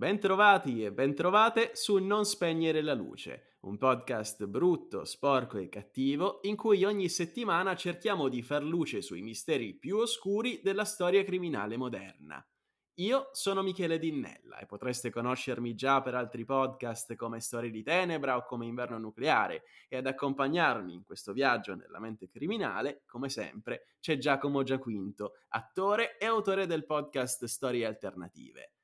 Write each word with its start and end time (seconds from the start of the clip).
Bentrovati 0.00 0.82
e 0.82 0.92
bentrovate 0.92 1.72
su 1.74 1.98
Non 1.98 2.24
spegnere 2.24 2.80
la 2.80 2.94
luce, 2.94 3.56
un 3.64 3.76
podcast 3.76 4.46
brutto, 4.46 5.04
sporco 5.04 5.58
e 5.58 5.68
cattivo 5.68 6.38
in 6.44 6.56
cui 6.56 6.84
ogni 6.84 7.10
settimana 7.10 7.76
cerchiamo 7.76 8.28
di 8.28 8.40
far 8.40 8.62
luce 8.62 9.02
sui 9.02 9.20
misteri 9.20 9.74
più 9.74 9.98
oscuri 9.98 10.62
della 10.64 10.86
storia 10.86 11.22
criminale 11.22 11.76
moderna. 11.76 12.42
Io 12.94 13.28
sono 13.32 13.60
Michele 13.60 13.98
Dinnella 13.98 14.56
e 14.56 14.64
potreste 14.64 15.10
conoscermi 15.10 15.74
già 15.74 16.00
per 16.00 16.14
altri 16.14 16.46
podcast 16.46 17.14
come 17.14 17.40
Storie 17.40 17.70
di 17.70 17.82
Tenebra 17.82 18.38
o 18.38 18.46
come 18.46 18.64
Inverno 18.64 18.96
Nucleare 18.96 19.64
e 19.86 19.98
ad 19.98 20.06
accompagnarmi 20.06 20.94
in 20.94 21.04
questo 21.04 21.34
viaggio 21.34 21.74
nella 21.74 22.00
mente 22.00 22.30
criminale, 22.30 23.02
come 23.04 23.28
sempre, 23.28 23.96
c'è 24.00 24.16
Giacomo 24.16 24.62
Giaquinto, 24.62 25.34
attore 25.48 26.16
e 26.16 26.24
autore 26.24 26.64
del 26.64 26.86
podcast 26.86 27.44
Storie 27.44 27.84
Alternative. 27.84 28.76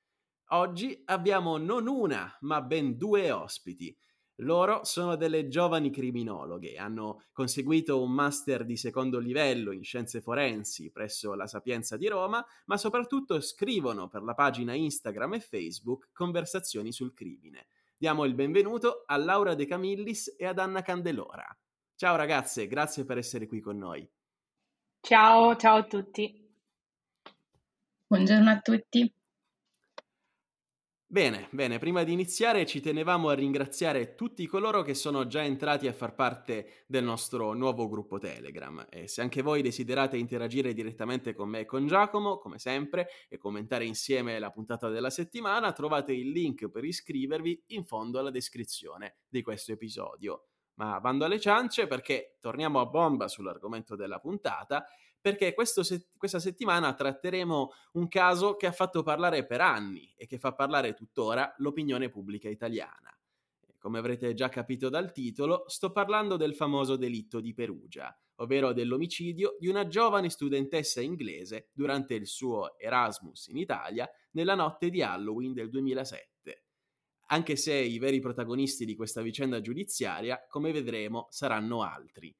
Oggi 0.50 1.02
abbiamo 1.06 1.56
non 1.56 1.88
una, 1.88 2.36
ma 2.42 2.62
ben 2.62 2.96
due 2.96 3.32
ospiti. 3.32 3.96
Loro 4.40 4.84
sono 4.84 5.16
delle 5.16 5.48
giovani 5.48 5.90
criminologhe, 5.90 6.76
hanno 6.76 7.22
conseguito 7.32 8.02
un 8.02 8.12
master 8.12 8.66
di 8.66 8.76
secondo 8.76 9.18
livello 9.18 9.72
in 9.72 9.82
scienze 9.82 10.20
forensi 10.20 10.90
presso 10.90 11.34
la 11.34 11.46
Sapienza 11.46 11.96
di 11.96 12.06
Roma, 12.06 12.44
ma 12.66 12.76
soprattutto 12.76 13.40
scrivono 13.40 14.08
per 14.08 14.22
la 14.22 14.34
pagina 14.34 14.74
Instagram 14.74 15.34
e 15.34 15.40
Facebook 15.40 16.10
Conversazioni 16.12 16.92
sul 16.92 17.14
crimine. 17.14 17.68
Diamo 17.96 18.24
il 18.26 18.34
benvenuto 18.34 19.04
a 19.06 19.16
Laura 19.16 19.54
De 19.54 19.66
Camillis 19.66 20.34
e 20.36 20.44
ad 20.44 20.58
Anna 20.58 20.82
Candelora. 20.82 21.46
Ciao 21.94 22.14
ragazze, 22.14 22.66
grazie 22.66 23.06
per 23.06 23.16
essere 23.16 23.46
qui 23.46 23.60
con 23.60 23.78
noi. 23.78 24.06
Ciao, 25.00 25.56
ciao 25.56 25.76
a 25.76 25.84
tutti. 25.84 26.46
Buongiorno 28.06 28.50
a 28.50 28.60
tutti. 28.60 29.10
Bene, 31.08 31.48
bene, 31.52 31.78
prima 31.78 32.02
di 32.02 32.12
iniziare 32.12 32.66
ci 32.66 32.80
tenevamo 32.80 33.28
a 33.28 33.34
ringraziare 33.34 34.16
tutti 34.16 34.44
coloro 34.48 34.82
che 34.82 34.94
sono 34.94 35.28
già 35.28 35.44
entrati 35.44 35.86
a 35.86 35.92
far 35.92 36.16
parte 36.16 36.82
del 36.88 37.04
nostro 37.04 37.52
nuovo 37.52 37.88
gruppo 37.88 38.18
Telegram 38.18 38.84
e 38.90 39.06
se 39.06 39.20
anche 39.20 39.40
voi 39.40 39.62
desiderate 39.62 40.16
interagire 40.16 40.74
direttamente 40.74 41.32
con 41.32 41.48
me 41.48 41.60
e 41.60 41.64
con 41.64 41.86
Giacomo, 41.86 42.38
come 42.38 42.58
sempre, 42.58 43.06
e 43.28 43.38
commentare 43.38 43.84
insieme 43.84 44.40
la 44.40 44.50
puntata 44.50 44.88
della 44.88 45.10
settimana, 45.10 45.72
trovate 45.72 46.12
il 46.12 46.30
link 46.30 46.68
per 46.68 46.84
iscrivervi 46.84 47.66
in 47.68 47.84
fondo 47.84 48.18
alla 48.18 48.32
descrizione 48.32 49.18
di 49.28 49.42
questo 49.42 49.70
episodio. 49.70 50.48
Ma 50.74 51.00
bando 51.00 51.24
alle 51.24 51.38
ciance 51.38 51.86
perché 51.86 52.36
torniamo 52.40 52.80
a 52.80 52.86
bomba 52.86 53.28
sull'argomento 53.28 53.94
della 53.94 54.18
puntata 54.18 54.84
perché 55.26 55.52
se- 55.82 56.06
questa 56.16 56.38
settimana 56.38 56.94
tratteremo 56.94 57.72
un 57.94 58.06
caso 58.06 58.54
che 58.54 58.68
ha 58.68 58.72
fatto 58.72 59.02
parlare 59.02 59.44
per 59.44 59.60
anni 59.60 60.14
e 60.16 60.24
che 60.24 60.38
fa 60.38 60.52
parlare 60.52 60.94
tuttora 60.94 61.52
l'opinione 61.58 62.10
pubblica 62.10 62.48
italiana. 62.48 63.12
Come 63.76 63.98
avrete 63.98 64.34
già 64.34 64.48
capito 64.48 64.88
dal 64.88 65.10
titolo, 65.10 65.64
sto 65.66 65.90
parlando 65.90 66.36
del 66.36 66.54
famoso 66.54 66.94
delitto 66.94 67.40
di 67.40 67.54
Perugia, 67.54 68.16
ovvero 68.36 68.72
dell'omicidio 68.72 69.56
di 69.58 69.66
una 69.66 69.88
giovane 69.88 70.30
studentessa 70.30 71.00
inglese 71.00 71.70
durante 71.72 72.14
il 72.14 72.28
suo 72.28 72.78
Erasmus 72.78 73.48
in 73.48 73.56
Italia 73.56 74.08
nella 74.30 74.54
notte 74.54 74.90
di 74.90 75.02
Halloween 75.02 75.54
del 75.54 75.70
2007. 75.70 76.66
Anche 77.30 77.56
se 77.56 77.74
i 77.74 77.98
veri 77.98 78.20
protagonisti 78.20 78.84
di 78.84 78.94
questa 78.94 79.22
vicenda 79.22 79.60
giudiziaria, 79.60 80.46
come 80.48 80.70
vedremo, 80.70 81.26
saranno 81.30 81.82
altri 81.82 82.32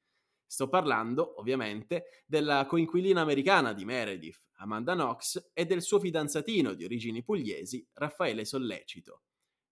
Sto 0.47 0.69
parlando, 0.69 1.39
ovviamente, 1.41 2.23
della 2.25 2.67
coinquilina 2.67 3.21
americana 3.21 3.73
di 3.73 3.85
Meredith, 3.85 4.41
Amanda 4.59 4.95
Knox, 4.95 5.51
e 5.53 5.67
del 5.67 5.83
suo 5.83 5.99
fidanzatino 5.99 6.75
di 6.75 6.85
origini 6.85 7.23
pugliesi, 7.23 7.87
Raffaele 7.95 8.45
Sollecito. 8.45 9.23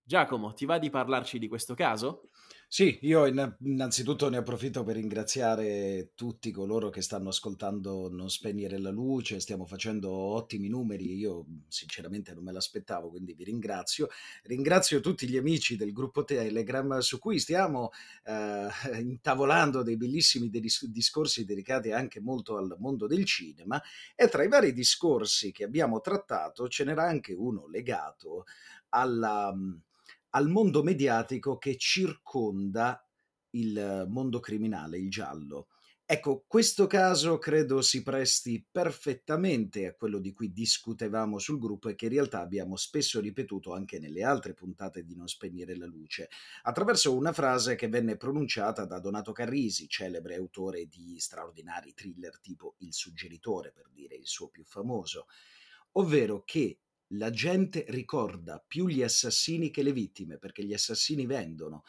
Giacomo, 0.03 0.53
ti 0.53 0.67
va 0.67 0.79
di 0.79 0.91
parlarci 0.91 1.39
di 1.39 1.49
questo 1.49 1.75
caso? 1.75 2.29
Sì, 2.75 2.99
io 3.03 3.25
innanzitutto 3.27 4.29
ne 4.29 4.39
approfitto 4.39 4.83
per 4.83 4.97
ringraziare 4.97 6.11
tutti 6.17 6.51
coloro 6.51 6.91
che 6.91 7.03
stanno 7.03 7.29
ascoltando 7.29 8.09
Non 8.11 8.29
spegnere 8.29 8.79
la 8.79 8.91
luce, 8.91 9.39
stiamo 9.39 9.65
facendo 9.65 10.11
ottimi 10.11 10.67
numeri, 10.67 11.15
io 11.15 11.47
sinceramente 11.69 12.35
non 12.35 12.43
me 12.43 12.51
l'aspettavo, 12.51 13.11
quindi 13.11 13.35
vi 13.35 13.45
ringrazio. 13.45 14.09
Ringrazio 14.43 14.99
tutti 14.99 15.29
gli 15.29 15.37
amici 15.37 15.77
del 15.77 15.93
gruppo 15.93 16.25
Telegram 16.25 16.99
su 16.99 17.21
cui 17.21 17.39
stiamo 17.39 17.93
eh, 18.25 18.67
intavolando 18.99 19.85
dei 19.85 19.97
bellissimi 19.97 20.51
discorsi 20.51 21.45
dedicati 21.45 21.93
anche 21.93 22.19
molto 22.19 22.57
al 22.57 22.75
mondo 22.81 23.07
del 23.07 23.25
cinema 23.25 23.81
e 24.17 24.27
tra 24.27 24.43
i 24.43 24.49
vari 24.49 24.73
discorsi 24.73 25.53
che 25.53 25.63
abbiamo 25.63 26.01
trattato 26.01 26.67
ce 26.67 26.83
n'era 26.83 27.05
anche 27.05 27.35
uno 27.35 27.69
legato 27.69 28.47
alla 28.89 29.55
al 30.35 30.49
mondo 30.49 30.83
mediatico 30.83 31.59
che 31.59 31.77
circonda 31.77 32.99
il 33.51 34.07
mondo 34.09 34.41
criminale, 34.41 34.99
il 34.99 35.09
giallo. 35.09 35.69
Ecco, 36.07 36.45
questo 36.47 36.87
caso 36.87 37.39
credo 37.39 37.81
si 37.81 38.03
presti 38.03 38.63
perfettamente 38.71 39.87
a 39.87 39.95
quello 39.95 40.19
di 40.19 40.33
cui 40.33 40.53
discutevamo 40.53 41.39
sul 41.39 41.59
gruppo 41.59 41.89
e 41.89 41.95
che 41.95 42.07
in 42.07 42.11
realtà 42.13 42.41
abbiamo 42.41 42.77
spesso 42.77 43.21
ripetuto 43.21 43.73
anche 43.73 43.99
nelle 43.99 44.23
altre 44.23 44.53
puntate 44.53 45.03
di 45.03 45.17
Non 45.17 45.29
spegnere 45.29 45.77
la 45.77 45.87
luce, 45.87 46.29
attraverso 46.65 47.17
una 47.17 47.33
frase 47.33 47.75
che 47.75 47.89
venne 47.89 48.19
pronunciata 48.19 48.85
da 48.85 48.99
Donato 48.99 49.33
Carrisi, 49.33 49.89
celebre 49.89 50.35
autore 50.35 50.87
di 50.89 51.19
straordinari 51.19 51.95
thriller 51.95 52.39
tipo 52.39 52.75
Il 52.79 52.93
suggeritore, 52.93 53.73
per 53.73 53.89
dire 53.91 54.15
il 54.15 54.27
suo 54.27 54.49
più 54.49 54.65
famoso, 54.65 55.27
ovvero 55.93 56.43
che 56.45 56.81
la 57.17 57.31
gente 57.31 57.85
ricorda 57.89 58.63
più 58.67 58.87
gli 58.87 59.03
assassini 59.03 59.71
che 59.71 59.83
le 59.83 59.93
vittime, 59.93 60.39
perché 60.39 60.65
gli 60.65 60.73
assassini 60.73 61.27
vendono. 61.27 61.85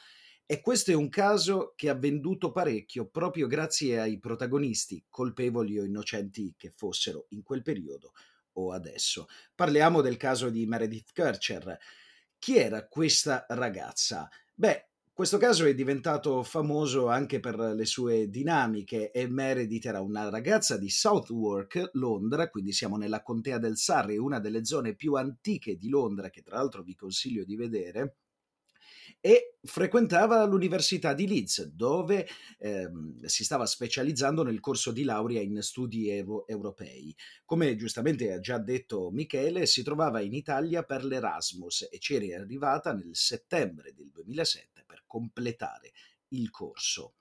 E 0.45 0.61
questo 0.61 0.91
è 0.91 0.93
un 0.93 1.09
caso 1.09 1.73
che 1.75 1.89
ha 1.89 1.95
venduto 1.95 2.51
parecchio 2.51 3.07
proprio 3.07 3.47
grazie 3.47 3.99
ai 3.99 4.19
protagonisti, 4.19 5.03
colpevoli 5.09 5.79
o 5.79 5.83
innocenti 5.83 6.53
che 6.55 6.69
fossero 6.69 7.25
in 7.29 7.41
quel 7.41 7.63
periodo 7.63 8.13
o 8.53 8.71
adesso. 8.71 9.27
Parliamo 9.55 10.01
del 10.01 10.17
caso 10.17 10.49
di 10.49 10.65
Meredith 10.65 11.11
Kircher. 11.13 11.77
Chi 12.37 12.57
era 12.57 12.87
questa 12.87 13.45
ragazza? 13.49 14.29
Beh, 14.53 14.89
questo 15.15 15.37
caso 15.37 15.63
è 15.63 15.73
diventato 15.73 16.43
famoso 16.43 17.07
anche 17.07 17.39
per 17.39 17.57
le 17.57 17.85
sue 17.85 18.29
dinamiche 18.29 19.11
e 19.11 19.29
Meredith 19.29 19.85
era 19.85 20.01
una 20.01 20.27
ragazza 20.27 20.75
di 20.75 20.89
Southwark, 20.89 21.91
Londra, 21.93 22.49
quindi 22.49 22.73
siamo 22.73 22.97
nella 22.97 23.23
contea 23.23 23.57
del 23.57 23.77
Surrey, 23.77 24.17
una 24.17 24.41
delle 24.41 24.65
zone 24.65 24.93
più 24.93 25.13
antiche 25.13 25.77
di 25.77 25.87
Londra 25.87 26.29
che 26.29 26.41
tra 26.41 26.57
l'altro 26.57 26.83
vi 26.83 26.95
consiglio 26.95 27.45
di 27.45 27.55
vedere 27.55 28.17
e 29.21 29.55
frequentava 29.63 30.43
l'Università 30.43 31.13
di 31.13 31.29
Leeds, 31.29 31.63
dove 31.67 32.27
ehm, 32.59 33.23
si 33.23 33.45
stava 33.45 33.65
specializzando 33.65 34.43
nel 34.43 34.59
corso 34.59 34.91
di 34.91 35.03
laurea 35.03 35.39
in 35.39 35.61
studi 35.61 36.09
euro- 36.09 36.45
europei. 36.45 37.15
Come 37.45 37.77
giustamente 37.77 38.33
ha 38.33 38.39
già 38.41 38.57
detto 38.57 39.11
Michele, 39.11 39.65
si 39.65 39.81
trovava 39.81 40.19
in 40.19 40.33
Italia 40.33 40.83
per 40.83 41.05
l'Erasmus 41.05 41.87
e 41.89 41.99
c'era 41.99 42.37
arrivata 42.41 42.91
nel 42.91 43.15
settembre 43.15 43.93
del 43.93 44.11
2007 44.11 44.74
per 44.85 45.03
completare 45.05 45.91
il 46.29 46.49
corso. 46.49 47.15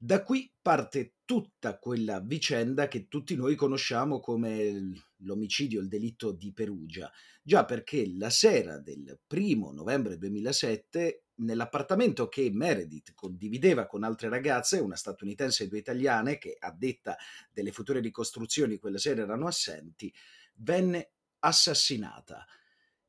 Da 0.00 0.22
qui 0.22 0.48
parte 0.62 1.16
tutta 1.24 1.76
quella 1.80 2.20
vicenda 2.20 2.86
che 2.86 3.08
tutti 3.08 3.34
noi 3.34 3.56
conosciamo 3.56 4.20
come 4.20 4.92
l'omicidio, 5.16 5.80
il 5.80 5.88
delitto 5.88 6.30
di 6.30 6.52
Perugia. 6.52 7.10
Già 7.42 7.64
perché 7.64 8.08
la 8.16 8.30
sera 8.30 8.78
del 8.78 9.18
primo 9.26 9.72
novembre 9.72 10.16
2007, 10.16 11.24
nell'appartamento 11.38 12.28
che 12.28 12.48
Meredith 12.52 13.12
condivideva 13.12 13.86
con 13.86 14.04
altre 14.04 14.28
ragazze, 14.28 14.78
una 14.78 14.94
statunitense 14.94 15.64
e 15.64 15.66
due 15.66 15.78
italiane, 15.78 16.38
che 16.38 16.54
a 16.56 16.70
detta 16.70 17.16
delle 17.50 17.72
future 17.72 17.98
ricostruzioni 17.98 18.78
quella 18.78 18.98
sera 18.98 19.22
erano 19.22 19.48
assenti, 19.48 20.14
venne 20.58 21.10
assassinata. 21.40 22.46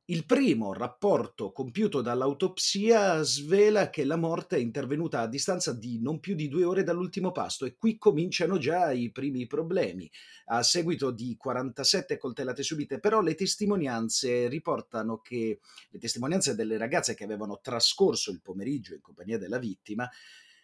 Il 0.09 0.25
primo 0.25 0.73
rapporto 0.73 1.51
compiuto 1.51 2.01
dall'autopsia 2.01 3.21
svela 3.21 3.91
che 3.91 4.03
la 4.03 4.15
morte 4.15 4.56
è 4.56 4.59
intervenuta 4.59 5.19
a 5.19 5.27
distanza 5.27 5.71
di 5.71 6.01
non 6.01 6.19
più 6.19 6.33
di 6.33 6.47
due 6.47 6.63
ore 6.63 6.81
dall'ultimo 6.81 7.31
pasto 7.31 7.63
e 7.65 7.75
qui 7.77 8.00
cominciano 8.00 8.57
già 8.57 8.91
i 8.91 9.11
primi 9.11 9.45
problemi. 9.45 10.09
A 10.45 10.63
seguito 10.63 11.11
di 11.11 11.35
47 11.38 12.17
coltellate 12.17 12.63
subite, 12.63 13.00
però 13.00 13.21
le 13.21 13.35
testimonianze 13.35 14.47
riportano 14.47 15.19
che 15.19 15.59
le 15.91 16.00
testimonianze 16.00 16.55
delle 16.55 16.79
ragazze 16.79 17.13
che 17.13 17.23
avevano 17.23 17.59
trascorso 17.62 18.31
il 18.31 18.41
pomeriggio 18.41 18.95
in 18.95 19.01
compagnia 19.01 19.38
della 19.38 19.59
vittima 19.59 20.09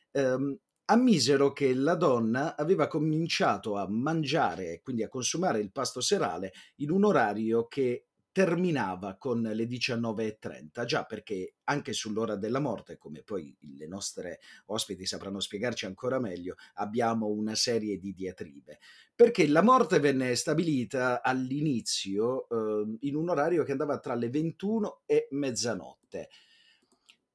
ehm, 0.09 0.57
ammisero 0.85 1.53
che 1.53 1.75
la 1.75 1.93
donna 1.93 2.55
aveva 2.55 2.87
cominciato 2.87 3.75
a 3.75 3.87
mangiare, 3.87 4.81
quindi 4.81 5.03
a 5.03 5.07
consumare 5.07 5.59
il 5.59 5.71
pasto 5.71 6.01
serale, 6.01 6.51
in 6.77 6.89
un 6.89 7.03
orario 7.03 7.67
che 7.67 8.05
terminava 8.35 9.15
con 9.15 9.41
le 9.41 9.63
19.30, 9.63 10.83
già 10.83 11.05
perché 11.05 11.53
anche 11.63 11.93
sull'ora 11.93 12.35
della 12.35 12.59
morte, 12.59 12.97
come 12.97 13.21
poi 13.23 13.55
le 13.77 13.87
nostre 13.87 14.41
ospiti 14.65 15.05
sapranno 15.05 15.39
spiegarci 15.39 15.85
ancora 15.85 16.19
meglio, 16.19 16.55
abbiamo 16.73 17.27
una 17.27 17.55
serie 17.55 17.97
di 17.97 18.13
diatribe. 18.13 18.79
Perché 19.15 19.47
la 19.47 19.61
morte 19.61 20.01
venne 20.01 20.35
stabilita 20.35 21.21
all'inizio 21.21 22.49
eh, 22.49 22.97
in 23.07 23.15
un 23.15 23.29
orario 23.29 23.63
che 23.63 23.71
andava 23.71 23.99
tra 23.99 24.15
le 24.15 24.29
21 24.29 25.03
e 25.05 25.29
mezzanotte 25.31 26.27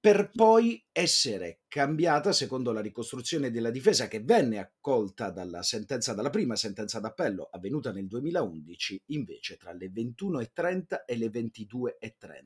per 0.01 0.31
poi 0.35 0.83
essere 0.93 1.61
cambiata 1.69 2.33
secondo 2.33 2.73
la 2.73 2.81
ricostruzione 2.81 3.51
della 3.51 3.71
difesa 3.71 4.09
che 4.09 4.23
venne 4.23 4.59
accolta 4.59 5.31
dalla 5.31 5.63
sentenza, 5.63 6.15
dalla 6.15 6.31
prima 6.31 6.57
sentenza 6.57 7.01
d'appello 7.01 7.51
avvenuta 7.53 7.93
nel 7.93 8.09
2011, 8.09 9.03
invece 9.07 9.59
tra 9.59 9.73
le 9.73 9.91
21.30 9.91 11.05
e 11.05 11.17
le 11.19 11.27
22.30. 11.27 12.43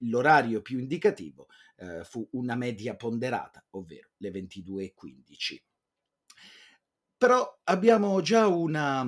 L'orario 0.00 0.62
più 0.62 0.78
indicativo 0.78 1.48
eh, 1.76 2.04
fu 2.04 2.26
una 2.32 2.54
media 2.54 2.94
ponderata, 2.94 3.64
ovvero 3.70 4.10
le 4.18 4.30
22.15. 4.30 5.56
Però 7.18 7.60
abbiamo 7.64 8.20
già 8.20 8.46
una, 8.46 9.04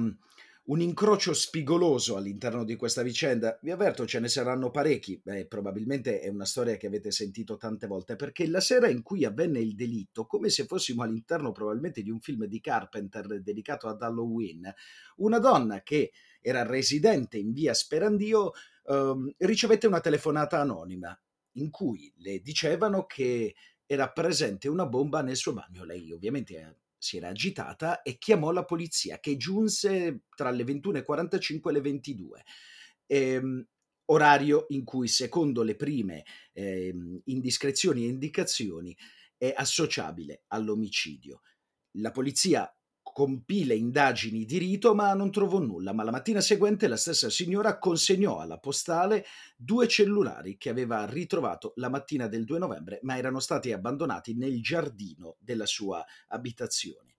un 0.68 0.80
incrocio 0.82 1.32
spigoloso 1.32 2.16
all'interno 2.16 2.62
di 2.62 2.76
questa 2.76 3.02
vicenda. 3.02 3.58
Vi 3.62 3.70
avverto, 3.70 4.06
ce 4.06 4.20
ne 4.20 4.28
saranno 4.28 4.70
parecchi. 4.70 5.18
Beh, 5.22 5.46
probabilmente 5.46 6.20
è 6.20 6.28
una 6.28 6.44
storia 6.44 6.76
che 6.76 6.86
avete 6.86 7.10
sentito 7.10 7.56
tante 7.56 7.86
volte, 7.86 8.16
perché 8.16 8.46
la 8.46 8.60
sera 8.60 8.88
in 8.88 9.02
cui 9.02 9.24
avvenne 9.24 9.60
il 9.60 9.74
delitto, 9.74 10.26
come 10.26 10.50
se 10.50 10.66
fossimo 10.66 11.02
all'interno 11.02 11.52
probabilmente 11.52 12.02
di 12.02 12.10
un 12.10 12.20
film 12.20 12.44
di 12.44 12.60
Carpenter 12.60 13.40
dedicato 13.40 13.88
ad 13.88 14.02
Halloween, 14.02 14.70
una 15.16 15.38
donna 15.38 15.82
che 15.82 16.12
era 16.40 16.64
residente 16.64 17.38
in 17.38 17.52
via 17.52 17.72
Sperandio 17.72 18.52
ehm, 18.84 19.34
ricevette 19.38 19.86
una 19.86 20.00
telefonata 20.00 20.60
anonima 20.60 21.18
in 21.52 21.70
cui 21.70 22.12
le 22.18 22.40
dicevano 22.40 23.06
che 23.06 23.54
era 23.86 24.10
presente 24.10 24.68
una 24.68 24.86
bomba 24.86 25.22
nel 25.22 25.36
suo 25.36 25.54
bagno. 25.54 25.84
Lei 25.84 26.12
ovviamente 26.12 26.76
si 26.98 27.16
era 27.16 27.28
agitata 27.28 28.02
e 28.02 28.18
chiamò 28.18 28.50
la 28.50 28.64
polizia 28.64 29.20
che 29.20 29.36
giunse 29.36 30.24
tra 30.34 30.50
le 30.50 30.64
21.45 30.64 31.68
e 31.68 31.72
le 31.72 31.80
22. 31.80 32.44
Ehm, 33.06 33.66
orario 34.06 34.66
in 34.68 34.84
cui, 34.84 35.08
secondo 35.08 35.62
le 35.62 35.76
prime 35.76 36.24
ehm, 36.52 37.20
indiscrezioni 37.24 38.04
e 38.04 38.08
indicazioni, 38.08 38.96
è 39.36 39.52
associabile 39.54 40.44
all'omicidio. 40.48 41.42
La 41.98 42.10
polizia 42.10 42.70
compì 43.18 43.64
le 43.64 43.74
indagini 43.74 44.44
di 44.44 44.58
rito 44.58 44.94
ma 44.94 45.12
non 45.12 45.32
trovò 45.32 45.58
nulla, 45.58 45.92
ma 45.92 46.04
la 46.04 46.12
mattina 46.12 46.40
seguente 46.40 46.86
la 46.86 46.96
stessa 46.96 47.28
signora 47.28 47.76
consegnò 47.76 48.38
alla 48.38 48.58
postale 48.58 49.26
due 49.56 49.88
cellulari 49.88 50.56
che 50.56 50.68
aveva 50.68 51.04
ritrovato 51.04 51.72
la 51.78 51.88
mattina 51.88 52.28
del 52.28 52.44
2 52.44 52.60
novembre 52.60 53.00
ma 53.02 53.18
erano 53.18 53.40
stati 53.40 53.72
abbandonati 53.72 54.36
nel 54.36 54.62
giardino 54.62 55.34
della 55.40 55.66
sua 55.66 56.04
abitazione. 56.28 57.16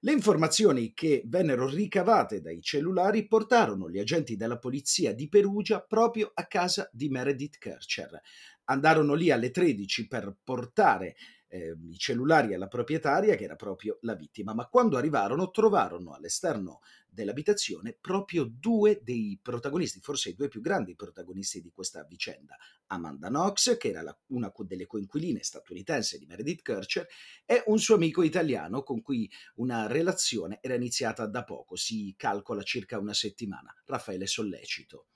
Le 0.00 0.10
informazioni 0.10 0.94
che 0.94 1.22
vennero 1.26 1.68
ricavate 1.68 2.40
dai 2.40 2.60
cellulari 2.60 3.28
portarono 3.28 3.88
gli 3.88 4.00
agenti 4.00 4.34
della 4.34 4.58
polizia 4.58 5.14
di 5.14 5.28
Perugia 5.28 5.80
proprio 5.80 6.32
a 6.34 6.44
casa 6.46 6.90
di 6.92 7.08
Meredith 7.08 7.58
Kircher. 7.58 8.20
Andarono 8.64 9.14
lì 9.14 9.30
alle 9.30 9.52
13 9.52 10.08
per 10.08 10.34
portare 10.42 11.14
eh, 11.50 11.76
i 11.90 11.98
cellulari 11.98 12.54
alla 12.54 12.68
proprietaria 12.68 13.34
che 13.34 13.44
era 13.44 13.56
proprio 13.56 13.98
la 14.02 14.14
vittima, 14.14 14.54
ma 14.54 14.66
quando 14.66 14.96
arrivarono 14.96 15.50
trovarono 15.50 16.12
all'esterno 16.12 16.80
dell'abitazione 17.08 17.96
proprio 18.00 18.44
due 18.44 19.00
dei 19.02 19.38
protagonisti, 19.42 20.00
forse 20.00 20.30
i 20.30 20.34
due 20.34 20.48
più 20.48 20.60
grandi 20.60 20.94
protagonisti 20.94 21.60
di 21.60 21.72
questa 21.72 22.04
vicenda, 22.04 22.56
Amanda 22.86 23.28
Knox, 23.28 23.76
che 23.76 23.88
era 23.88 24.02
la, 24.02 24.16
una 24.28 24.52
delle 24.58 24.86
coinquiline 24.86 25.42
statunitense 25.42 26.18
di 26.18 26.26
Meredith 26.26 26.62
Kircher, 26.62 27.06
e 27.44 27.64
un 27.66 27.78
suo 27.78 27.96
amico 27.96 28.22
italiano 28.22 28.82
con 28.82 29.02
cui 29.02 29.28
una 29.56 29.88
relazione 29.88 30.58
era 30.60 30.74
iniziata 30.74 31.26
da 31.26 31.42
poco, 31.42 31.74
si 31.74 32.14
calcola 32.16 32.62
circa 32.62 32.98
una 32.98 33.14
settimana, 33.14 33.74
Raffaele 33.86 34.26
Sollecito. 34.26 35.06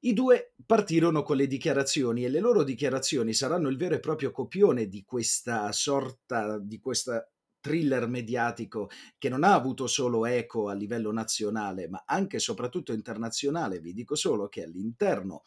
I 0.00 0.12
due 0.12 0.54
partirono 0.64 1.22
con 1.22 1.36
le 1.36 1.48
dichiarazioni 1.48 2.24
e 2.24 2.28
le 2.28 2.38
loro 2.38 2.62
dichiarazioni 2.62 3.34
saranno 3.34 3.68
il 3.68 3.76
vero 3.76 3.96
e 3.96 4.00
proprio 4.00 4.30
copione 4.30 4.86
di 4.86 5.02
questa 5.04 5.72
sorta, 5.72 6.58
di 6.58 6.78
questa 6.78 7.28
thriller 7.60 8.06
mediatico 8.06 8.88
che 9.18 9.28
non 9.28 9.42
ha 9.42 9.54
avuto 9.54 9.86
solo 9.86 10.24
eco 10.24 10.68
a 10.68 10.74
livello 10.74 11.12
nazionale, 11.12 11.88
ma 11.88 12.04
anche 12.06 12.36
e 12.36 12.40
soprattutto 12.40 12.92
internazionale. 12.92 13.80
Vi 13.80 13.92
dico 13.92 14.14
solo 14.14 14.48
che 14.48 14.62
all'interno 14.62 15.42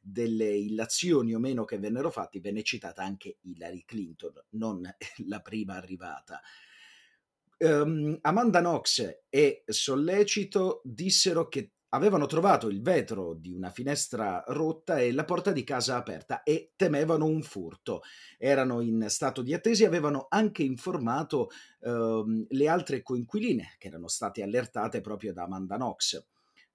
delle 0.00 0.50
illazioni 0.50 1.34
o 1.34 1.40
meno 1.40 1.64
che 1.64 1.78
vennero 1.78 2.10
fatti 2.10 2.38
venne 2.38 2.62
citata 2.62 3.02
anche 3.02 3.38
Hillary 3.42 3.84
Clinton, 3.84 4.32
non 4.50 4.88
la 5.26 5.40
prima 5.40 5.74
arrivata. 5.74 6.40
Um, 7.58 8.18
Amanda 8.20 8.60
Knox 8.60 9.20
e 9.30 9.64
Sollecito 9.66 10.82
dissero 10.84 11.48
che 11.48 11.75
avevano 11.90 12.26
trovato 12.26 12.68
il 12.68 12.82
vetro 12.82 13.34
di 13.34 13.52
una 13.52 13.70
finestra 13.70 14.42
rotta 14.48 14.98
e 14.98 15.12
la 15.12 15.24
porta 15.24 15.52
di 15.52 15.64
casa 15.64 15.96
aperta 15.96 16.42
e 16.42 16.72
temevano 16.76 17.26
un 17.26 17.42
furto. 17.42 18.02
Erano 18.38 18.80
in 18.80 19.06
stato 19.08 19.42
di 19.42 19.54
attesa 19.54 19.84
e 19.84 19.86
avevano 19.86 20.26
anche 20.28 20.62
informato 20.62 21.50
ehm, 21.80 22.46
le 22.48 22.68
altre 22.68 23.02
coinquiline 23.02 23.76
che 23.78 23.88
erano 23.88 24.08
state 24.08 24.42
allertate 24.42 25.00
proprio 25.00 25.32
da 25.32 25.44
Amanda 25.44 25.76
Knox. 25.76 26.24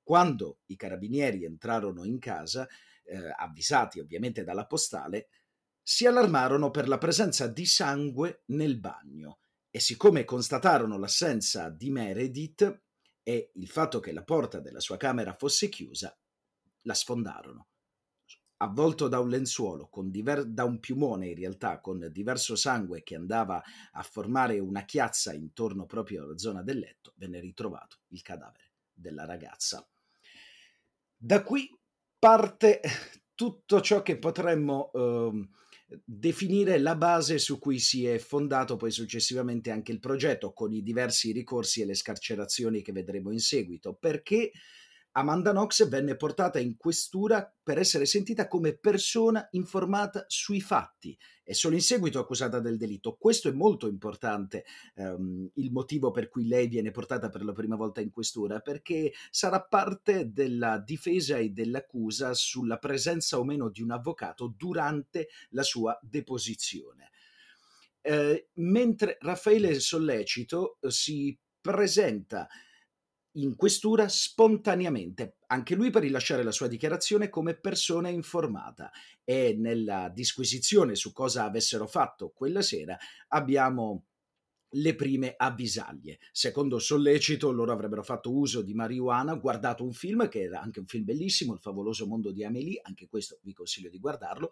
Quando 0.01 0.59
i 0.67 0.75
carabinieri 0.75 1.45
entrarono 1.45 2.03
in 2.03 2.17
casa, 2.17 2.67
eh, 3.03 3.17
avvisati 3.37 3.99
ovviamente 3.99 4.43
dalla 4.43 4.65
postale, 4.65 5.27
si 5.81 6.05
allarmarono 6.05 6.71
per 6.71 6.87
la 6.87 6.97
presenza 6.97 7.47
di 7.47 7.65
sangue 7.65 8.43
nel 8.47 8.79
bagno 8.79 9.39
e 9.69 9.79
siccome 9.79 10.25
constatarono 10.25 10.97
l'assenza 10.97 11.69
di 11.69 11.89
Meredith, 11.89 12.81
e 13.23 13.51
il 13.55 13.67
fatto 13.67 13.99
che 13.99 14.11
la 14.11 14.23
porta 14.23 14.59
della 14.59 14.79
sua 14.79 14.97
camera 14.97 15.33
fosse 15.33 15.69
chiusa, 15.69 16.17
la 16.81 16.93
sfondarono. 16.93 17.67
Avvolto 18.57 19.07
da 19.07 19.19
un 19.19 19.29
lenzuolo, 19.29 19.89
diver- 20.03 20.45
da 20.45 20.65
un 20.65 20.79
piumone 20.79 21.29
in 21.29 21.35
realtà, 21.35 21.79
con 21.79 22.07
diverso 22.11 22.55
sangue 22.55 23.01
che 23.01 23.15
andava 23.15 23.61
a 23.91 24.03
formare 24.03 24.59
una 24.59 24.85
chiazza 24.85 25.33
intorno 25.33 25.85
proprio 25.85 26.23
alla 26.23 26.37
zona 26.37 26.61
del 26.61 26.77
letto, 26.77 27.13
venne 27.15 27.39
ritrovato 27.39 28.01
il 28.09 28.21
cadavere 28.21 28.73
della 28.93 29.25
ragazza. 29.25 29.87
Da 31.17 31.43
qui 31.43 31.75
parte 32.19 32.81
tutto 33.33 33.81
ciò 33.81 34.03
che 34.03 34.19
potremmo 34.19 34.91
eh, 34.93 35.49
definire 36.05 36.79
la 36.79 36.95
base 36.95 37.37
su 37.37 37.59
cui 37.59 37.79
si 37.79 38.05
è 38.05 38.17
fondato 38.17 38.75
poi 38.75 38.91
successivamente 38.91 39.71
anche 39.71 39.91
il 39.91 39.99
progetto 39.99 40.53
con 40.53 40.73
i 40.73 40.81
diversi 40.81 41.31
ricorsi 41.31 41.81
e 41.81 41.85
le 41.85 41.95
scarcerazioni 41.95 42.81
che 42.81 42.91
vedremo 42.91 43.31
in 43.31 43.39
seguito, 43.39 43.93
perché 43.93 44.51
Amanda 45.13 45.51
Knox 45.51 45.89
venne 45.89 46.15
portata 46.15 46.57
in 46.57 46.77
questura 46.77 47.53
per 47.61 47.77
essere 47.77 48.05
sentita 48.05 48.47
come 48.47 48.77
persona 48.77 49.45
informata 49.51 50.23
sui 50.27 50.61
fatti 50.61 51.17
e 51.43 51.53
solo 51.53 51.75
in 51.75 51.81
seguito 51.81 52.17
accusata 52.17 52.61
del 52.61 52.77
delitto. 52.77 53.17
Questo 53.19 53.49
è 53.49 53.51
molto 53.51 53.89
importante, 53.89 54.63
ehm, 54.95 55.51
il 55.55 55.71
motivo 55.71 56.11
per 56.11 56.29
cui 56.29 56.47
lei 56.47 56.67
viene 56.67 56.91
portata 56.91 57.29
per 57.29 57.43
la 57.43 57.51
prima 57.51 57.75
volta 57.75 57.99
in 57.99 58.09
questura, 58.09 58.61
perché 58.61 59.11
sarà 59.29 59.61
parte 59.61 60.31
della 60.31 60.77
difesa 60.77 61.35
e 61.35 61.49
dell'accusa 61.49 62.33
sulla 62.33 62.77
presenza 62.77 63.37
o 63.37 63.43
meno 63.43 63.69
di 63.69 63.81
un 63.81 63.91
avvocato 63.91 64.53
durante 64.55 65.27
la 65.49 65.63
sua 65.63 65.99
deposizione. 66.01 67.09
Eh, 67.99 68.47
mentre 68.53 69.17
Raffaele 69.19 69.77
Sollecito 69.79 70.77
eh, 70.79 70.89
si 70.89 71.37
presenta 71.59 72.47
in 73.33 73.55
questura 73.55 74.07
spontaneamente, 74.09 75.37
anche 75.47 75.75
lui 75.75 75.89
per 75.89 76.01
rilasciare 76.01 76.43
la 76.43 76.51
sua 76.51 76.67
dichiarazione 76.67 77.29
come 77.29 77.55
persona 77.55 78.09
informata 78.09 78.91
e 79.23 79.55
nella 79.57 80.09
disquisizione 80.09 80.95
su 80.95 81.13
cosa 81.13 81.45
avessero 81.45 81.87
fatto 81.87 82.31
quella 82.31 82.61
sera 82.61 82.97
abbiamo 83.29 84.05
le 84.75 84.95
prime 84.95 85.33
avvisaglie. 85.35 86.19
Secondo 86.31 86.79
sollecito 86.79 87.51
loro 87.51 87.73
avrebbero 87.73 88.03
fatto 88.03 88.33
uso 88.33 88.61
di 88.61 88.73
marijuana, 88.73 89.35
guardato 89.35 89.83
un 89.83 89.91
film 89.93 90.27
che 90.29 90.41
era 90.41 90.61
anche 90.61 90.79
un 90.79 90.85
film 90.85 91.03
bellissimo, 91.03 91.53
Il 91.53 91.59
favoloso 91.59 92.07
mondo 92.07 92.31
di 92.31 92.43
Amélie, 92.43 92.79
anche 92.83 93.07
questo 93.09 93.39
vi 93.43 93.53
consiglio 93.53 93.89
di 93.89 93.99
guardarlo, 93.99 94.51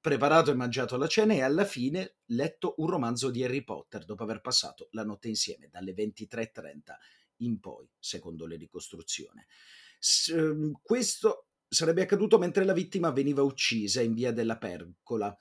preparato 0.00 0.50
e 0.50 0.54
mangiato 0.54 0.96
la 0.96 1.06
cena 1.06 1.34
e 1.34 1.42
alla 1.42 1.64
fine 1.64 2.16
letto 2.26 2.74
un 2.78 2.88
romanzo 2.88 3.30
di 3.30 3.44
Harry 3.44 3.62
Potter 3.62 4.04
dopo 4.04 4.22
aver 4.22 4.40
passato 4.40 4.88
la 4.92 5.04
notte 5.04 5.28
insieme 5.28 5.68
dalle 5.70 5.92
23.30 5.92 7.17
in 7.38 7.60
poi, 7.60 7.88
secondo 7.98 8.46
le 8.46 8.56
ricostruzioni. 8.56 9.44
S- 9.98 10.28
ehm, 10.28 10.78
questo 10.82 11.48
sarebbe 11.68 12.02
accaduto 12.02 12.38
mentre 12.38 12.64
la 12.64 12.72
vittima 12.72 13.10
veniva 13.10 13.42
uccisa 13.42 14.00
in 14.00 14.14
via 14.14 14.32
della 14.32 14.56
Pergola. 14.56 15.36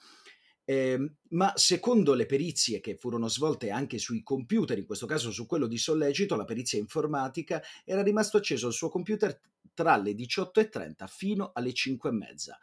Eh, 0.70 1.14
ma 1.30 1.54
secondo 1.56 2.14
le 2.14 2.26
perizie 2.26 2.82
che 2.82 2.98
furono 2.98 3.30
svolte 3.30 3.70
anche 3.70 3.98
sui 4.00 4.22
computer, 4.22 4.78
in 4.78 4.86
questo 4.86 5.06
caso 5.06 5.32
su 5.32 5.46
quello 5.46 5.66
di 5.66 5.78
Sollecito, 5.78 6.36
la 6.36 6.44
perizia 6.44 6.78
informatica, 6.78 7.64
era 7.86 8.04
rimasto 8.04 8.36
acceso 8.36 8.68
il 8.68 8.74
suo 8.74 8.90
computer 8.90 9.40
tra 9.74 9.96
le 9.96 10.12
18.30 10.12 11.08
fino 11.08 11.52
alle 11.54 11.72
5.30. 11.72 12.58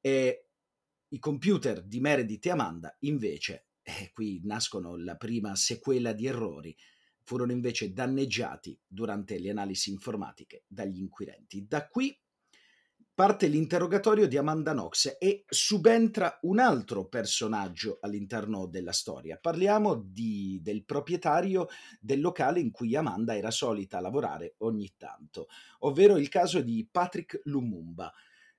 E 0.00 0.46
i 1.08 1.18
computer 1.18 1.82
di 1.82 1.98
Meredith 1.98 2.46
e 2.46 2.50
Amanda 2.50 2.96
invece, 3.00 3.66
e 3.82 4.12
qui 4.12 4.40
nascono 4.44 4.96
la 4.96 5.16
prima 5.16 5.56
sequela 5.56 6.12
di 6.12 6.26
errori, 6.26 6.76
furono 7.26 7.50
invece 7.50 7.92
danneggiati 7.92 8.78
durante 8.86 9.38
le 9.40 9.50
analisi 9.50 9.90
informatiche 9.90 10.62
dagli 10.68 11.00
inquirenti. 11.00 11.66
Da 11.66 11.88
qui 11.88 12.16
parte 13.12 13.48
l'interrogatorio 13.48 14.28
di 14.28 14.36
Amanda 14.36 14.72
Knox 14.72 15.16
e 15.18 15.44
subentra 15.48 16.38
un 16.42 16.60
altro 16.60 17.08
personaggio 17.08 17.98
all'interno 18.00 18.66
della 18.66 18.92
storia. 18.92 19.38
Parliamo 19.38 19.94
di, 19.94 20.60
del 20.62 20.84
proprietario 20.84 21.66
del 21.98 22.20
locale 22.20 22.60
in 22.60 22.70
cui 22.70 22.94
Amanda 22.94 23.34
era 23.34 23.50
solita 23.50 24.00
lavorare 24.00 24.54
ogni 24.58 24.92
tanto, 24.96 25.48
ovvero 25.80 26.16
il 26.18 26.28
caso 26.28 26.60
di 26.60 26.86
Patrick 26.88 27.40
Lumumba. 27.44 28.12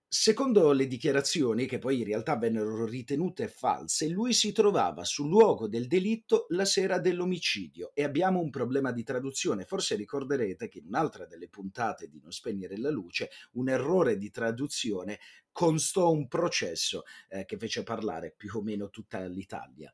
Secondo 0.09 0.71
le 0.71 0.87
dichiarazioni, 0.87 1.65
che 1.65 1.79
poi 1.79 1.99
in 1.99 2.05
realtà 2.05 2.37
vennero 2.37 2.85
ritenute 2.85 3.49
false, 3.49 4.07
lui 4.07 4.31
si 4.31 4.53
trovava 4.53 5.03
sul 5.03 5.27
luogo 5.27 5.67
del 5.67 5.85
delitto 5.85 6.45
la 6.51 6.63
sera 6.63 6.97
dell'omicidio 6.97 7.91
e 7.93 8.05
abbiamo 8.05 8.39
un 8.39 8.49
problema 8.49 8.93
di 8.93 9.03
traduzione. 9.03 9.65
Forse 9.65 9.95
ricorderete 9.95 10.69
che 10.69 10.77
in 10.77 10.85
un'altra 10.87 11.25
delle 11.25 11.49
puntate 11.49 12.07
di 12.07 12.21
Non 12.21 12.31
spegnere 12.31 12.77
la 12.77 12.89
luce, 12.89 13.31
un 13.53 13.67
errore 13.67 14.15
di 14.15 14.31
traduzione 14.31 15.19
constò 15.51 16.09
un 16.09 16.29
processo 16.29 17.03
eh, 17.27 17.43
che 17.43 17.57
fece 17.57 17.83
parlare 17.83 18.33
più 18.33 18.49
o 18.55 18.61
meno 18.61 18.89
tutta 18.89 19.25
l'Italia. 19.25 19.91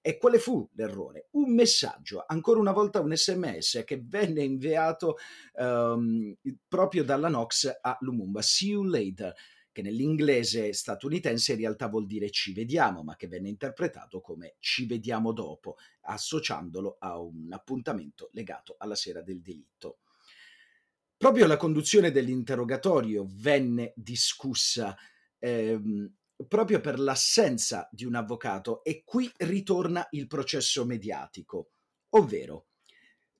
E 0.00 0.16
quale 0.16 0.38
fu 0.38 0.70
l'errore? 0.74 1.26
Un 1.32 1.52
messaggio, 1.52 2.22
ancora 2.24 2.60
una 2.60 2.70
volta 2.70 3.00
un 3.00 3.12
sms 3.16 3.82
che 3.84 4.00
venne 4.00 4.44
inviato 4.44 5.16
um, 5.54 6.32
proprio 6.68 7.02
dalla 7.02 7.28
Nox 7.28 7.78
a 7.80 7.96
Lumumba. 8.02 8.42
See 8.42 8.68
you 8.68 8.84
later 8.84 9.34
che 9.76 9.82
nell'inglese 9.82 10.72
statunitense 10.72 11.52
in 11.52 11.58
realtà 11.58 11.88
vuol 11.88 12.06
dire 12.06 12.30
ci 12.30 12.54
vediamo, 12.54 13.02
ma 13.02 13.14
che 13.14 13.28
venne 13.28 13.50
interpretato 13.50 14.22
come 14.22 14.54
ci 14.58 14.86
vediamo 14.86 15.34
dopo, 15.34 15.76
associandolo 16.04 16.96
a 16.98 17.18
un 17.18 17.52
appuntamento 17.52 18.30
legato 18.32 18.76
alla 18.78 18.94
sera 18.94 19.20
del 19.20 19.42
delitto. 19.42 19.98
Proprio 21.14 21.46
la 21.46 21.58
conduzione 21.58 22.10
dell'interrogatorio 22.10 23.26
venne 23.28 23.92
discussa 23.94 24.96
ehm, 25.38 26.10
proprio 26.48 26.80
per 26.80 26.98
l'assenza 26.98 27.86
di 27.92 28.06
un 28.06 28.14
avvocato 28.14 28.82
e 28.82 29.02
qui 29.04 29.30
ritorna 29.36 30.06
il 30.12 30.26
processo 30.26 30.86
mediatico, 30.86 31.72
ovvero 32.14 32.68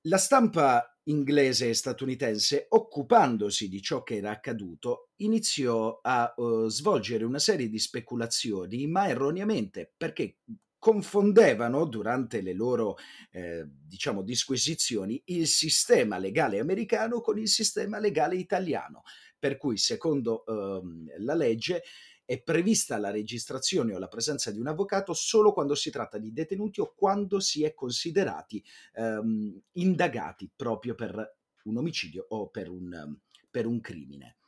la 0.01 0.19
stampa 0.19 0.96
inglese 1.09 1.69
e 1.69 1.73
statunitense, 1.73 2.67
occupandosi 2.69 3.67
di 3.67 3.81
ciò 3.81 4.03
che 4.03 4.17
era 4.17 4.31
accaduto, 4.31 5.09
iniziò 5.17 5.99
a 6.01 6.33
uh, 6.35 6.67
svolgere 6.67 7.25
una 7.25 7.39
serie 7.39 7.69
di 7.69 7.79
speculazioni, 7.79 8.87
ma 8.87 9.07
erroneamente, 9.07 9.91
perché 9.95 10.37
confondevano 10.79 11.85
durante 11.85 12.41
le 12.41 12.53
loro 12.53 12.97
eh, 13.31 13.65
diciamo 13.67 14.21
disquisizioni 14.21 15.21
il 15.25 15.47
sistema 15.47 16.17
legale 16.17 16.59
americano 16.59 17.19
con 17.19 17.39
il 17.39 17.47
sistema 17.47 17.99
legale 17.99 18.35
italiano. 18.35 19.01
Per 19.39 19.57
cui 19.57 19.77
secondo 19.77 20.45
eh, 20.45 20.81
la 21.19 21.33
legge 21.35 21.83
è 22.27 22.41
prevista 22.41 22.97
la 22.97 23.09
registrazione 23.09 23.95
o 23.95 23.99
la 23.99 24.09
presenza 24.09 24.51
di 24.51 24.59
un 24.59 24.67
avvocato 24.67 25.13
solo 25.13 25.53
quando 25.53 25.75
si 25.75 25.89
tratta 25.89 26.17
di 26.17 26.33
detenuti 26.33 26.81
o 26.81 26.93
quando 26.93 27.39
si 27.39 27.63
è 27.63 27.73
considerati 27.73 28.61
ehm, 28.95 29.61
indagati 29.73 30.51
proprio 30.53 30.93
per 30.93 31.37
un 31.63 31.77
omicidio 31.77 32.25
o 32.27 32.49
per 32.49 32.67
un, 32.69 33.17
per 33.49 33.65
un 33.65 33.79
crimine. 33.79 34.39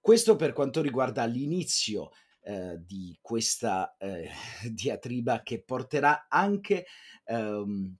Questo 0.00 0.36
per 0.36 0.54
quanto 0.54 0.80
riguarda 0.80 1.26
l'inizio 1.26 2.12
eh, 2.40 2.80
di 2.82 3.18
questa 3.20 3.94
eh, 3.98 4.30
diatriba 4.72 5.42
che 5.42 5.62
porterà 5.62 6.28
anche 6.30 6.86
ehm, 7.24 7.94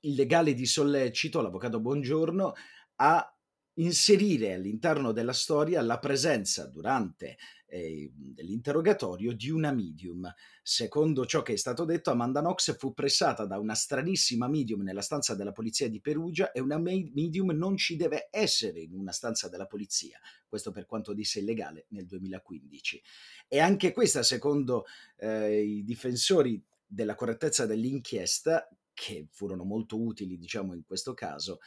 il 0.00 0.14
legale 0.14 0.52
di 0.52 0.66
sollecito, 0.66 1.40
l'avvocato 1.40 1.80
Buongiorno, 1.80 2.52
a 2.96 3.34
inserire 3.74 4.54
all'interno 4.54 5.12
della 5.12 5.32
storia 5.32 5.80
la 5.80 5.98
presenza 5.98 6.66
durante 6.66 7.38
eh, 7.66 8.10
dell'interrogatorio 8.12 9.32
di 9.32 9.50
una 9.50 9.72
medium. 9.72 10.30
Secondo 10.62 11.24
ciò 11.24 11.40
che 11.40 11.54
è 11.54 11.56
stato 11.56 11.86
detto, 11.86 12.10
Amanda 12.10 12.40
Knox 12.40 12.76
fu 12.76 12.92
pressata 12.92 13.46
da 13.46 13.58
una 13.58 13.74
stranissima 13.74 14.46
medium 14.46 14.82
nella 14.82 15.00
stanza 15.00 15.34
della 15.34 15.52
polizia 15.52 15.88
di 15.88 16.00
Perugia 16.00 16.52
e 16.52 16.60
una 16.60 16.78
medium 16.78 17.50
non 17.52 17.76
ci 17.76 17.96
deve 17.96 18.28
essere 18.30 18.80
in 18.80 18.94
una 18.94 19.12
stanza 19.12 19.48
della 19.48 19.66
polizia. 19.66 20.20
Questo 20.46 20.70
per 20.70 20.84
quanto 20.84 21.14
disse 21.14 21.38
il 21.38 21.46
legale 21.46 21.86
nel 21.88 22.04
2015. 22.04 23.02
E 23.48 23.58
anche 23.58 23.92
questa, 23.92 24.22
secondo 24.22 24.84
eh, 25.16 25.62
i 25.62 25.82
difensori 25.82 26.62
della 26.86 27.14
correttezza 27.14 27.64
dell'inchiesta, 27.64 28.68
che 28.92 29.28
furono 29.30 29.64
molto 29.64 29.98
utili, 29.98 30.36
diciamo, 30.36 30.74
in 30.74 30.84
questo 30.84 31.14
caso, 31.14 31.60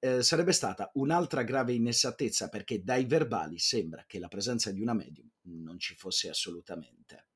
eh, 0.00 0.22
sarebbe 0.22 0.52
stata 0.52 0.90
un'altra 0.94 1.42
grave 1.42 1.72
inesattezza 1.72 2.48
perché 2.48 2.82
dai 2.82 3.04
verbali 3.04 3.58
sembra 3.58 4.04
che 4.06 4.18
la 4.18 4.28
presenza 4.28 4.70
di 4.70 4.80
una 4.80 4.94
medium 4.94 5.28
non 5.42 5.78
ci 5.78 5.94
fosse 5.94 6.28
assolutamente. 6.28 7.26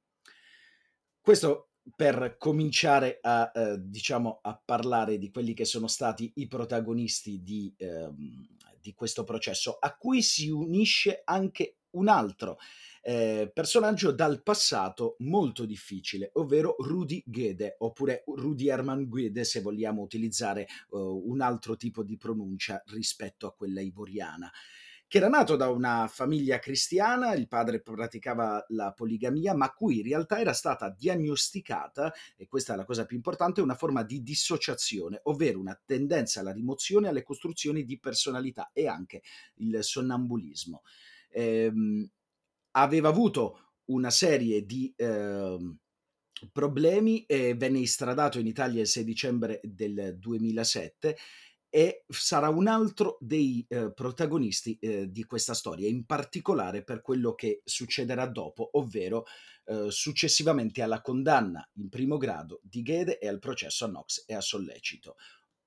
Questo 1.21 1.71
per 1.97 2.37
cominciare 2.39 3.19
a, 3.21 3.51
eh, 3.55 3.77
diciamo, 3.81 4.39
a 4.43 4.61
parlare 4.65 5.19
di 5.19 5.31
quelli 5.31 5.53
che 5.53 5.65
sono 5.65 5.89
stati 5.89 6.33
i 6.37 6.47
protagonisti 6.47 7.43
di, 7.43 7.75
ehm, 7.77 8.47
di 8.81 8.95
questo 8.95 9.25
processo, 9.25 9.77
a 9.81 9.97
cui 9.97 10.23
si 10.23 10.49
unisce 10.49 11.23
anche 11.25 11.79
un 11.91 12.09
altro 12.09 12.59
eh, 13.03 13.51
personaggio 13.53 14.13
dal 14.13 14.43
passato 14.43 15.17
molto 15.21 15.65
difficile, 15.65 16.31
ovvero 16.35 16.77
Rudy 16.79 17.23
Gede, 17.27 17.77
oppure 17.79 18.23
Rudy 18.27 18.69
Herman 18.69 19.09
Guede 19.09 19.45
se 19.45 19.61
vogliamo 19.61 20.03
utilizzare 20.03 20.67
uh, 20.91 21.23
un 21.27 21.41
altro 21.41 21.77
tipo 21.77 22.03
di 22.03 22.17
pronuncia 22.17 22.83
rispetto 22.87 23.47
a 23.47 23.53
quella 23.53 23.81
ivoriana 23.81 24.51
che 25.13 25.19
era 25.19 25.29
nato 25.29 25.57
da 25.57 25.69
una 25.69 26.09
famiglia 26.09 26.59
cristiana, 26.59 27.35
il 27.35 27.47
padre 27.47 27.83
praticava 27.83 28.65
la 28.69 28.93
poligamia, 28.93 29.55
ma 29.55 29.71
cui 29.71 29.99
in 29.99 30.05
realtà 30.05 30.41
era 30.41 30.55
stata 30.55 30.89
diagnosticata, 30.89 32.15
e 32.35 32.49
questa 32.49 32.73
è 32.73 32.77
la 32.77 32.87
cosa 32.87 33.05
più 33.05 33.17
importante, 33.17 33.61
una 33.61 33.75
forma 33.75 34.05
di 34.05 34.23
dissociazione, 34.23 35.21
ovvero 35.25 35.61
una 35.61 35.79
tendenza 35.85 36.41
alla 36.41 36.51
rimozione 36.51 37.09
alle 37.09 37.23
costruzioni 37.23 37.85
di 37.85 37.99
personalità 37.99 38.71
e 38.73 38.87
anche 38.87 39.21
il 39.57 39.85
sonnambulismo. 39.85 40.81
Ehm, 41.29 42.09
aveva 42.73 43.09
avuto 43.09 43.75
una 43.87 44.11
serie 44.11 44.65
di 44.65 44.93
eh, 44.97 45.77
problemi 46.51 47.25
e 47.25 47.55
venne 47.55 47.79
istradato 47.79 48.39
in 48.39 48.47
Italia 48.47 48.81
il 48.81 48.87
6 48.87 49.05
dicembre 49.05 49.61
del 49.63 50.17
2007 50.19 51.17
e 51.75 52.05
sarà 52.07 52.51
un 52.51 52.67
altro 52.67 53.17
dei 53.19 53.65
eh, 53.67 53.95
protagonisti 53.95 54.77
eh, 54.79 55.11
di 55.11 55.25
questa 55.25 55.55
storia, 55.55 55.89
in 55.89 56.05
particolare 56.05 56.85
per 56.85 57.01
quello 57.01 57.35
che 57.35 57.63
succederà 57.65 58.27
dopo, 58.27 58.69
ovvero 58.73 59.25
eh, 59.65 59.87
successivamente 59.91 60.83
alla 60.83 61.01
condanna 61.01 61.67
in 61.77 61.89
primo 61.89 62.19
grado 62.19 62.61
di 62.63 62.83
Gede 62.83 63.19
e 63.19 63.27
al 63.27 63.39
processo 63.39 63.87
a 63.87 63.89
Knox 63.89 64.25
e 64.27 64.35
a 64.35 64.43
Sollecito 64.43 65.17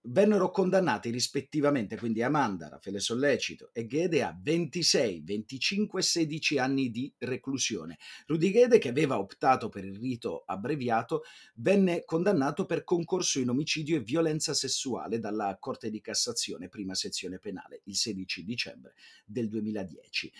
vennero 0.07 0.51
condannati 0.51 1.09
rispettivamente 1.09 1.97
quindi 1.97 2.21
Amanda, 2.21 2.69
Raffaele 2.69 2.99
Sollecito 2.99 3.69
e 3.73 3.85
Ghede 3.85 4.23
a 4.23 4.37
26, 4.39 5.21
25 5.23 5.99
e 5.99 6.03
16 6.03 6.57
anni 6.57 6.91
di 6.91 7.13
reclusione. 7.19 7.97
Rudy 8.27 8.51
Ghede, 8.51 8.77
che 8.77 8.89
aveva 8.89 9.17
optato 9.17 9.69
per 9.69 9.85
il 9.85 9.97
rito 9.97 10.43
abbreviato, 10.45 11.23
venne 11.55 12.03
condannato 12.05 12.65
per 12.65 12.83
concorso 12.83 13.39
in 13.39 13.49
omicidio 13.49 13.97
e 13.97 14.01
violenza 14.01 14.53
sessuale 14.53 15.19
dalla 15.19 15.57
Corte 15.59 15.89
di 15.89 16.01
Cassazione, 16.01 16.69
prima 16.69 16.95
sezione 16.95 17.39
penale, 17.39 17.81
il 17.85 17.95
16 17.95 18.43
dicembre 18.43 18.93
del 19.25 19.47
2010. 19.49 20.31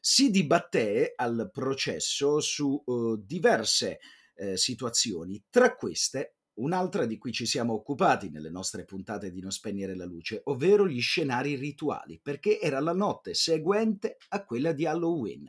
Si 0.00 0.30
dibatté 0.30 1.12
al 1.14 1.48
processo 1.52 2.40
su 2.40 2.82
uh, 2.84 3.16
diverse 3.16 4.00
eh, 4.34 4.56
situazioni, 4.56 5.44
tra 5.48 5.76
queste 5.76 6.34
Un'altra 6.54 7.06
di 7.06 7.16
cui 7.16 7.32
ci 7.32 7.46
siamo 7.46 7.72
occupati 7.72 8.28
nelle 8.28 8.50
nostre 8.50 8.84
puntate 8.84 9.30
di 9.30 9.40
Non 9.40 9.50
spegnere 9.50 9.94
la 9.94 10.04
luce, 10.04 10.42
ovvero 10.44 10.86
gli 10.86 11.00
scenari 11.00 11.54
rituali, 11.54 12.20
perché 12.22 12.60
era 12.60 12.78
la 12.80 12.92
notte 12.92 13.32
seguente 13.32 14.18
a 14.28 14.44
quella 14.44 14.72
di 14.72 14.84
Halloween 14.84 15.46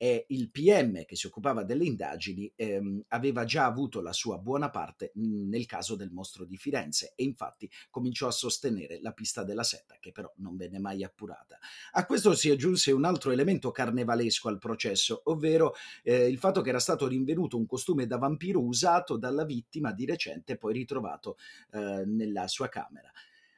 e 0.00 0.26
il 0.28 0.50
PM 0.50 1.04
che 1.04 1.16
si 1.16 1.26
occupava 1.26 1.64
delle 1.64 1.84
indagini 1.84 2.50
ehm, 2.54 3.02
aveva 3.08 3.44
già 3.44 3.66
avuto 3.66 4.00
la 4.00 4.12
sua 4.12 4.38
buona 4.38 4.70
parte 4.70 5.10
nel 5.14 5.66
caso 5.66 5.96
del 5.96 6.12
mostro 6.12 6.44
di 6.44 6.56
Firenze 6.56 7.12
e 7.16 7.24
infatti 7.24 7.68
cominciò 7.90 8.28
a 8.28 8.30
sostenere 8.30 9.00
la 9.02 9.12
pista 9.12 9.42
della 9.42 9.64
setta 9.64 9.96
che 9.98 10.12
però 10.12 10.32
non 10.36 10.56
venne 10.56 10.78
mai 10.78 11.02
appurata. 11.02 11.58
A 11.92 12.06
questo 12.06 12.34
si 12.34 12.48
aggiunse 12.48 12.92
un 12.92 13.04
altro 13.04 13.32
elemento 13.32 13.72
carnevalesco 13.72 14.48
al 14.48 14.58
processo, 14.58 15.22
ovvero 15.24 15.74
eh, 16.04 16.28
il 16.28 16.38
fatto 16.38 16.60
che 16.60 16.68
era 16.68 16.78
stato 16.78 17.08
rinvenuto 17.08 17.56
un 17.56 17.66
costume 17.66 18.06
da 18.06 18.18
vampiro 18.18 18.62
usato 18.62 19.16
dalla 19.16 19.44
vittima 19.44 19.92
di 19.92 20.06
recente 20.06 20.37
e 20.44 20.56
poi 20.56 20.72
ritrovato 20.72 21.36
eh, 21.72 22.04
nella 22.06 22.46
sua 22.48 22.68
camera. 22.68 23.10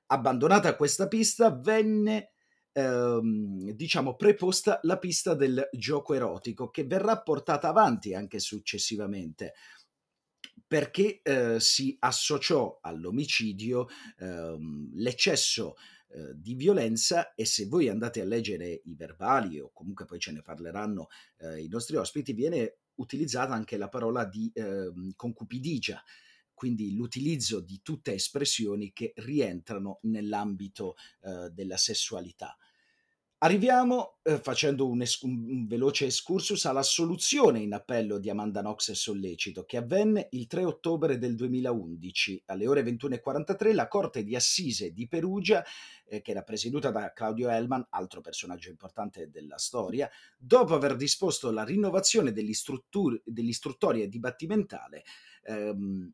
Abbandonata 0.06 0.74
questa 0.76 1.08
pista 1.08 1.50
venne 1.50 2.32
ehm, 2.72 3.70
diciamo, 3.72 4.16
preposta 4.16 4.80
la 4.82 4.98
pista 4.98 5.34
del 5.34 5.68
gioco 5.72 6.14
erotico 6.14 6.70
che 6.70 6.84
verrà 6.84 7.20
portata 7.20 7.68
avanti 7.68 8.14
anche 8.14 8.38
successivamente 8.38 9.54
perché 10.66 11.20
eh, 11.22 11.58
si 11.58 11.96
associò 11.98 12.78
all'omicidio 12.80 13.88
ehm, 14.18 14.92
l'eccesso 14.94 15.74
eh, 16.12 16.32
di 16.34 16.54
violenza 16.54 17.34
e 17.34 17.44
se 17.44 17.66
voi 17.66 17.88
andate 17.88 18.20
a 18.20 18.24
leggere 18.24 18.80
i 18.84 18.94
verbali 18.94 19.58
o 19.58 19.70
comunque 19.72 20.04
poi 20.04 20.20
ce 20.20 20.32
ne 20.32 20.42
parleranno 20.42 21.08
eh, 21.38 21.62
i 21.62 21.68
nostri 21.68 21.96
ospiti 21.96 22.32
viene 22.32 22.76
utilizzata 22.96 23.52
anche 23.52 23.76
la 23.76 23.88
parola 23.88 24.24
di 24.24 24.50
ehm, 24.54 25.12
concupidigia 25.16 26.00
quindi 26.60 26.94
l'utilizzo 26.94 27.60
di 27.60 27.80
tutte 27.82 28.12
espressioni 28.12 28.92
che 28.92 29.14
rientrano 29.16 29.98
nell'ambito 30.02 30.94
eh, 31.22 31.48
della 31.48 31.78
sessualità. 31.78 32.54
Arriviamo, 33.38 34.18
eh, 34.24 34.36
facendo 34.36 34.86
un, 34.86 35.00
es- 35.00 35.22
un, 35.22 35.66
veloce 35.66 36.04
excursus, 36.04 36.66
alla 36.66 36.82
soluzione 36.82 37.60
in 37.60 37.72
appello 37.72 38.18
di 38.18 38.28
Amanda 38.28 38.60
Knox 38.60 38.90
e 38.90 38.94
Sollecito, 38.94 39.64
che 39.64 39.78
avvenne 39.78 40.28
il 40.32 40.46
3 40.46 40.64
ottobre 40.64 41.16
del 41.16 41.34
2011. 41.34 42.42
Alle 42.44 42.66
ore 42.66 42.82
21.43 42.82 43.72
la 43.72 43.88
Corte 43.88 44.22
di 44.22 44.36
Assise 44.36 44.92
di 44.92 45.08
Perugia, 45.08 45.64
eh, 46.04 46.20
che 46.20 46.32
era 46.32 46.42
presieduta 46.42 46.90
da 46.90 47.14
Claudio 47.14 47.48
Hellman, 47.48 47.86
altro 47.88 48.20
personaggio 48.20 48.68
importante 48.68 49.30
della 49.30 49.56
storia, 49.56 50.10
dopo 50.36 50.74
aver 50.74 50.94
disposto 50.96 51.50
la 51.50 51.64
rinnovazione 51.64 52.32
dell'istruttoria 52.32 54.06
dibattimentale, 54.06 55.04
ehm, 55.44 56.12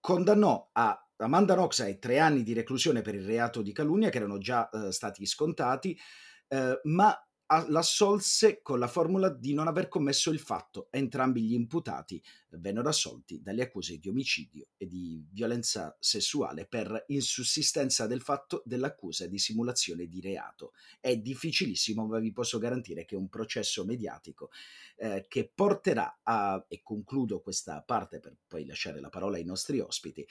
condannò 0.00 0.70
a 0.72 0.98
Amanda 1.16 1.54
Knox 1.54 1.80
ai 1.80 1.98
tre 1.98 2.18
anni 2.18 2.42
di 2.42 2.54
reclusione 2.54 3.02
per 3.02 3.14
il 3.14 3.24
reato 3.24 3.62
di 3.62 3.72
calunnia 3.72 4.08
che 4.08 4.16
erano 4.16 4.38
già 4.38 4.68
eh, 4.70 4.90
stati 4.90 5.26
scontati, 5.26 5.96
eh, 6.48 6.80
ma 6.84 7.29
l'assolse 7.68 8.62
con 8.62 8.78
la 8.78 8.86
formula 8.86 9.28
di 9.28 9.54
non 9.54 9.66
aver 9.66 9.88
commesso 9.88 10.30
il 10.30 10.38
fatto. 10.38 10.88
Entrambi 10.90 11.42
gli 11.42 11.54
imputati 11.54 12.22
vennero 12.50 12.88
assolti 12.88 13.42
dalle 13.42 13.62
accuse 13.62 13.98
di 13.98 14.08
omicidio 14.08 14.68
e 14.76 14.86
di 14.86 15.24
violenza 15.30 15.96
sessuale 15.98 16.66
per 16.66 17.04
insussistenza 17.08 18.06
del 18.06 18.20
fatto 18.20 18.62
dell'accusa 18.64 19.26
di 19.26 19.38
simulazione 19.38 20.06
di 20.06 20.20
reato. 20.20 20.72
È 21.00 21.16
difficilissimo, 21.16 22.06
ma 22.06 22.20
vi 22.20 22.32
posso 22.32 22.58
garantire 22.58 23.04
che 23.04 23.16
un 23.16 23.28
processo 23.28 23.84
mediatico 23.84 24.50
eh, 24.96 25.26
che 25.28 25.50
porterà 25.52 26.20
a, 26.22 26.64
e 26.68 26.82
concludo 26.82 27.40
questa 27.40 27.82
parte 27.82 28.20
per 28.20 28.36
poi 28.46 28.64
lasciare 28.64 29.00
la 29.00 29.08
parola 29.08 29.38
ai 29.38 29.44
nostri 29.44 29.80
ospiti, 29.80 30.26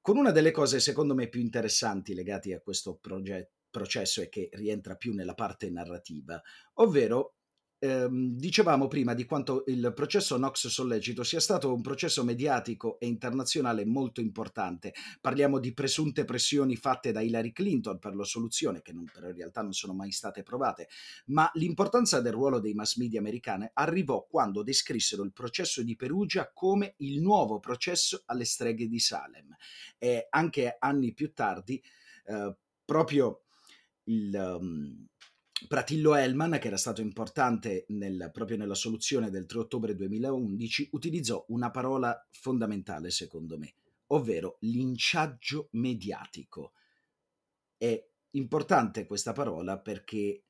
con 0.00 0.16
una 0.16 0.30
delle 0.30 0.50
cose 0.50 0.80
secondo 0.80 1.14
me 1.14 1.28
più 1.28 1.40
interessanti 1.40 2.14
legate 2.14 2.54
a 2.54 2.60
questo 2.60 2.96
progetto 2.96 3.59
processo 3.70 4.20
e 4.20 4.28
che 4.28 4.48
rientra 4.52 4.96
più 4.96 5.14
nella 5.14 5.34
parte 5.34 5.70
narrativa, 5.70 6.40
ovvero 6.74 7.34
ehm, 7.80 8.36
dicevamo 8.36 8.86
prima 8.86 9.14
di 9.14 9.24
quanto 9.24 9.64
il 9.66 9.92
processo 9.94 10.36
Nox 10.36 10.68
Sollecito 10.68 11.24
sia 11.24 11.40
stato 11.40 11.72
un 11.72 11.80
processo 11.80 12.22
mediatico 12.22 13.00
e 13.00 13.06
internazionale 13.06 13.84
molto 13.84 14.20
importante. 14.20 14.92
Parliamo 15.20 15.58
di 15.58 15.72
presunte 15.72 16.24
pressioni 16.24 16.76
fatte 16.76 17.10
da 17.10 17.22
Hillary 17.22 17.52
Clinton 17.52 17.98
per 17.98 18.14
la 18.14 18.24
soluzione, 18.24 18.82
che 18.82 18.92
non, 18.92 19.06
però 19.12 19.28
in 19.28 19.34
realtà 19.34 19.62
non 19.62 19.72
sono 19.72 19.94
mai 19.94 20.12
state 20.12 20.42
provate, 20.42 20.88
ma 21.26 21.50
l'importanza 21.54 22.20
del 22.20 22.32
ruolo 22.32 22.60
dei 22.60 22.74
mass 22.74 22.96
media 22.96 23.18
americane 23.18 23.70
arrivò 23.74 24.26
quando 24.28 24.62
descrissero 24.62 25.22
il 25.22 25.32
processo 25.32 25.82
di 25.82 25.96
Perugia 25.96 26.50
come 26.52 26.94
il 26.98 27.20
nuovo 27.20 27.58
processo 27.58 28.22
alle 28.26 28.44
streghe 28.44 28.86
di 28.86 28.98
Salem. 28.98 29.56
E 29.98 30.26
anche 30.28 30.76
anni 30.78 31.14
più 31.14 31.32
tardi, 31.32 31.82
eh, 32.26 32.54
proprio 32.84 33.44
il 34.04 34.34
um, 34.34 35.06
Pratillo 35.68 36.14
Hellman, 36.14 36.58
che 36.58 36.68
era 36.68 36.76
stato 36.76 37.00
importante 37.00 37.84
nel, 37.88 38.30
proprio 38.32 38.56
nella 38.56 38.74
soluzione 38.74 39.30
del 39.30 39.46
3 39.46 39.58
ottobre 39.58 39.94
2011, 39.94 40.88
utilizzò 40.92 41.44
una 41.48 41.70
parola 41.70 42.26
fondamentale 42.30 43.10
secondo 43.10 43.58
me, 43.58 43.74
ovvero 44.08 44.56
linciaggio 44.60 45.68
mediatico. 45.72 46.72
È 47.76 48.08
importante 48.30 49.06
questa 49.06 49.32
parola 49.32 49.78
perché 49.78 50.44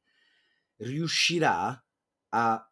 riuscirà 0.76 1.84
a 2.28 2.69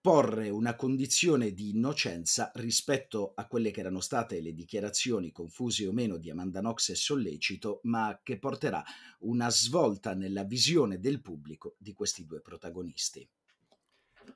porre 0.00 0.48
una 0.48 0.74
condizione 0.74 1.52
di 1.52 1.70
innocenza 1.70 2.50
rispetto 2.54 3.32
a 3.34 3.46
quelle 3.46 3.70
che 3.70 3.80
erano 3.80 4.00
state 4.00 4.40
le 4.40 4.52
dichiarazioni 4.52 5.30
confuse 5.30 5.86
o 5.86 5.92
meno 5.92 6.16
di 6.16 6.30
Amanda 6.30 6.60
Knox 6.60 6.90
e 6.90 6.94
Sollecito, 6.94 7.80
ma 7.84 8.20
che 8.22 8.38
porterà 8.38 8.82
una 9.20 9.50
svolta 9.50 10.14
nella 10.14 10.44
visione 10.44 10.98
del 10.98 11.20
pubblico 11.20 11.76
di 11.78 11.92
questi 11.92 12.24
due 12.24 12.40
protagonisti. 12.40 13.28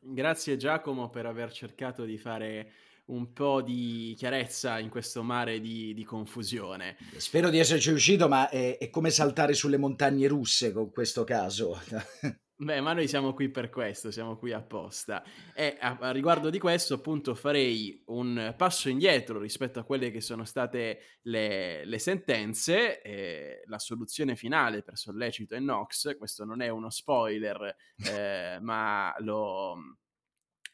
Grazie 0.00 0.56
Giacomo 0.56 1.10
per 1.10 1.26
aver 1.26 1.52
cercato 1.52 2.04
di 2.04 2.18
fare 2.18 2.72
un 3.06 3.32
po' 3.32 3.62
di 3.62 4.14
chiarezza 4.16 4.78
in 4.78 4.88
questo 4.88 5.22
mare 5.22 5.60
di, 5.60 5.92
di 5.92 6.04
confusione. 6.04 6.96
Spero 7.16 7.50
di 7.50 7.58
esserci 7.58 7.90
riuscito, 7.90 8.28
ma 8.28 8.48
è, 8.48 8.78
è 8.78 8.90
come 8.90 9.10
saltare 9.10 9.54
sulle 9.54 9.76
montagne 9.76 10.28
russe 10.28 10.72
con 10.72 10.90
questo 10.90 11.24
caso. 11.24 11.78
Beh, 12.62 12.80
ma 12.80 12.92
noi 12.92 13.08
siamo 13.08 13.34
qui 13.34 13.48
per 13.48 13.70
questo, 13.70 14.12
siamo 14.12 14.36
qui 14.36 14.52
apposta. 14.52 15.24
E 15.52 15.76
a, 15.80 15.96
a, 16.00 16.10
riguardo 16.12 16.48
di 16.48 16.60
questo, 16.60 16.94
appunto, 16.94 17.34
farei 17.34 18.00
un 18.06 18.54
passo 18.56 18.88
indietro 18.88 19.40
rispetto 19.40 19.80
a 19.80 19.82
quelle 19.82 20.12
che 20.12 20.20
sono 20.20 20.44
state 20.44 21.18
le, 21.22 21.84
le 21.84 21.98
sentenze. 21.98 23.02
Eh, 23.02 23.62
la 23.66 23.80
soluzione 23.80 24.36
finale 24.36 24.82
per 24.82 24.96
Sollecito 24.96 25.56
e 25.56 25.58
Nox, 25.58 26.16
questo 26.16 26.44
non 26.44 26.60
è 26.60 26.68
uno 26.68 26.88
spoiler, 26.88 27.74
eh, 27.96 28.58
ma 28.62 29.12
lo, 29.18 29.96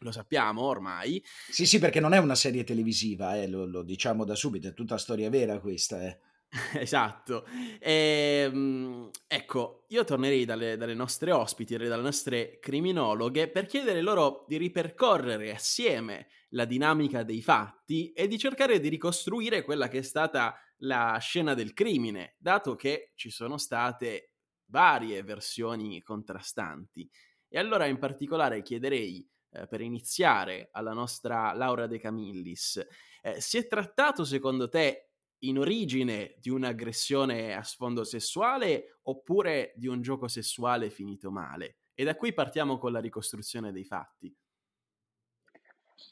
lo 0.01 0.13
sappiamo 0.13 0.65
ormai. 0.65 1.25
Sì, 1.49 1.65
sì, 1.65 1.79
perché 1.79 2.01
non 2.01 2.13
è 2.13 2.19
una 2.19 2.35
serie 2.35 2.65
televisiva, 2.65 3.35
eh, 3.35 3.49
lo, 3.49 3.65
lo, 3.65 3.83
diciamo 3.83 4.27
da 4.27 4.35
subito, 4.35 4.69
è 4.69 4.75
tutta 4.75 4.99
storia 4.99 5.31
vera 5.31 5.59
questa. 5.59 6.03
Eh. 6.03 6.21
Esatto. 6.79 7.45
Ehm, 7.81 9.11
ecco, 9.27 9.85
io 9.89 10.05
tornerei 10.05 10.45
dalle, 10.45 10.77
dalle 10.77 10.95
nostre 10.95 11.31
ospiti, 11.33 11.77
dalle 11.77 12.03
nostre 12.03 12.59
criminologhe, 12.59 13.49
per 13.49 13.67
chiedere 13.67 14.01
loro 14.01 14.45
di 14.49 14.57
ripercorrere 14.57 15.53
assieme 15.53 16.29
la 16.51 16.65
dinamica 16.65 17.23
dei 17.23 17.43
fatti 17.43 18.13
e 18.13 18.27
di 18.27 18.39
cercare 18.39 18.81
di 18.81 18.89
ricostruire 18.89 19.63
quella 19.63 19.89
che 19.89 19.99
è 19.99 20.03
stata 20.03 20.55
la 20.83 21.19
scena 21.21 21.53
del 21.55 21.75
crimine, 21.75 22.37
dato 22.39 22.75
che 22.77 23.13
ci 23.15 23.31
sono 23.31 23.59
state 23.59 24.33
varie 24.71 25.23
versioni 25.23 26.03
contrastanti. 26.03 27.09
E 27.49 27.59
allora 27.59 27.87
in 27.87 27.99
particolare 27.99 28.63
chiederei, 28.63 29.27
eh, 29.51 29.67
per 29.67 29.81
iniziare, 29.81 30.69
alla 30.73 30.93
nostra 30.93 31.53
Laura 31.53 31.87
De 31.87 31.99
Camillis, 31.99 32.87
eh, 33.23 33.41
si 33.41 33.59
è 33.59 33.67
trattato 33.67 34.25
secondo 34.25 34.69
te 34.69 35.08
in 35.41 35.59
origine 35.59 36.35
di 36.39 36.51
un'aggressione 36.51 37.55
a 37.55 37.63
sfondo 37.63 38.05
sessuale 38.05 38.99
oppure 39.03 39.73
di 39.77 39.87
un 39.87 40.01
gioco 40.03 40.29
sessuale 40.29 40.91
finito 40.91 41.31
male? 41.31 41.79
E 41.95 42.05
da 42.05 42.17
qui 42.17 42.33
partiamo 42.33 42.79
con 42.79 42.93
la 42.93 43.01
ricostruzione 43.01 43.73
dei 43.73 43.85
fatti. 43.85 44.35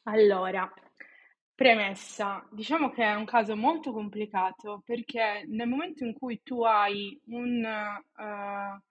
Allora, 0.05 0.73
premessa, 1.55 2.47
diciamo 2.51 2.91
che 2.91 3.03
è 3.03 3.15
un 3.15 3.25
caso 3.25 3.57
molto 3.57 3.93
complicato 3.93 4.83
perché 4.85 5.45
nel 5.49 5.69
momento 5.69 6.05
in 6.05 6.13
cui 6.13 6.43
tu 6.43 6.63
hai 6.63 7.19
un, 7.27 7.65
uh, 8.17 8.83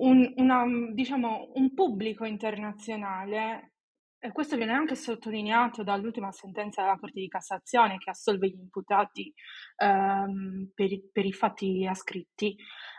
un, 0.00 0.32
una, 0.36 0.64
diciamo, 0.92 1.52
un 1.54 1.74
pubblico 1.74 2.24
internazionale 2.24 3.72
e 4.18 4.32
questo 4.32 4.56
viene 4.56 4.72
anche 4.72 4.94
sottolineato 4.94 5.82
dall'ultima 5.82 6.32
sentenza 6.32 6.82
della 6.82 6.98
Corte 6.98 7.20
di 7.20 7.28
Cassazione 7.28 7.98
che 7.98 8.10
assolve 8.10 8.48
gli 8.48 8.58
imputati 8.58 9.32
ehm, 9.76 10.70
per, 10.74 10.90
i, 10.90 11.08
per, 11.12 11.24
i 11.24 11.32
fatti 11.32 11.86
ascritti. 11.86 12.56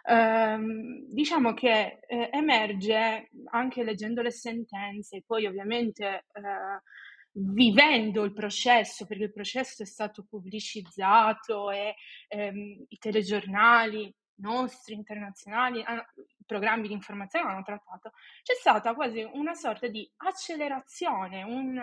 Ehm, 0.08 1.08
diciamo 1.10 1.53
che 1.53 1.99
eh, 2.08 2.30
emerge 2.32 3.30
anche 3.51 3.84
leggendo 3.84 4.21
le 4.21 4.32
sentenze, 4.32 5.23
poi 5.25 5.45
ovviamente 5.47 6.25
eh, 6.32 6.82
vivendo 7.32 8.23
il 8.23 8.34
processo, 8.34 9.06
perché 9.06 9.25
il 9.25 9.34
processo 9.34 9.84
è 9.84 9.86
stato 9.86 10.25
pubblicizzato 10.27 11.71
e 11.71 11.95
ehm, 12.30 12.86
i 12.88 12.97
telegiornali 12.97 14.13
nostri 14.39 14.93
internazionali, 14.93 15.84
programmi 16.48 16.88
di 16.88 16.94
informazione 16.94 17.52
hanno 17.52 17.62
trattato, 17.62 18.12
c'è 18.42 18.56
stata 18.56 18.96
quasi 18.96 19.22
una 19.34 19.54
sorta 19.54 19.88
di 19.88 20.10
accelerazione, 20.18 21.44
un, 21.44 21.80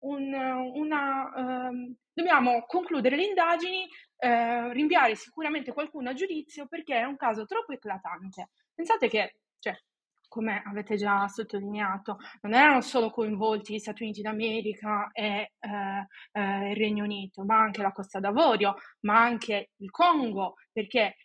un, 0.00 0.34
una, 0.74 1.32
ehm, 1.34 1.94
dobbiamo 2.12 2.64
concludere 2.66 3.16
le 3.16 3.24
indagini, 3.24 3.88
eh, 4.18 4.72
rinviare 4.74 5.14
sicuramente 5.14 5.72
qualcuno 5.72 6.10
a 6.10 6.14
giudizio 6.14 6.66
perché 6.66 6.98
è 6.98 7.04
un 7.04 7.16
caso 7.16 7.46
troppo 7.46 7.72
eclatante. 7.72 8.50
Pensate 8.74 9.08
che, 9.08 9.36
cioè, 9.58 9.74
come 10.28 10.62
avete 10.64 10.96
già 10.96 11.26
sottolineato, 11.26 12.18
non 12.42 12.54
erano 12.54 12.80
solo 12.82 13.10
coinvolti 13.10 13.74
gli 13.74 13.78
Stati 13.78 14.04
Uniti 14.04 14.22
d'America 14.22 15.10
e 15.12 15.54
eh, 15.58 16.06
eh, 16.32 16.70
il 16.70 16.76
Regno 16.76 17.04
Unito, 17.04 17.44
ma 17.44 17.58
anche 17.58 17.82
la 17.82 17.92
Costa 17.92 18.20
d'Avorio, 18.20 18.76
ma 19.00 19.20
anche 19.20 19.70
il 19.76 19.90
Congo, 19.90 20.54
perché 20.72 21.16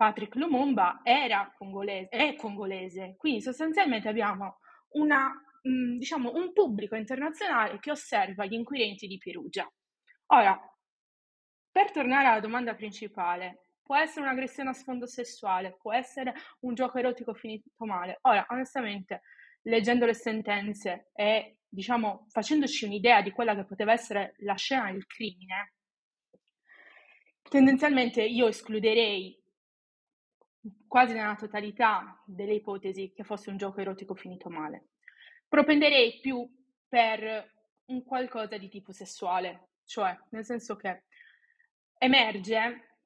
Patrick 0.00 0.34
Lumumba 0.36 1.02
era 1.02 1.52
congolese, 1.58 2.08
è 2.08 2.34
congolese, 2.34 3.16
quindi 3.18 3.42
sostanzialmente 3.42 4.08
abbiamo 4.08 4.60
una, 4.92 5.28
mm, 5.28 5.98
diciamo, 5.98 6.32
un 6.32 6.54
pubblico 6.54 6.94
internazionale 6.94 7.78
che 7.80 7.90
osserva 7.90 8.46
gli 8.46 8.54
inquirenti 8.54 9.06
di 9.06 9.18
Perugia. 9.18 9.70
Ora, 10.28 10.58
per 11.70 11.90
tornare 11.90 12.28
alla 12.28 12.40
domanda 12.40 12.74
principale, 12.74 13.66
può 13.82 13.94
essere 13.94 14.22
un'aggressione 14.22 14.70
a 14.70 14.72
sfondo 14.72 15.04
sessuale, 15.06 15.76
può 15.78 15.92
essere 15.92 16.32
un 16.60 16.72
gioco 16.72 16.96
erotico 16.96 17.34
finito 17.34 17.68
male. 17.84 18.20
Ora, 18.22 18.46
onestamente, 18.48 19.20
leggendo 19.64 20.06
le 20.06 20.14
sentenze 20.14 21.10
e 21.14 21.58
diciamo 21.68 22.24
facendoci 22.30 22.86
un'idea 22.86 23.20
di 23.20 23.32
quella 23.32 23.54
che 23.54 23.66
poteva 23.66 23.92
essere 23.92 24.32
la 24.38 24.54
scena 24.54 24.90
del 24.90 25.06
crimine, 25.06 25.74
tendenzialmente 27.42 28.22
io 28.22 28.46
escluderei 28.46 29.39
quasi 30.86 31.14
nella 31.14 31.36
totalità 31.36 32.22
delle 32.26 32.54
ipotesi 32.54 33.12
che 33.14 33.24
fosse 33.24 33.50
un 33.50 33.56
gioco 33.56 33.80
erotico 33.80 34.14
finito 34.14 34.48
male. 34.48 34.88
Propenderei 35.48 36.20
più 36.20 36.48
per 36.88 37.58
un 37.86 38.04
qualcosa 38.04 38.56
di 38.56 38.68
tipo 38.68 38.92
sessuale, 38.92 39.70
cioè 39.84 40.16
nel 40.30 40.44
senso 40.44 40.76
che 40.76 41.04
emerge 41.98 42.96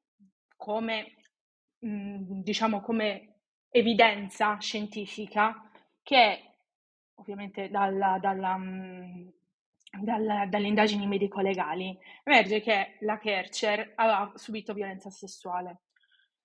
come, 0.57 1.15
mh, 1.79 2.43
diciamo, 2.43 2.81
come 2.81 3.41
evidenza 3.71 4.59
scientifica 4.59 5.71
che 6.03 6.55
ovviamente 7.15 7.71
dalla, 7.71 8.19
dalla, 8.21 8.57
mh, 8.57 9.33
dalla, 10.03 10.47
dalle 10.47 10.67
indagini 10.67 11.07
medico-legali 11.07 11.99
emerge 12.23 12.61
che 12.61 12.97
la 13.01 13.19
Kercher 13.19 13.93
aveva 13.97 14.33
subito 14.37 14.75
violenza 14.75 15.11
sessuale 15.11 15.81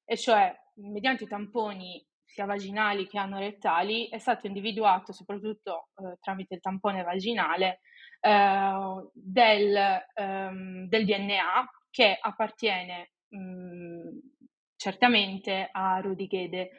e 0.05 0.17
cioè 0.17 0.55
mediante 0.81 1.27
tamponi 1.27 2.05
sia 2.23 2.45
vaginali 2.45 3.07
che 3.07 3.17
anorettali 3.17 4.07
è 4.07 4.19
stato 4.19 4.47
individuato 4.47 5.11
soprattutto 5.11 5.89
eh, 5.95 6.17
tramite 6.19 6.55
il 6.55 6.61
tampone 6.61 7.01
vaginale 7.03 7.79
eh, 8.19 9.09
del, 9.13 9.77
ehm, 10.13 10.87
del, 10.87 11.05
DNA 11.05 11.71
che 11.89 12.17
appartiene 12.21 13.11
mh, 13.29 14.17
certamente 14.75 15.69
a 15.71 15.99
Rudy 15.99 16.27
Gede. 16.27 16.71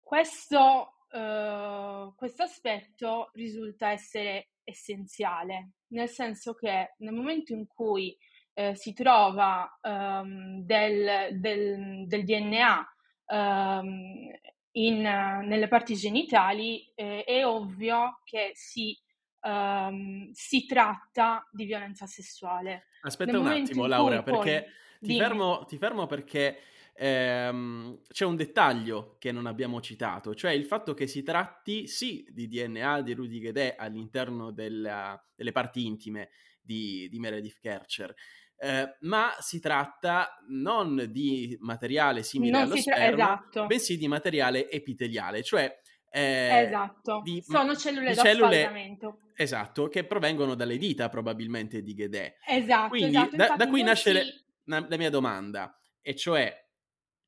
Questo, 0.00 1.04
eh, 1.10 2.12
questo 2.14 2.42
aspetto 2.42 3.30
risulta 3.34 3.90
essere 3.90 4.50
essenziale, 4.64 5.70
nel 5.88 6.08
senso 6.08 6.54
che 6.54 6.94
nel 6.98 7.14
momento 7.14 7.52
in 7.52 7.66
cui 7.66 8.16
eh, 8.52 8.74
si 8.74 8.92
trova 8.92 9.68
um, 9.82 10.62
del, 10.64 11.38
del, 11.38 12.06
del, 12.06 12.24
DNA 12.24 12.97
um, 13.28 14.30
in, 14.72 15.00
nelle 15.00 15.68
parti 15.68 15.94
genitali, 15.94 16.90
eh, 16.94 17.24
è 17.24 17.46
ovvio 17.46 18.20
che 18.24 18.52
si, 18.54 18.96
um, 19.42 20.30
si, 20.32 20.66
tratta 20.66 21.48
di 21.50 21.64
violenza 21.64 22.06
sessuale. 22.06 22.86
Aspetta 23.02 23.32
Nel 23.32 23.40
un 23.40 23.46
attimo, 23.46 23.86
Laura, 23.86 24.22
perché 24.22 24.66
ti 25.00 25.16
fermo, 25.16 25.64
ti 25.66 25.78
fermo, 25.78 26.06
perché 26.06 26.58
ehm, 26.94 28.00
c'è 28.08 28.24
un 28.24 28.36
dettaglio 28.36 29.16
che 29.18 29.32
non 29.32 29.46
abbiamo 29.46 29.80
citato, 29.80 30.34
cioè 30.34 30.50
il 30.50 30.64
fatto 30.64 30.94
che 30.94 31.06
si 31.06 31.22
tratti 31.22 31.86
sì 31.86 32.26
di 32.30 32.48
DNA 32.48 33.02
di 33.02 33.14
Rudy 33.14 33.40
Guedè 33.40 33.76
all'interno 33.78 34.50
della, 34.50 35.20
delle 35.34 35.52
parti 35.52 35.86
intime 35.86 36.30
di, 36.60 37.08
di 37.08 37.18
Meredith 37.18 37.58
Kercher, 37.60 38.14
eh, 38.60 38.96
ma 39.00 39.36
si 39.38 39.60
tratta 39.60 40.36
non 40.48 41.06
di 41.10 41.56
materiale 41.60 42.22
simile 42.22 42.52
non 42.52 42.62
allo 42.62 42.76
sperma, 42.76 43.34
esatto. 43.34 43.66
bensì 43.66 43.96
di 43.96 44.08
materiale 44.08 44.68
epiteliale, 44.70 45.42
cioè 45.42 45.80
eh, 46.10 46.64
esatto. 46.66 47.20
di, 47.22 47.42
sono 47.46 47.76
cellule 47.76 48.14
da 48.14 48.22
cellule, 48.22 48.98
esatto, 49.34 49.88
che 49.88 50.04
provengono 50.04 50.54
dalle 50.54 50.76
dita 50.76 51.08
probabilmente 51.08 51.82
di 51.82 51.94
Ghedè. 51.94 52.36
Esatto, 52.48 52.88
Quindi 52.88 53.16
esatto. 53.16 53.36
Da, 53.36 53.54
da, 53.56 53.68
qui 53.68 53.82
nasce 53.82 54.22
si... 54.22 54.44
la, 54.64 54.84
la 54.88 54.96
mia 54.96 55.10
domanda, 55.10 55.78
e 56.02 56.16
cioè 56.16 56.52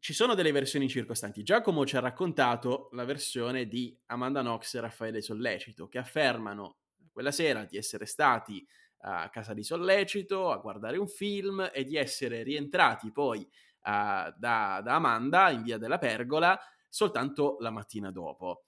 ci 0.00 0.12
sono 0.12 0.34
delle 0.34 0.50
versioni 0.50 0.88
circostanti. 0.88 1.42
Giacomo 1.42 1.86
ci 1.86 1.96
ha 1.96 2.00
raccontato 2.00 2.88
la 2.92 3.04
versione 3.04 3.66
di 3.66 3.96
Amanda 4.06 4.40
Knox 4.40 4.74
e 4.74 4.80
Raffaele 4.80 5.20
Sollecito, 5.20 5.86
che 5.86 5.98
affermano 5.98 6.78
quella 7.12 7.30
sera 7.30 7.64
di 7.64 7.76
essere 7.76 8.06
stati 8.06 8.66
a 9.00 9.28
casa 9.30 9.54
di 9.54 9.62
Sollecito 9.62 10.50
a 10.50 10.58
guardare 10.58 10.96
un 10.96 11.08
film 11.08 11.70
e 11.72 11.84
di 11.84 11.96
essere 11.96 12.42
rientrati 12.42 13.10
poi 13.12 13.40
uh, 13.40 14.32
da, 14.36 14.80
da 14.82 14.94
Amanda 14.94 15.50
in 15.50 15.62
via 15.62 15.78
della 15.78 15.98
Pergola 15.98 16.58
soltanto 16.88 17.56
la 17.60 17.70
mattina 17.70 18.10
dopo. 18.10 18.64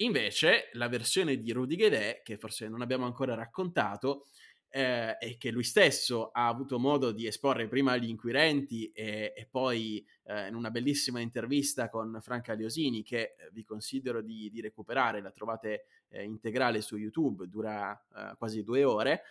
Invece, 0.00 0.70
la 0.74 0.88
versione 0.88 1.38
di 1.38 1.50
Rudy 1.50 1.74
Guedè, 1.74 2.22
che 2.22 2.38
forse 2.38 2.68
non 2.68 2.82
abbiamo 2.82 3.04
ancora 3.04 3.34
raccontato, 3.34 4.26
eh, 4.70 5.16
e 5.18 5.36
che 5.38 5.50
lui 5.50 5.64
stesso 5.64 6.30
ha 6.30 6.46
avuto 6.46 6.78
modo 6.78 7.10
di 7.10 7.26
esporre 7.26 7.68
prima 7.68 7.92
agli 7.92 8.08
inquirenti 8.08 8.90
e, 8.92 9.32
e 9.34 9.48
poi 9.50 10.06
eh, 10.24 10.46
in 10.46 10.54
una 10.54 10.70
bellissima 10.70 11.20
intervista 11.20 11.88
con 11.88 12.18
Franca 12.20 12.52
Liosini, 12.52 13.02
che 13.02 13.20
eh, 13.20 13.50
vi 13.52 13.64
considero 13.64 14.22
di, 14.22 14.50
di, 14.50 14.60
recuperare, 14.60 15.22
la 15.22 15.30
trovate 15.30 15.86
eh, 16.08 16.22
integrale 16.22 16.80
su 16.80 16.96
YouTube, 16.96 17.48
dura 17.48 17.92
eh, 18.14 18.34
quasi 18.36 18.62
due 18.62 18.84
ore. 18.84 19.22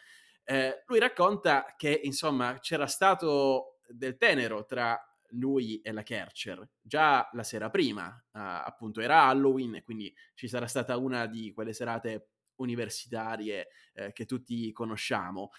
Eh, 0.49 0.83
lui 0.87 0.99
racconta 0.99 1.73
che 1.75 1.99
insomma 2.03 2.57
c'era 2.59 2.87
stato 2.87 3.79
del 3.85 4.15
tenero 4.15 4.63
tra 4.63 4.97
lui 5.31 5.81
e 5.81 5.91
la 5.91 6.03
Kercher 6.03 6.65
già 6.81 7.29
la 7.33 7.43
sera 7.43 7.69
prima, 7.69 8.07
uh, 8.07 8.39
appunto 8.39 9.01
era 9.01 9.23
Halloween, 9.23 9.81
quindi 9.83 10.13
ci 10.35 10.47
sarà 10.47 10.65
stata 10.67 10.95
una 10.95 11.25
di 11.25 11.51
quelle 11.51 11.73
serate 11.73 12.29
universitarie 12.55 13.67
eh, 13.93 14.13
che 14.13 14.25
tutti 14.25 14.71
conosciamo. 14.71 15.51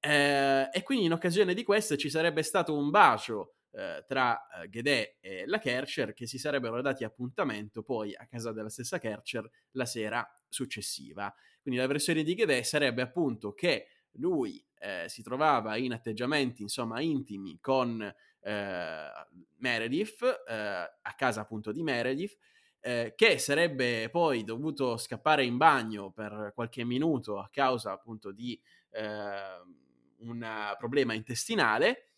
Eh, 0.00 0.68
e 0.72 0.82
quindi 0.82 1.04
in 1.04 1.12
occasione 1.12 1.54
di 1.54 1.62
questo 1.62 1.96
ci 1.96 2.10
sarebbe 2.10 2.42
stato 2.42 2.76
un 2.76 2.90
bacio 2.90 3.54
eh, 3.70 4.04
tra 4.06 4.46
eh, 4.48 4.68
Ghedè 4.68 5.18
e 5.20 5.46
la 5.46 5.58
Kercher 5.58 6.12
che 6.12 6.26
si 6.26 6.38
sarebbero 6.38 6.82
dati 6.82 7.04
appuntamento 7.04 7.82
poi 7.82 8.14
a 8.14 8.26
casa 8.26 8.52
della 8.52 8.68
stessa 8.68 8.98
Kercher 8.98 9.48
la 9.72 9.86
sera 9.86 10.28
successiva. 10.48 11.32
Quindi 11.62 11.80
la 11.80 11.86
versione 11.86 12.24
di 12.24 12.34
Ghedè 12.34 12.62
sarebbe 12.62 13.02
appunto 13.02 13.54
che 13.54 13.86
lui 14.14 14.64
eh, 14.78 15.04
si 15.08 15.22
trovava 15.22 15.76
in 15.76 15.92
atteggiamenti 15.92 16.62
insomma 16.62 17.00
intimi 17.00 17.58
con 17.60 18.02
eh, 18.40 19.10
Meredith 19.56 20.44
eh, 20.48 20.54
a 20.54 21.14
casa 21.16 21.40
appunto 21.40 21.72
di 21.72 21.82
Meredith 21.82 22.36
eh, 22.80 23.12
che 23.16 23.38
sarebbe 23.38 24.08
poi 24.10 24.42
dovuto 24.42 24.96
scappare 24.96 25.44
in 25.44 25.56
bagno 25.56 26.10
per 26.10 26.52
qualche 26.54 26.84
minuto 26.84 27.38
a 27.38 27.48
causa 27.50 27.92
appunto 27.92 28.32
di 28.32 28.60
eh, 28.90 29.80
un 30.18 30.74
problema 30.78 31.14
intestinale 31.14 32.08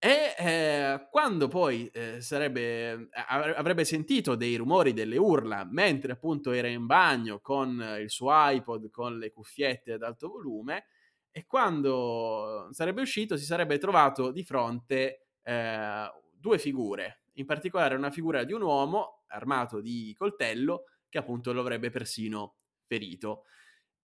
e 0.00 0.34
eh, 0.38 1.08
quando 1.10 1.48
poi 1.48 1.88
eh, 1.92 2.20
sarebbe, 2.20 3.08
avrebbe 3.26 3.84
sentito 3.84 4.36
dei 4.36 4.54
rumori, 4.54 4.92
delle 4.92 5.16
urla, 5.16 5.66
mentre 5.68 6.12
appunto 6.12 6.52
era 6.52 6.68
in 6.68 6.86
bagno 6.86 7.40
con 7.40 7.96
il 8.00 8.08
suo 8.08 8.30
iPod, 8.32 8.90
con 8.90 9.18
le 9.18 9.32
cuffiette 9.32 9.94
ad 9.94 10.04
alto 10.04 10.28
volume, 10.28 10.86
e 11.38 11.46
quando 11.46 12.66
sarebbe 12.72 13.00
uscito 13.00 13.36
si 13.36 13.44
sarebbe 13.44 13.78
trovato 13.78 14.32
di 14.32 14.42
fronte 14.42 15.28
eh, 15.44 16.10
due 16.32 16.58
figure, 16.58 17.26
in 17.34 17.46
particolare 17.46 17.94
una 17.94 18.10
figura 18.10 18.42
di 18.42 18.52
un 18.52 18.62
uomo 18.62 19.22
armato 19.28 19.80
di 19.80 20.12
coltello 20.18 20.86
che 21.08 21.18
appunto 21.18 21.52
lo 21.52 21.60
avrebbe 21.60 21.90
persino 21.90 22.56
ferito. 22.88 23.44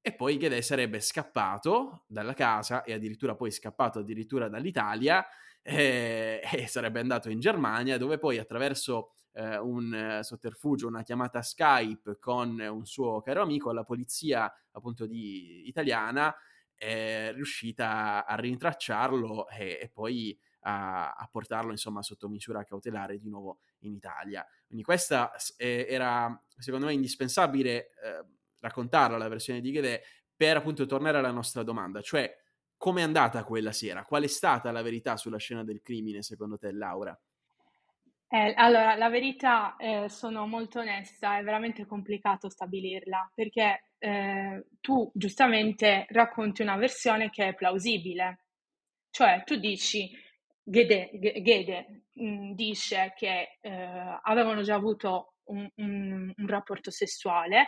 E 0.01 0.15
poi 0.15 0.37
Ghedè 0.37 0.61
sarebbe 0.61 1.01
scappato 1.01 2.05
dalla 2.07 2.35
casa 2.35 2.85
e 2.85 2.93
addirittura 2.93 3.35
poi 3.35 3.51
scappato 3.51 3.99
addirittura 3.99 4.49
dall'Italia 4.49 5.27
eh, 5.61 6.41
e 6.55 6.67
sarebbe 6.69 7.01
andato 7.01 7.31
in 7.31 7.41
Germania 7.41 7.99
dove 7.99 8.19
poi 8.19 8.39
attraverso 8.39 9.11
eh, 9.33 9.59
un 9.59 10.21
sotterfugio, 10.23 10.87
una 10.87 11.03
chiamata 11.03 11.43
Skype 11.43 12.17
con 12.21 12.61
un 12.61 12.87
suo 12.87 13.21
caro 13.23 13.43
amico, 13.43 13.73
la 13.73 13.83
polizia 13.83 14.49
appunto 14.71 15.05
di, 15.07 15.67
italiana 15.67 16.33
è 16.77 17.33
riuscita 17.33 18.27
a 18.27 18.35
rintracciarlo 18.37 19.49
e, 19.49 19.79
e 19.83 19.91
poi 19.93 20.39
a, 20.61 21.13
a, 21.13 21.29
portarlo 21.31 21.71
insomma 21.71 22.03
sotto 22.03 22.29
misura 22.29 22.65
cautelare 22.65 23.19
di 23.19 23.29
nuovo 23.29 23.59
in 23.81 23.93
Italia. 23.93 24.47
Quindi 24.67 24.85
questa 24.85 25.33
eh, 25.57 25.87
era 25.89 26.43
secondo 26.59 26.87
me 26.87 26.93
indispensabile 26.93 27.71
eh, 27.71 28.25
raccontarla 28.61 29.19
la 29.19 29.29
versione 29.29 29.61
di 29.61 29.71
Ghedè 29.71 30.03
per 30.37 30.57
appunto 30.57 30.87
tornare 30.87 31.19
alla 31.19 31.31
nostra 31.31 31.63
domanda, 31.63 32.01
cioè 32.01 32.35
come 32.77 33.01
è 33.01 33.05
andata 33.05 33.45
quella 33.45 33.73
sera? 33.73 34.05
Qual 34.05 34.23
è 34.23 34.27
stata 34.27 34.71
la 34.73 34.83
verità 34.83 35.17
sulla 35.17 35.39
scena 35.39 35.65
del 35.65 35.81
crimine 35.81 36.23
secondo 36.23 36.59
te 36.59 36.73
Laura? 36.73 37.19
Eh, 38.35 38.53
allora, 38.57 38.97
la 38.97 39.09
verità, 39.09 39.77
eh, 39.77 40.09
sono 40.09 40.47
molto 40.49 40.81
onesta, 40.81 41.39
è 41.39 41.45
veramente 41.45 41.87
complicato 41.87 42.49
stabilirla, 42.49 43.31
perché 43.33 43.91
eh, 44.05 44.67
tu 44.83 45.11
giustamente 45.15 46.05
racconti 46.11 46.61
una 46.61 46.77
versione 46.77 47.31
che 47.31 47.49
è 47.49 47.55
plausibile. 47.55 48.45
Cioè, 49.09 49.43
tu 49.45 49.57
dici, 49.57 50.11
Gede, 50.63 51.11
Gede 51.43 52.09
mh, 52.13 52.53
dice 52.53 53.15
che 53.17 53.59
eh, 53.63 54.21
avevano 54.23 54.61
già 54.61 54.75
avuto 54.75 55.37
un, 55.45 55.67
un, 55.77 56.33
un 56.37 56.47
rapporto 56.47 56.91
sessuale, 56.91 57.65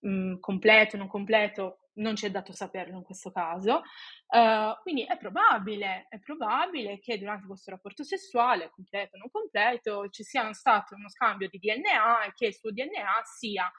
mh, 0.00 0.38
completo, 0.38 0.96
non 0.96 1.08
completo, 1.08 1.80
non 1.96 2.16
ci 2.16 2.24
è 2.24 2.30
dato 2.30 2.52
saperlo 2.52 2.96
in 2.96 3.02
questo 3.02 3.30
caso. 3.30 3.82
Uh, 4.28 4.80
quindi 4.82 5.04
è 5.04 5.18
probabile, 5.18 6.06
è 6.08 6.18
probabile 6.18 6.98
che 7.00 7.18
durante 7.18 7.46
questo 7.46 7.70
rapporto 7.70 8.02
sessuale, 8.02 8.70
completo 8.70 9.16
o 9.16 9.18
non 9.18 9.30
completo, 9.30 10.08
ci 10.08 10.22
sia 10.22 10.50
stato 10.54 10.94
uno 10.94 11.10
scambio 11.10 11.48
di 11.48 11.58
DNA 11.58 12.24
e 12.24 12.32
che 12.34 12.46
il 12.46 12.54
suo 12.54 12.70
DNA 12.70 13.22
sia 13.24 13.70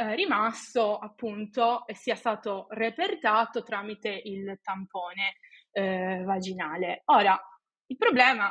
eh, 0.00 0.14
rimasto 0.14 0.96
appunto 0.96 1.86
e 1.86 1.94
sia 1.94 2.14
stato 2.14 2.66
repertato 2.70 3.62
tramite 3.62 4.08
il 4.08 4.58
tampone 4.62 5.36
eh, 5.72 6.22
vaginale. 6.24 7.02
Ora, 7.06 7.38
il 7.86 7.96
problema 7.98 8.50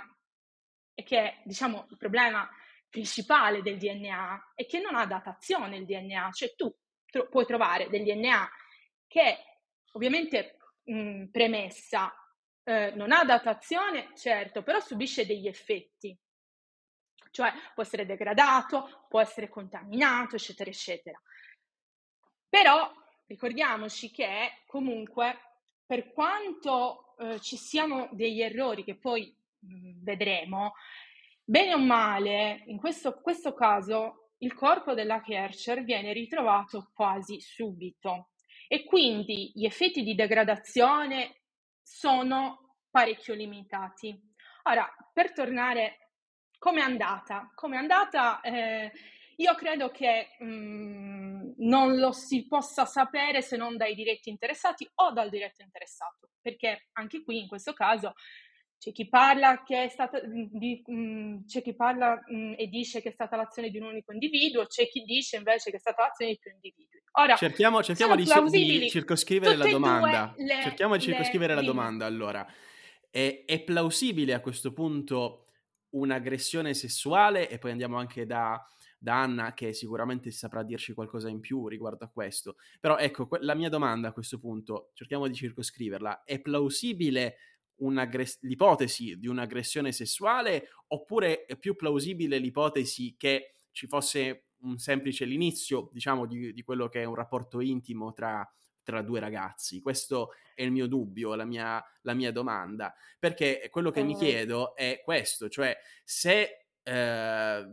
è 0.93 1.03
che, 1.03 1.41
diciamo, 1.45 1.87
il 1.89 1.97
problema 1.97 2.47
principale 2.87 3.63
del 3.63 3.77
DNA 3.77 4.51
è 4.53 4.65
che 4.67 4.79
non 4.79 4.95
ha 4.95 5.07
datazione 5.07 5.77
il 5.77 5.85
DNA, 5.85 6.29
cioè 6.33 6.53
tu 6.55 6.71
tro- 7.05 7.27
puoi 7.29 7.45
trovare 7.45 7.89
del 7.89 8.03
DNA 8.03 8.47
che 9.07 9.37
ovviamente 9.93 10.57
mh, 10.83 11.25
premessa 11.31 12.13
eh, 12.63 12.91
non 12.95 13.11
ha 13.11 13.23
datazione, 13.25 14.11
certo, 14.15 14.61
però 14.61 14.79
subisce 14.79 15.25
degli 15.25 15.47
effetti, 15.47 16.15
cioè 17.31 17.51
può 17.73 17.83
essere 17.83 18.05
degradato, 18.05 19.05
può 19.07 19.19
essere 19.19 19.49
contaminato, 19.49 20.35
eccetera, 20.35 20.69
eccetera. 20.69 21.19
Però 22.49 22.91
ricordiamoci 23.27 24.09
che 24.09 24.63
comunque 24.65 25.37
per 25.85 26.11
quanto 26.11 27.15
eh, 27.19 27.39
ci 27.39 27.57
siano 27.57 28.09
degli 28.11 28.41
errori 28.41 28.83
che 28.83 28.95
poi 28.95 29.33
mh, 29.59 30.03
vedremo, 30.03 30.73
bene 31.43 31.73
o 31.73 31.79
male, 31.79 32.63
in 32.65 32.77
questo, 32.77 33.19
questo 33.21 33.53
caso 33.53 34.31
il 34.39 34.53
corpo 34.53 34.93
della 34.93 35.21
Kercher 35.21 35.83
viene 35.83 36.13
ritrovato 36.13 36.91
quasi 36.93 37.39
subito 37.41 38.29
e 38.67 38.83
quindi 38.83 39.51
gli 39.53 39.65
effetti 39.65 40.03
di 40.03 40.15
degradazione 40.15 41.41
sono 41.81 42.75
parecchio 42.89 43.33
limitati. 43.33 44.17
Ora, 44.63 44.87
per 45.11 45.33
tornare, 45.33 46.11
come 46.57 46.79
è 46.79 46.83
andata? 46.83 47.51
Come 47.55 47.75
è 47.75 47.79
andata? 47.79 48.41
Eh, 48.41 48.91
io 49.37 49.55
credo 49.55 49.89
che 49.89 50.35
mh, 50.39 50.45
mm, 50.45 51.28
non 51.59 51.97
lo 51.97 52.11
si 52.11 52.47
possa 52.47 52.85
sapere 52.85 53.41
se 53.41 53.57
non 53.57 53.77
dai 53.77 53.95
diretti 53.95 54.29
interessati 54.29 54.89
o 54.95 55.11
dal 55.11 55.29
diretto 55.29 55.61
interessato, 55.61 56.29
perché 56.41 56.87
anche 56.93 57.23
qui 57.23 57.39
in 57.39 57.47
questo 57.47 57.73
caso 57.73 58.13
c'è 58.79 58.93
chi 58.93 59.09
parla, 59.09 59.61
che 59.63 59.83
è 59.83 59.89
stata, 59.89 60.21
di, 60.23 60.81
mh, 60.85 60.93
mm, 60.93 61.37
c'è 61.45 61.61
chi 61.61 61.75
parla 61.75 62.23
mh, 62.25 62.35
mm, 62.35 62.53
e 62.55 62.67
dice 62.67 63.01
che 63.01 63.09
è 63.09 63.11
stata 63.11 63.35
l'azione 63.35 63.69
di 63.69 63.77
un 63.77 63.87
unico 63.87 64.13
individuo, 64.13 64.67
c'è 64.67 64.87
chi 64.87 65.03
dice 65.03 65.35
invece 65.35 65.69
che 65.69 65.75
è 65.75 65.79
stata 65.79 66.03
l'azione 66.03 66.31
di 66.31 66.39
più 66.39 66.51
individui. 66.51 67.03
Ora, 67.13 67.35
cerchiamo, 67.35 67.83
cerchiamo 67.83 68.15
di, 68.15 68.23
di, 68.49 68.89
circoscrivere 68.89 69.57
la 69.57 69.67
domanda. 69.67 70.33
Le, 70.37 70.61
cerchiamo 70.61 70.95
di 70.95 71.01
circoscrivere 71.01 71.55
le, 71.55 71.59
la 71.59 71.65
domanda 71.65 72.05
allora. 72.05 72.47
È, 73.09 73.43
è, 73.45 73.59
plausibile 73.63 74.33
a 74.33 74.39
questo 74.39 74.71
punto 74.71 75.47
un'aggressione 75.89 76.73
sessuale? 76.73 77.49
E 77.49 77.57
poi 77.57 77.71
andiamo 77.71 77.97
anche 77.97 78.25
da, 78.25 78.65
da 78.99 79.21
Anna 79.21 79.53
che 79.53 79.73
sicuramente 79.73 80.29
saprà 80.29 80.61
dirci 80.61 80.93
qualcosa 80.93 81.29
in 81.29 81.39
più 81.39 81.67
riguardo 81.67 82.03
a 82.03 82.09
questo. 82.09 82.57
Però 82.79 82.97
ecco, 82.97 83.29
la 83.39 83.55
mia 83.55 83.69
domanda 83.69 84.09
a 84.09 84.11
questo 84.11 84.37
punto, 84.37 84.91
cerchiamo 84.93 85.27
di 85.27 85.33
circoscriverla, 85.33 86.23
è 86.23 86.39
plausibile 86.41 87.37
l'ipotesi 88.41 89.17
di 89.17 89.27
un'aggressione 89.27 89.93
sessuale 89.93 90.67
oppure 90.87 91.45
è 91.45 91.55
più 91.55 91.77
plausibile 91.77 92.37
l'ipotesi 92.37 93.15
che 93.17 93.55
ci 93.71 93.87
fosse 93.87 94.47
un 94.61 94.77
semplice 94.77 95.23
l'inizio, 95.23 95.89
diciamo, 95.93 96.25
di, 96.25 96.51
di 96.51 96.61
quello 96.63 96.89
che 96.89 97.01
è 97.01 97.05
un 97.05 97.15
rapporto 97.15 97.61
intimo 97.61 98.11
tra, 98.11 98.45
tra, 98.83 99.01
due 99.01 99.21
ragazzi? 99.21 99.79
Questo 99.79 100.31
è 100.53 100.63
il 100.63 100.71
mio 100.71 100.87
dubbio, 100.87 101.35
la 101.35 101.45
mia, 101.45 101.81
la 102.01 102.13
mia 102.13 102.33
domanda, 102.33 102.93
perché 103.17 103.69
quello 103.71 103.91
che 103.91 104.03
mi 104.03 104.15
chiedo 104.15 104.75
è 104.75 105.01
questo, 105.05 105.47
cioè 105.47 105.77
se 106.03 106.65
eh, 106.83 107.65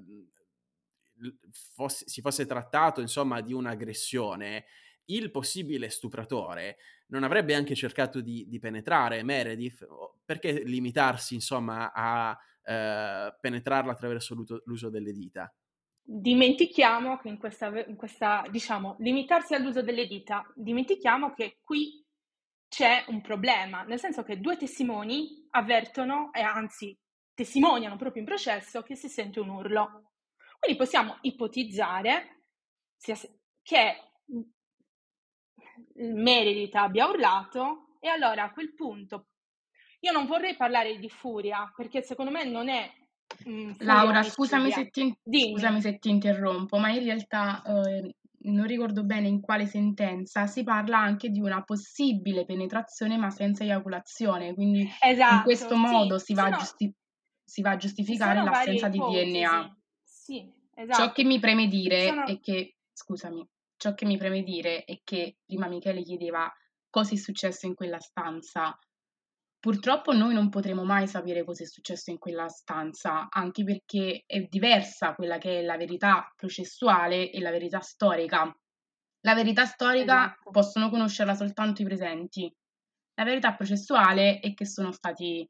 fosse, 1.74 2.08
si 2.08 2.20
fosse 2.20 2.46
trattato, 2.46 3.00
insomma, 3.00 3.40
di 3.40 3.52
un'aggressione, 3.52 4.64
il 5.06 5.30
possibile 5.30 5.88
stupratore 5.88 6.78
non 7.08 7.22
avrebbe 7.22 7.54
anche 7.54 7.74
cercato 7.74 8.20
di, 8.20 8.46
di 8.48 8.58
penetrare 8.58 9.22
Meredith? 9.22 9.86
Perché 10.24 10.62
limitarsi, 10.64 11.34
insomma, 11.34 11.92
a 11.92 12.36
eh, 12.64 13.36
penetrarla 13.40 13.92
attraverso 13.92 14.34
l'uso 14.64 14.90
delle 14.90 15.12
dita? 15.12 15.52
Dimentichiamo 16.02 17.18
che 17.18 17.28
in 17.28 17.38
questa, 17.38 17.66
in 17.86 17.96
questa, 17.96 18.44
diciamo, 18.50 18.96
limitarsi 19.00 19.54
all'uso 19.54 19.82
delle 19.82 20.06
dita, 20.06 20.44
dimentichiamo 20.54 21.32
che 21.34 21.58
qui 21.62 22.04
c'è 22.68 23.04
un 23.08 23.20
problema, 23.20 23.82
nel 23.84 23.98
senso 23.98 24.22
che 24.22 24.40
due 24.40 24.56
testimoni 24.56 25.46
avvertono 25.50 26.32
e 26.32 26.40
anzi 26.40 26.96
testimoniano 27.34 27.96
proprio 27.96 28.22
in 28.22 28.28
processo 28.28 28.82
che 28.82 28.96
si 28.96 29.08
sente 29.08 29.40
un 29.40 29.48
urlo. 29.50 30.10
Quindi 30.58 30.78
possiamo 30.78 31.18
ipotizzare 31.22 32.44
che 33.62 34.00
Meredith 35.94 36.74
abbia 36.74 37.06
urlato 37.06 37.98
e 38.00 38.08
allora 38.08 38.44
a 38.44 38.52
quel 38.52 38.74
punto 38.74 39.26
io 40.00 40.12
non 40.12 40.26
vorrei 40.26 40.56
parlare 40.56 40.98
di 40.98 41.08
furia 41.08 41.72
perché 41.74 42.02
secondo 42.02 42.30
me 42.30 42.44
non 42.44 42.68
è 42.68 42.90
mm, 43.48 43.72
Laura, 43.78 44.22
scusami 44.22 44.70
se, 44.70 44.88
ti, 44.88 45.16
scusami 45.22 45.80
se, 45.80 45.98
ti, 45.98 46.10
interrompo, 46.10 46.78
ma 46.78 46.90
in 46.90 47.02
realtà 47.02 47.62
eh, 47.62 48.14
non 48.50 48.66
ricordo 48.66 49.04
bene 49.04 49.28
in 49.28 49.40
quale 49.40 49.66
sentenza 49.66 50.46
si 50.46 50.62
parla 50.62 50.98
anche 50.98 51.30
di 51.30 51.40
una 51.40 51.62
possibile 51.64 52.44
penetrazione 52.44 53.16
ma 53.16 53.30
senza 53.30 53.64
eiaculazione, 53.64 54.54
quindi 54.54 54.88
esatto, 55.00 55.34
in 55.34 55.42
questo 55.42 55.74
sì. 55.74 55.80
modo 55.80 56.18
si 56.18 56.34
va, 56.34 56.44
sono, 56.44 56.56
giusti- 56.56 56.94
si 57.44 57.62
va, 57.62 57.70
a 57.70 57.76
giustificare 57.76 58.42
l'assenza 58.42 58.88
di 58.88 58.98
DNA. 58.98 59.75
Sì, 60.26 60.52
esatto. 60.74 61.02
Ciò 61.02 61.12
che 61.12 61.22
mi 61.22 61.38
preme 61.38 61.68
dire 61.68 62.08
sono... 62.08 62.26
è 62.26 62.40
che, 62.40 62.78
scusami, 62.92 63.48
ciò 63.76 63.94
che 63.94 64.04
mi 64.06 64.16
preme 64.16 64.42
dire 64.42 64.82
è 64.82 64.98
che 65.04 65.36
prima 65.44 65.68
Michele 65.68 66.02
chiedeva 66.02 66.52
cosa 66.90 67.14
è 67.14 67.16
successo 67.16 67.66
in 67.66 67.76
quella 67.76 68.00
stanza. 68.00 68.76
Purtroppo 69.60 70.12
noi 70.12 70.34
non 70.34 70.48
potremo 70.48 70.82
mai 70.82 71.06
sapere 71.06 71.44
cosa 71.44 71.62
è 71.62 71.66
successo 71.66 72.10
in 72.10 72.18
quella 72.18 72.48
stanza, 72.48 73.28
anche 73.30 73.62
perché 73.62 74.24
è 74.26 74.40
diversa 74.40 75.14
quella 75.14 75.38
che 75.38 75.60
è 75.60 75.62
la 75.62 75.76
verità 75.76 76.32
processuale 76.34 77.30
e 77.30 77.40
la 77.40 77.50
verità 77.52 77.78
storica. 77.78 78.52
La 79.20 79.34
verità 79.34 79.64
storica 79.64 80.24
esatto. 80.24 80.50
possono 80.50 80.90
conoscerla 80.90 81.36
soltanto 81.36 81.82
i 81.82 81.84
presenti. 81.84 82.52
La 83.14 83.24
verità 83.24 83.54
processuale 83.54 84.40
è 84.40 84.54
che 84.54 84.66
sono 84.66 84.90
stati 84.90 85.48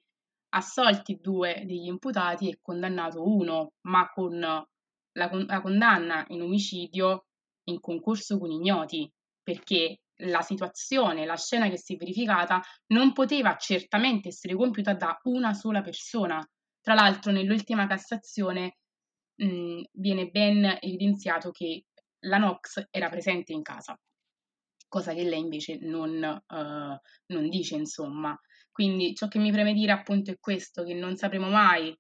assolti 0.50 1.18
due 1.20 1.62
degli 1.66 1.87
imputati 1.87 2.48
e 2.48 2.59
condannato 2.61 3.22
uno, 3.22 3.72
ma 3.82 4.09
con 4.11 4.38
la, 4.38 4.66
la 5.12 5.61
condanna 5.61 6.24
in 6.28 6.42
omicidio 6.42 7.26
in 7.68 7.80
concorso 7.80 8.38
con 8.38 8.50
ignoti, 8.50 9.11
perché 9.42 10.00
la 10.20 10.40
situazione, 10.40 11.26
la 11.26 11.37
scena 11.37 11.68
che 11.68 11.76
si 11.76 11.94
è 11.94 11.96
verificata 11.96 12.62
non 12.92 13.12
poteva 13.12 13.56
certamente 13.56 14.28
essere 14.28 14.54
compiuta 14.54 14.94
da 14.94 15.18
una 15.24 15.52
sola 15.52 15.82
persona. 15.82 16.44
Tra 16.80 16.94
l'altro, 16.94 17.32
nell'ultima 17.32 17.87
Cassazione 17.87 18.78
mh, 19.35 19.82
viene 19.92 20.28
ben 20.28 20.78
evidenziato 20.80 21.50
che 21.50 21.85
la 22.20 22.38
Nox 22.38 22.87
era 22.90 23.09
presente 23.09 23.52
in 23.52 23.62
casa, 23.62 23.98
cosa 24.88 25.12
che 25.12 25.24
lei 25.24 25.40
invece 25.40 25.78
non, 25.80 26.42
uh, 26.46 26.98
non 27.26 27.48
dice, 27.48 27.74
insomma. 27.74 28.38
Quindi 28.76 29.14
ciò 29.14 29.26
che 29.26 29.38
mi 29.38 29.50
preme 29.50 29.72
dire 29.72 29.92
appunto 29.92 30.30
è 30.30 30.36
questo, 30.38 30.84
che 30.84 30.92
non 30.92 31.16
sapremo 31.16 31.48
mai 31.48 31.98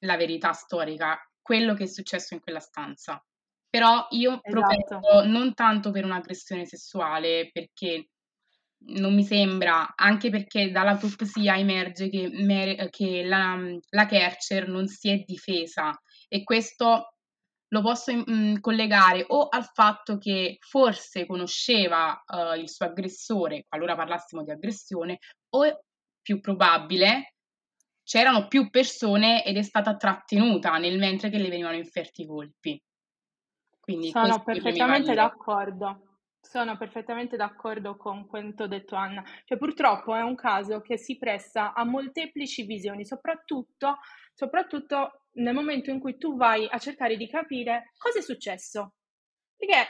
la 0.00 0.16
verità 0.16 0.50
storica, 0.50 1.16
quello 1.40 1.74
che 1.74 1.84
è 1.84 1.86
successo 1.86 2.34
in 2.34 2.40
quella 2.40 2.58
stanza. 2.58 3.24
Però 3.70 4.04
io 4.10 4.40
esatto. 4.42 4.50
propenso 4.50 5.24
non 5.26 5.54
tanto 5.54 5.92
per 5.92 6.04
un'aggressione 6.04 6.66
sessuale, 6.66 7.50
perché 7.52 8.08
non 8.86 9.14
mi 9.14 9.22
sembra, 9.22 9.94
anche 9.94 10.28
perché 10.28 10.72
dall'autopsia 10.72 11.56
emerge 11.56 12.08
che, 12.08 12.28
Mer- 12.32 12.90
che 12.90 13.22
la, 13.22 13.56
la 13.90 14.06
Kercher 14.06 14.66
non 14.66 14.88
si 14.88 15.10
è 15.10 15.22
difesa 15.24 15.96
e 16.26 16.42
questo 16.42 17.12
lo 17.68 17.80
posso 17.80 18.12
mh, 18.12 18.24
mm, 18.28 18.54
collegare 18.58 19.24
o 19.28 19.46
al 19.46 19.70
fatto 19.72 20.18
che 20.18 20.56
forse 20.58 21.26
conosceva 21.26 22.20
uh, 22.26 22.58
il 22.58 22.68
suo 22.68 22.86
aggressore, 22.86 23.66
qualora 23.68 23.94
parlassimo 23.94 24.42
di 24.42 24.50
aggressione, 24.50 25.18
o 25.50 25.64
più 26.28 26.40
probabile 26.40 27.36
c'erano 28.02 28.48
più 28.48 28.68
persone 28.68 29.42
ed 29.46 29.56
è 29.56 29.62
stata 29.62 29.96
trattenuta 29.96 30.76
nel 30.76 30.98
mentre 30.98 31.30
che 31.30 31.38
le 31.38 31.48
venivano 31.48 31.76
inferti 31.76 32.22
i 32.22 32.26
colpi. 32.26 32.78
Quindi 33.80 34.10
Sono 34.10 34.42
perfettamente 34.42 35.14
d'accordo. 35.14 36.18
Sono 36.38 36.76
perfettamente 36.76 37.36
d'accordo 37.36 37.96
con 37.96 38.26
quanto 38.26 38.66
detto 38.66 38.94
Anna. 38.94 39.24
Cioè, 39.46 39.56
purtroppo 39.56 40.14
è 40.14 40.20
un 40.20 40.34
caso 40.34 40.82
che 40.82 40.98
si 40.98 41.16
presta 41.16 41.72
a 41.72 41.84
molteplici 41.84 42.64
visioni, 42.64 43.06
soprattutto, 43.06 43.96
soprattutto 44.34 45.28
nel 45.36 45.54
momento 45.54 45.90
in 45.90 45.98
cui 45.98 46.18
tu 46.18 46.36
vai 46.36 46.68
a 46.68 46.78
cercare 46.78 47.16
di 47.16 47.26
capire 47.26 47.92
cosa 47.96 48.18
è 48.18 48.22
successo. 48.22 48.96
Perché 49.56 49.86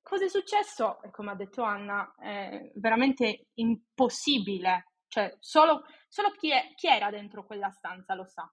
cosa 0.00 0.24
è 0.24 0.28
successo, 0.28 0.98
come 1.10 1.32
ha 1.32 1.34
detto 1.34 1.62
Anna, 1.62 2.14
è 2.18 2.70
veramente 2.74 3.48
impossibile. 3.54 4.84
Cioè, 5.08 5.36
solo, 5.40 5.84
solo 6.08 6.30
chi, 6.30 6.50
è, 6.50 6.72
chi 6.74 6.86
era 6.86 7.10
dentro 7.10 7.44
quella 7.44 7.70
stanza 7.70 8.14
lo 8.14 8.24
sa. 8.24 8.50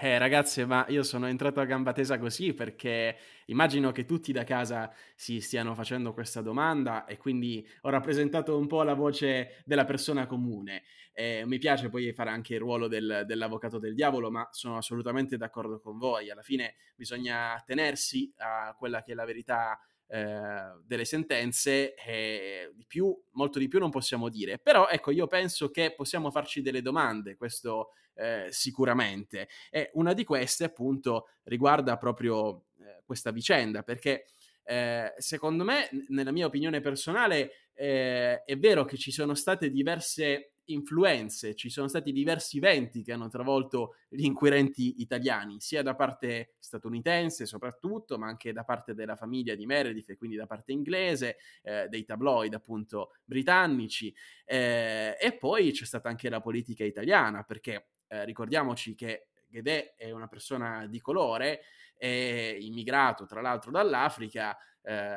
Eh, 0.00 0.16
ragazze, 0.16 0.64
ma 0.64 0.86
io 0.90 1.02
sono 1.02 1.26
entrato 1.26 1.58
a 1.58 1.64
gamba 1.64 1.92
tesa 1.92 2.20
così 2.20 2.54
perché 2.54 3.16
immagino 3.46 3.90
che 3.90 4.04
tutti 4.04 4.30
da 4.30 4.44
casa 4.44 4.94
si 5.16 5.40
stiano 5.40 5.74
facendo 5.74 6.12
questa 6.12 6.40
domanda 6.40 7.04
e 7.04 7.16
quindi 7.16 7.68
ho 7.80 7.90
rappresentato 7.90 8.56
un 8.56 8.68
po' 8.68 8.84
la 8.84 8.94
voce 8.94 9.60
della 9.64 9.84
persona 9.84 10.26
comune. 10.26 10.84
Eh, 11.12 11.42
mi 11.46 11.58
piace 11.58 11.88
poi 11.88 12.12
fare 12.12 12.30
anche 12.30 12.54
il 12.54 12.60
ruolo 12.60 12.86
del, 12.86 13.24
dell'avvocato 13.26 13.80
del 13.80 13.94
diavolo, 13.94 14.30
ma 14.30 14.46
sono 14.52 14.76
assolutamente 14.76 15.36
d'accordo 15.36 15.80
con 15.80 15.98
voi. 15.98 16.30
Alla 16.30 16.42
fine 16.42 16.76
bisogna 16.94 17.60
tenersi 17.66 18.32
a 18.36 18.76
quella 18.78 19.02
che 19.02 19.12
è 19.12 19.14
la 19.16 19.24
verità 19.24 19.80
eh, 20.10 20.72
delle 20.86 21.04
sentenze, 21.04 21.94
eh, 21.94 22.72
di 22.74 22.86
più, 22.86 23.14
molto 23.32 23.58
di 23.58 23.68
più 23.68 23.78
non 23.78 23.90
possiamo 23.90 24.28
dire. 24.28 24.58
Però 24.58 24.88
ecco, 24.88 25.10
io 25.10 25.26
penso 25.26 25.70
che 25.70 25.92
possiamo 25.94 26.30
farci 26.30 26.62
delle 26.62 26.80
domande, 26.82 27.36
questo 27.36 27.90
eh, 28.14 28.46
sicuramente. 28.50 29.48
E 29.70 29.90
una 29.94 30.14
di 30.14 30.24
queste 30.24 30.64
appunto 30.64 31.28
riguarda 31.44 31.96
proprio 31.98 32.64
eh, 32.80 33.02
questa 33.04 33.30
vicenda, 33.30 33.82
perché 33.82 34.26
eh, 34.64 35.12
secondo 35.18 35.64
me, 35.64 35.88
nella 36.08 36.32
mia 36.32 36.46
opinione 36.46 36.80
personale, 36.80 37.52
è 37.78 38.56
vero 38.56 38.84
che 38.84 38.96
ci 38.96 39.12
sono 39.12 39.36
state 39.36 39.70
diverse 39.70 40.54
influenze, 40.68 41.54
ci 41.54 41.70
sono 41.70 41.88
stati 41.88 42.12
diversi 42.12 42.58
venti 42.58 43.02
che 43.02 43.12
hanno 43.12 43.28
travolto 43.28 43.96
gli 44.08 44.24
inquirenti 44.24 45.00
italiani, 45.00 45.60
sia 45.60 45.82
da 45.82 45.94
parte 45.94 46.54
statunitense 46.58 47.46
soprattutto, 47.46 48.18
ma 48.18 48.26
anche 48.26 48.52
da 48.52 48.64
parte 48.64 48.94
della 48.94 49.16
famiglia 49.16 49.54
di 49.54 49.66
Meredith 49.66 50.10
e 50.10 50.16
quindi 50.16 50.36
da 50.36 50.46
parte 50.46 50.72
inglese, 50.72 51.36
eh, 51.62 51.88
dei 51.88 52.04
tabloid 52.04 52.54
appunto 52.54 53.12
britannici, 53.24 54.14
eh, 54.44 55.16
e 55.20 55.36
poi 55.36 55.72
c'è 55.72 55.84
stata 55.84 56.08
anche 56.08 56.28
la 56.28 56.40
politica 56.40 56.84
italiana, 56.84 57.42
perché 57.42 57.90
eh, 58.08 58.24
ricordiamoci 58.24 58.94
che 58.94 59.28
Ghedè 59.48 59.94
è 59.96 60.10
una 60.10 60.28
persona 60.28 60.86
di 60.86 61.00
colore, 61.00 61.62
è 61.96 62.56
immigrato 62.60 63.26
tra 63.26 63.40
l'altro 63.40 63.70
dall'Africa, 63.70 64.56
eh, 64.82 65.16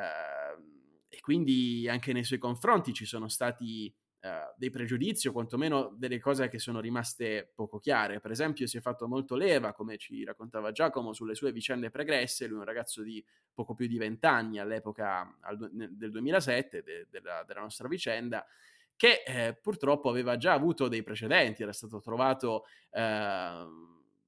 e 1.08 1.20
quindi 1.20 1.86
anche 1.88 2.14
nei 2.14 2.24
suoi 2.24 2.38
confronti 2.38 2.94
ci 2.94 3.04
sono 3.04 3.28
stati 3.28 3.94
Uh, 4.22 4.54
dei 4.56 4.70
pregiudizi 4.70 5.26
o 5.26 5.32
quantomeno 5.32 5.92
delle 5.96 6.20
cose 6.20 6.48
che 6.48 6.60
sono 6.60 6.78
rimaste 6.78 7.50
poco 7.56 7.80
chiare. 7.80 8.20
Per 8.20 8.30
esempio 8.30 8.68
si 8.68 8.76
è 8.76 8.80
fatto 8.80 9.08
molto 9.08 9.34
leva, 9.34 9.72
come 9.72 9.98
ci 9.98 10.22
raccontava 10.22 10.70
Giacomo, 10.70 11.12
sulle 11.12 11.34
sue 11.34 11.50
vicende 11.50 11.90
pregresse, 11.90 12.46
lui 12.46 12.58
è 12.58 12.60
un 12.60 12.64
ragazzo 12.64 13.02
di 13.02 13.24
poco 13.52 13.74
più 13.74 13.88
di 13.88 13.98
vent'anni 13.98 14.60
all'epoca 14.60 15.38
al, 15.40 15.68
del 15.72 16.12
2007 16.12 16.82
de, 16.84 17.08
della, 17.10 17.42
della, 17.44 17.62
nostra 17.62 17.88
vicenda, 17.88 18.46
che 18.94 19.24
eh, 19.26 19.58
purtroppo 19.60 20.08
aveva 20.08 20.36
già 20.36 20.52
avuto 20.52 20.86
dei 20.86 21.02
precedenti, 21.02 21.64
era 21.64 21.72
stato 21.72 22.00
trovato 22.00 22.66
eh, 22.92 23.66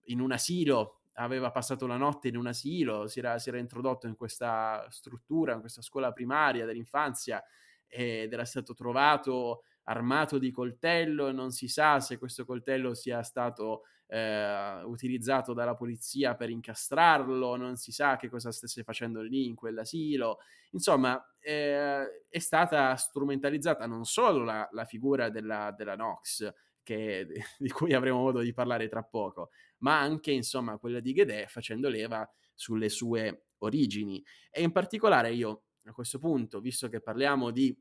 in 0.06 0.20
un 0.20 0.32
asilo 0.32 1.02
aveva 1.14 1.50
passato 1.50 1.86
la 1.86 1.96
notte 1.96 2.28
in 2.28 2.36
un 2.36 2.46
asilo, 2.46 3.06
si 3.06 3.20
era, 3.20 3.38
si 3.38 3.48
era, 3.48 3.58
introdotto 3.58 4.06
in 4.06 4.16
questa 4.16 4.86
struttura, 4.90 5.54
in 5.54 5.60
questa 5.60 5.82
scuola 5.82 6.12
primaria 6.12 6.66
dell'infanzia 6.66 7.40
ed 7.86 8.32
era 8.32 8.44
stato 8.44 8.74
trovato 8.74 9.62
armato 9.84 10.38
di 10.38 10.50
coltello 10.50 11.28
e 11.28 11.32
non 11.32 11.50
si 11.50 11.68
sa 11.68 12.00
se 12.00 12.18
questo 12.18 12.44
coltello 12.44 12.94
sia 12.94 13.22
stato 13.22 13.82
eh, 14.06 14.82
utilizzato 14.84 15.52
dalla 15.52 15.74
polizia 15.74 16.34
per 16.34 16.50
incastrarlo, 16.50 17.56
non 17.56 17.76
si 17.76 17.92
sa 17.92 18.16
che 18.16 18.28
cosa 18.28 18.52
stesse 18.52 18.82
facendo 18.82 19.22
lì 19.22 19.46
in 19.46 19.54
quell'asilo. 19.54 20.38
Insomma, 20.70 21.22
eh, 21.40 22.26
è 22.28 22.38
stata 22.38 22.94
strumentalizzata 22.96 23.86
non 23.86 24.04
solo 24.04 24.44
la, 24.44 24.68
la 24.72 24.84
figura 24.84 25.30
della, 25.30 25.72
della 25.76 25.96
Nox, 25.96 26.52
che, 26.82 27.26
di 27.58 27.70
cui 27.70 27.92
avremo 27.92 28.20
modo 28.20 28.40
di 28.40 28.52
parlare 28.52 28.88
tra 28.88 29.02
poco, 29.02 29.50
ma 29.78 30.00
anche 30.00 30.30
insomma 30.30 30.78
quella 30.78 31.00
di 31.00 31.12
Ghedè 31.12 31.46
facendo 31.46 31.88
leva 31.88 32.28
sulle 32.54 32.88
sue 32.88 33.46
origini. 33.58 34.22
E 34.50 34.62
in 34.62 34.72
particolare 34.72 35.32
io 35.32 35.64
a 35.86 35.92
questo 35.92 36.18
punto, 36.18 36.60
visto 36.60 36.88
che 36.88 37.00
parliamo 37.00 37.50
di 37.50 37.76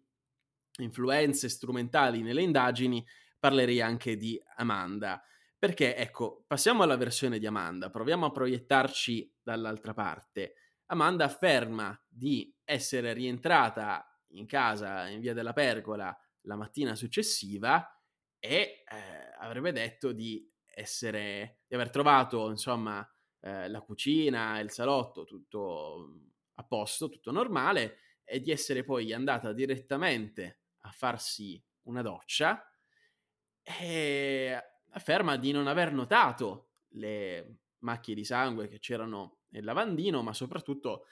influenze 0.78 1.50
strumentali 1.50 2.22
nelle 2.22 2.42
indagini, 2.42 3.06
parlerei 3.40 3.82
anche 3.82 4.18
di 4.18 4.42
Amanda. 4.56 5.22
Perché, 5.58 5.96
ecco, 5.96 6.44
passiamo 6.46 6.84
alla 6.84 6.98
versione 6.98 7.40
di 7.40 7.46
Amanda, 7.46 7.90
proviamo 7.90 8.26
a 8.26 8.32
proiettarci 8.32 9.38
dall'altra 9.42 9.94
parte. 9.94 10.56
Amanda 10.88 11.26
afferma 11.26 11.98
di 12.08 12.54
essere 12.64 13.14
rientrata 13.14 14.06
in 14.32 14.46
casa 14.46 15.08
in 15.08 15.22
via 15.22 15.34
della 15.34 15.54
Pergola 15.54 16.16
la 16.42 16.56
mattina 16.56 16.96
successiva 16.96 17.88
e 18.40 18.84
eh, 18.86 18.86
avrebbe 19.40 19.72
detto 19.72 20.12
di 20.12 20.46
essere, 20.66 21.60
di 21.66 21.76
aver 21.76 21.90
trovato, 21.90 22.50
insomma, 22.50 23.08
eh, 23.40 23.70
la 23.70 23.82
cucina, 23.82 24.60
il 24.60 24.70
salotto, 24.70 25.24
tutto 25.24 26.20
a 26.56 26.64
posto, 26.64 27.10
tutto 27.10 27.32
normale, 27.32 28.00
e 28.26 28.40
di 28.40 28.52
essere 28.52 28.84
poi 28.84 29.14
andata 29.14 29.54
direttamente 29.54 30.62
a 30.86 30.91
farsi 30.91 31.62
una 31.84 32.02
doccia 32.02 32.65
e 33.62 34.63
afferma 34.91 35.38
di 35.38 35.52
non 35.52 35.67
aver 35.67 35.93
notato 35.93 36.72
le 36.96 37.60
macchie 37.80 38.15
di 38.15 38.24
sangue 38.24 38.67
che 38.67 38.80
c'erano 38.80 39.39
nel 39.50 39.63
lavandino, 39.63 40.22
ma 40.22 40.34
soprattutto 40.34 41.06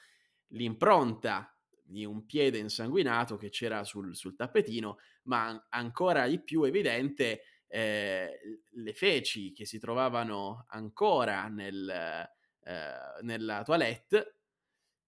l'impronta 0.48 1.56
di 1.82 2.04
un 2.04 2.24
piede 2.24 2.58
insanguinato 2.58 3.36
che 3.36 3.50
c'era 3.50 3.84
sul, 3.84 4.16
sul 4.16 4.34
tappetino, 4.34 4.98
ma 5.24 5.66
ancora 5.68 6.26
di 6.26 6.42
più 6.42 6.62
evidente 6.62 7.42
eh, 7.66 8.38
le 8.68 8.92
feci 8.94 9.52
che 9.52 9.64
si 9.64 9.78
trovavano 9.78 10.66
ancora 10.68 11.48
nel, 11.48 11.88
eh, 11.88 12.94
nella 13.22 13.62
toilette 13.62 14.36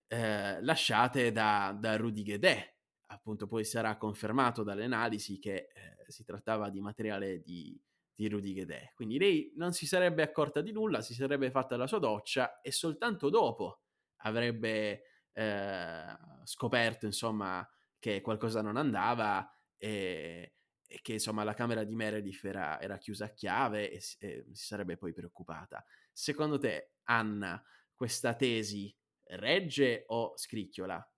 eh, 0.09 0.63
lasciate 0.63 1.33
da, 1.33 1.77
da 1.79 1.97
Rudy 1.97 2.23
Guedet, 2.23 2.74
appunto 3.15 3.47
poi 3.47 3.65
sarà 3.65 3.97
confermato 3.97 4.63
dalle 4.63 4.85
analisi 4.85 5.39
che 5.39 5.69
eh, 5.73 6.11
si 6.11 6.25
trattava 6.25 6.69
di 6.69 6.81
materiale 6.81 7.41
di, 7.41 7.81
di 8.15 8.29
Rudy 8.29 8.53
Guedet. 8.53 8.93
Quindi 8.95 9.19
lei 9.19 9.53
non 9.57 9.73
si 9.73 9.87
sarebbe 9.87 10.23
accorta 10.23 10.61
di 10.61 10.73
nulla, 10.73 11.01
si 11.01 11.15
sarebbe 11.15 11.51
fatta 11.51 11.77
la 11.77 11.87
sua 11.87 11.99
doccia 11.99 12.61
e 12.61 12.73
soltanto 12.73 13.31
dopo 13.31 13.83
avrebbe 14.19 15.03
eh, 15.33 16.17
scoperto 16.45 17.07
insomma 17.07 17.67
che 17.99 18.21
qualcosa 18.21 18.61
non 18.61 18.77
andava 18.77 19.49
e, 19.77 20.57
e, 20.87 21.01
che 21.01 21.15
insomma 21.15 21.45
la 21.45 21.55
camera 21.55 21.85
di 21.85 21.95
Meredith 21.95 22.45
era, 22.45 22.81
era 22.81 22.99
chiusa 22.99 23.27
a 23.27 23.33
chiave 23.33 23.91
e, 23.91 24.03
e 24.19 24.45
si 24.51 24.67
sarebbe 24.67 24.97
poi 24.97 25.13
preoccupata. 25.13 25.85
Secondo 26.13 26.59
te, 26.59 26.95
Anna, 27.05 27.63
questa 27.95 28.35
tesi 28.35 28.95
regge 29.27 30.05
o 30.09 30.35
scricchiola? 30.37 31.14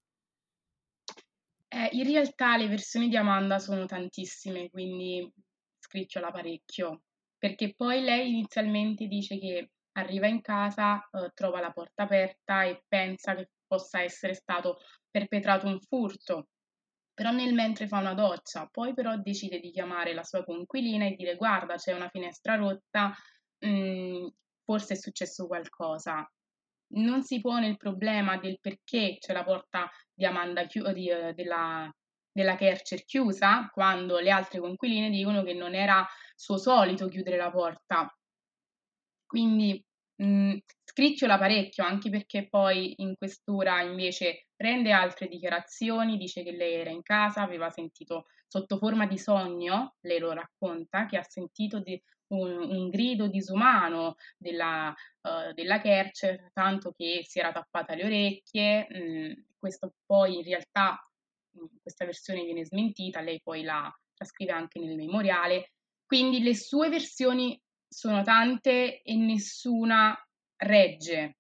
Eh, 1.77 1.91
in 1.93 2.05
realtà 2.05 2.57
le 2.57 2.69
versioni 2.69 3.09
di 3.11 3.19
Amanda 3.19 3.59
sono 3.59 3.85
tantissime, 3.85 4.71
quindi 4.71 5.31
scricciola 5.79 6.31
parecchio, 6.31 7.03
perché 7.37 7.75
poi 7.75 8.01
lei 8.01 8.31
inizialmente 8.31 9.07
dice 9.07 9.39
che 9.39 9.73
arriva 9.93 10.27
in 10.27 10.41
casa, 10.41 11.07
eh, 11.11 11.31
trova 11.35 11.61
la 11.61 11.73
porta 11.73 12.05
aperta 12.05 12.63
e 12.65 12.83
pensa 12.89 13.35
che 13.35 13.51
possa 13.67 14.01
essere 14.01 14.33
stato 14.33 14.79
perpetrato 15.11 15.67
un 15.67 15.79
furto, 15.79 16.49
però 17.13 17.31
nel 17.31 17.53
mentre 17.53 17.87
fa 17.89 17.99
una 17.99 18.15
doccia, 18.15 18.67
poi 18.73 18.95
però 18.95 19.15
decide 19.19 19.61
di 19.61 19.71
chiamare 19.71 20.15
la 20.15 20.25
sua 20.25 20.45
coinquilina 20.45 21.05
e 21.05 21.15
dire 21.15 21.37
guarda 21.37 21.75
c'è 21.75 21.93
una 21.93 22.09
finestra 22.09 22.55
rotta, 22.55 23.15
mh, 23.59 23.69
mm, 23.69 24.27
forse 24.65 24.95
è 24.95 24.97
successo 24.97 25.47
qualcosa 25.47 26.27
non 26.95 27.23
si 27.23 27.41
pone 27.41 27.67
il 27.69 27.77
problema 27.77 28.37
del 28.39 28.59
perché 28.61 29.17
c'è 29.19 29.33
la 29.33 29.45
porta 29.45 29.91
di 30.13 30.25
Amanda 30.25 30.67
chi- 30.67 30.83
di, 30.93 31.11
uh, 31.11 31.33
della, 31.35 31.91
della 32.31 32.57
Kercher 32.57 33.05
chiusa, 33.05 33.69
quando 33.73 34.19
le 34.19 34.31
altre 34.31 34.61
conquiline 34.61 35.11
dicono 35.11 35.43
che 35.43 35.55
non 35.55 35.75
era 35.75 36.07
suo 36.35 36.57
solito 36.59 37.09
chiudere 37.09 37.37
la 37.37 37.51
porta. 37.51 38.11
Quindi 39.27 39.85
mh, 40.17 40.57
scricchiola 40.85 41.39
parecchio, 41.39 41.85
anche 41.85 42.11
perché 42.11 42.49
poi 42.49 42.95
in 42.99 43.15
questura 43.17 43.83
invece 43.83 44.47
prende 44.55 44.93
altre 44.93 45.29
dichiarazioni, 45.29 46.17
dice 46.17 46.43
che 46.43 46.53
lei 46.53 46.75
era 46.75 46.91
in 46.91 47.03
casa, 47.03 47.43
aveva 47.43 47.71
sentito 47.71 48.27
sotto 48.47 48.79
forma 48.79 49.07
di 49.07 49.19
sogno, 49.19 49.97
lei 50.01 50.19
lo 50.19 50.33
racconta, 50.33 51.07
che 51.07 51.17
ha 51.19 51.23
sentito 51.23 51.81
di, 51.81 52.01
un, 52.29 52.51
un 52.59 52.89
grido 52.89 53.29
disumano 53.29 54.17
della, 54.37 54.89
uh, 55.23 55.53
della 55.53 55.81
Kerch, 55.81 56.51
tanto 56.53 56.93
che 56.93 57.23
si 57.25 57.39
era 57.39 57.53
tappata 57.53 57.95
le 57.95 58.05
orecchie. 58.05 58.87
Mm, 58.93 59.33
questo 59.59 59.95
poi 60.05 60.37
in 60.37 60.43
realtà 60.43 61.01
questa 61.81 62.05
versione 62.05 62.45
viene 62.45 62.65
smentita, 62.65 63.21
lei 63.21 63.41
poi 63.43 63.63
la, 63.63 63.83
la 64.17 64.25
scrive 64.25 64.53
anche 64.53 64.79
nel 64.79 64.97
memoriale. 64.97 65.73
Quindi 66.05 66.41
le 66.41 66.55
sue 66.55 66.89
versioni 66.89 67.61
sono 67.89 68.23
tante 68.23 69.03
e 69.03 69.17
nessuna 69.17 70.17
regge. 70.57 71.39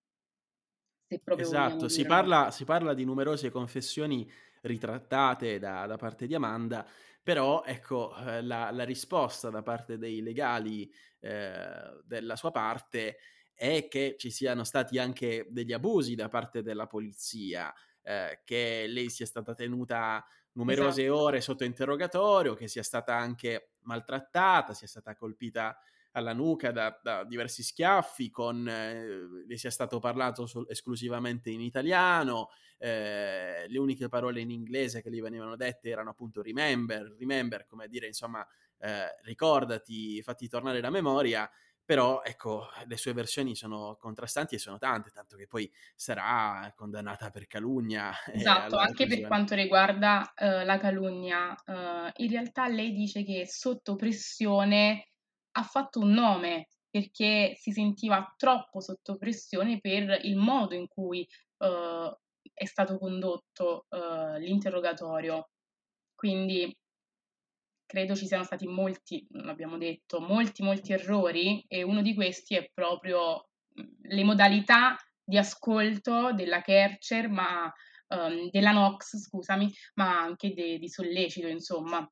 Se 1.08 1.20
proprio 1.22 1.46
esatto, 1.46 1.88
si 1.88 2.04
parla, 2.04 2.50
si 2.50 2.64
parla, 2.64 2.92
di 2.94 3.04
numerose 3.04 3.50
confessioni 3.50 4.28
ritrattate 4.62 5.58
da, 5.58 5.86
da 5.86 5.96
parte 5.96 6.26
di 6.26 6.34
Amanda, 6.34 6.84
però 7.26 7.64
ecco 7.64 8.16
eh, 8.18 8.40
la, 8.40 8.70
la, 8.70 8.84
risposta 8.84 9.50
da 9.50 9.60
parte 9.60 9.98
dei 9.98 10.22
legali 10.22 10.88
eh, 11.18 12.00
della 12.04 12.36
sua 12.36 12.52
parte 12.52 13.16
è 13.52 13.88
che 13.88 14.14
ci 14.16 14.30
siano 14.30 14.62
stati 14.62 14.96
anche 14.96 15.44
degli 15.50 15.72
abusi 15.72 16.14
da 16.14 16.28
parte 16.28 16.62
della 16.62 16.86
polizia, 16.86 17.74
eh, 18.02 18.42
che 18.44 18.86
lei 18.86 19.10
sia 19.10 19.26
stata 19.26 19.54
tenuta 19.54 20.24
numerose 20.52 21.02
esatto. 21.02 21.20
ore 21.20 21.40
sotto 21.40 21.64
interrogatorio, 21.64 22.54
che 22.54 22.68
sia 22.68 22.84
stata 22.84 23.16
anche 23.16 23.72
maltrattata, 23.80 24.72
sia 24.72 24.86
stata 24.86 25.16
colpita 25.16 25.76
alla 26.16 26.32
nuca 26.32 26.72
da, 26.72 26.98
da 27.02 27.24
diversi 27.24 27.62
schiaffi, 27.62 28.30
con, 28.30 28.66
eh, 28.66 29.44
le 29.46 29.56
sia 29.58 29.70
stato 29.70 29.98
parlato 29.98 30.46
sol- 30.46 30.66
esclusivamente 30.68 31.50
in 31.50 31.60
italiano, 31.60 32.48
eh, 32.78 33.66
le 33.68 33.78
uniche 33.78 34.08
parole 34.08 34.40
in 34.40 34.50
inglese 34.50 35.02
che 35.02 35.10
gli 35.10 35.20
venivano 35.20 35.56
dette 35.56 35.90
erano 35.90 36.10
appunto 36.10 36.40
remember, 36.40 37.14
remember, 37.18 37.66
come 37.66 37.86
dire 37.88 38.06
insomma 38.06 38.46
eh, 38.78 39.14
ricordati, 39.24 40.22
fatti 40.22 40.48
tornare 40.48 40.80
la 40.80 40.90
memoria, 40.90 41.50
però 41.84 42.22
ecco, 42.24 42.66
le 42.86 42.96
sue 42.96 43.12
versioni 43.12 43.54
sono 43.54 43.96
contrastanti 44.00 44.54
e 44.54 44.58
sono 44.58 44.78
tante, 44.78 45.10
tanto 45.10 45.36
che 45.36 45.46
poi 45.46 45.70
sarà 45.94 46.72
condannata 46.74 47.28
per 47.30 47.46
calunnia. 47.46 48.10
Esatto, 48.32 48.78
anche 48.78 49.06
per 49.06 49.20
quanto 49.26 49.54
riguarda 49.54 50.32
uh, 50.34 50.64
la 50.64 50.78
calunnia, 50.78 51.50
uh, 51.50 52.10
in 52.22 52.30
realtà 52.30 52.68
lei 52.68 52.92
dice 52.92 53.22
che 53.22 53.46
sotto 53.46 53.96
pressione 53.96 55.10
ha 55.56 55.62
fatto 55.62 56.00
un 56.00 56.10
nome 56.10 56.68
perché 56.90 57.54
si 57.56 57.72
sentiva 57.72 58.34
troppo 58.36 58.80
sotto 58.80 59.16
pressione 59.16 59.80
per 59.80 60.20
il 60.22 60.36
modo 60.36 60.74
in 60.74 60.86
cui 60.88 61.26
uh, 61.58 62.16
è 62.52 62.64
stato 62.64 62.98
condotto 62.98 63.86
l'interrogatorio. 63.90 65.50
Quindi 66.14 66.74
credo 67.84 68.14
ci 68.14 68.26
siano 68.26 68.44
stati 68.44 68.66
molti, 68.66 69.26
l'abbiamo 69.30 69.78
detto, 69.78 70.20
molti, 70.20 70.62
molti 70.62 70.92
errori 70.92 71.64
e 71.68 71.82
uno 71.82 72.02
di 72.02 72.14
questi 72.14 72.56
è 72.56 72.70
proprio 72.72 73.48
le 74.02 74.24
modalità 74.24 74.96
di 75.22 75.38
ascolto 75.38 76.32
della 76.32 76.62
Kercher, 76.62 77.28
ma 77.28 77.72
um, 78.08 78.48
della 78.50 78.72
Nox, 78.72 79.16
scusami, 79.18 79.72
ma 79.94 80.20
anche 80.20 80.54
de, 80.54 80.78
di 80.78 80.88
sollecito, 80.88 81.46
insomma. 81.48 82.08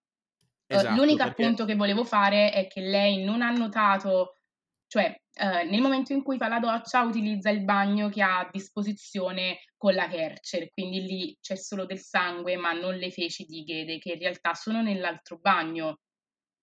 Esatto, 0.67 0.93
uh, 0.93 0.97
l'unico 0.97 1.25
perché... 1.25 1.43
appunto 1.43 1.65
che 1.65 1.75
volevo 1.75 2.05
fare 2.05 2.51
è 2.53 2.67
che 2.67 2.81
lei 2.81 3.23
non 3.23 3.43
ha 3.43 3.51
notato, 3.51 4.39
cioè 4.87 5.15
uh, 5.41 5.69
nel 5.69 5.81
momento 5.81 6.13
in 6.13 6.23
cui 6.23 6.37
fa 6.37 6.49
la 6.49 6.59
doccia 6.59 7.03
utilizza 7.03 7.51
il 7.51 7.65
bagno 7.65 8.09
che 8.09 8.23
ha 8.23 8.41
a 8.41 8.49
disposizione 8.51 9.59
con 9.77 9.95
la 9.95 10.09
Kercher, 10.09 10.71
quindi 10.73 11.03
lì 11.03 11.37
c'è 11.41 11.57
solo 11.57 11.85
del 11.85 11.99
sangue 11.99 12.57
ma 12.57 12.73
non 12.73 12.97
le 12.97 13.11
feci 13.11 13.45
di 13.45 13.65
Gede 13.65 13.99
che 13.99 14.13
in 14.13 14.19
realtà 14.19 14.55
sono 14.55 14.81
nell'altro 14.81 15.39
bagno, 15.39 15.99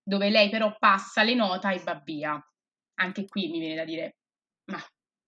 dove 0.03 0.29
lei 0.29 0.49
però 0.49 0.75
passa 0.77 1.23
le 1.23 1.35
nota 1.35 1.71
e 1.71 1.79
va 1.79 2.01
via. 2.03 2.43
Anche 2.95 3.25
qui 3.25 3.49
mi 3.49 3.59
viene 3.59 3.75
da 3.75 3.85
dire, 3.85 4.17
ma 4.65 4.79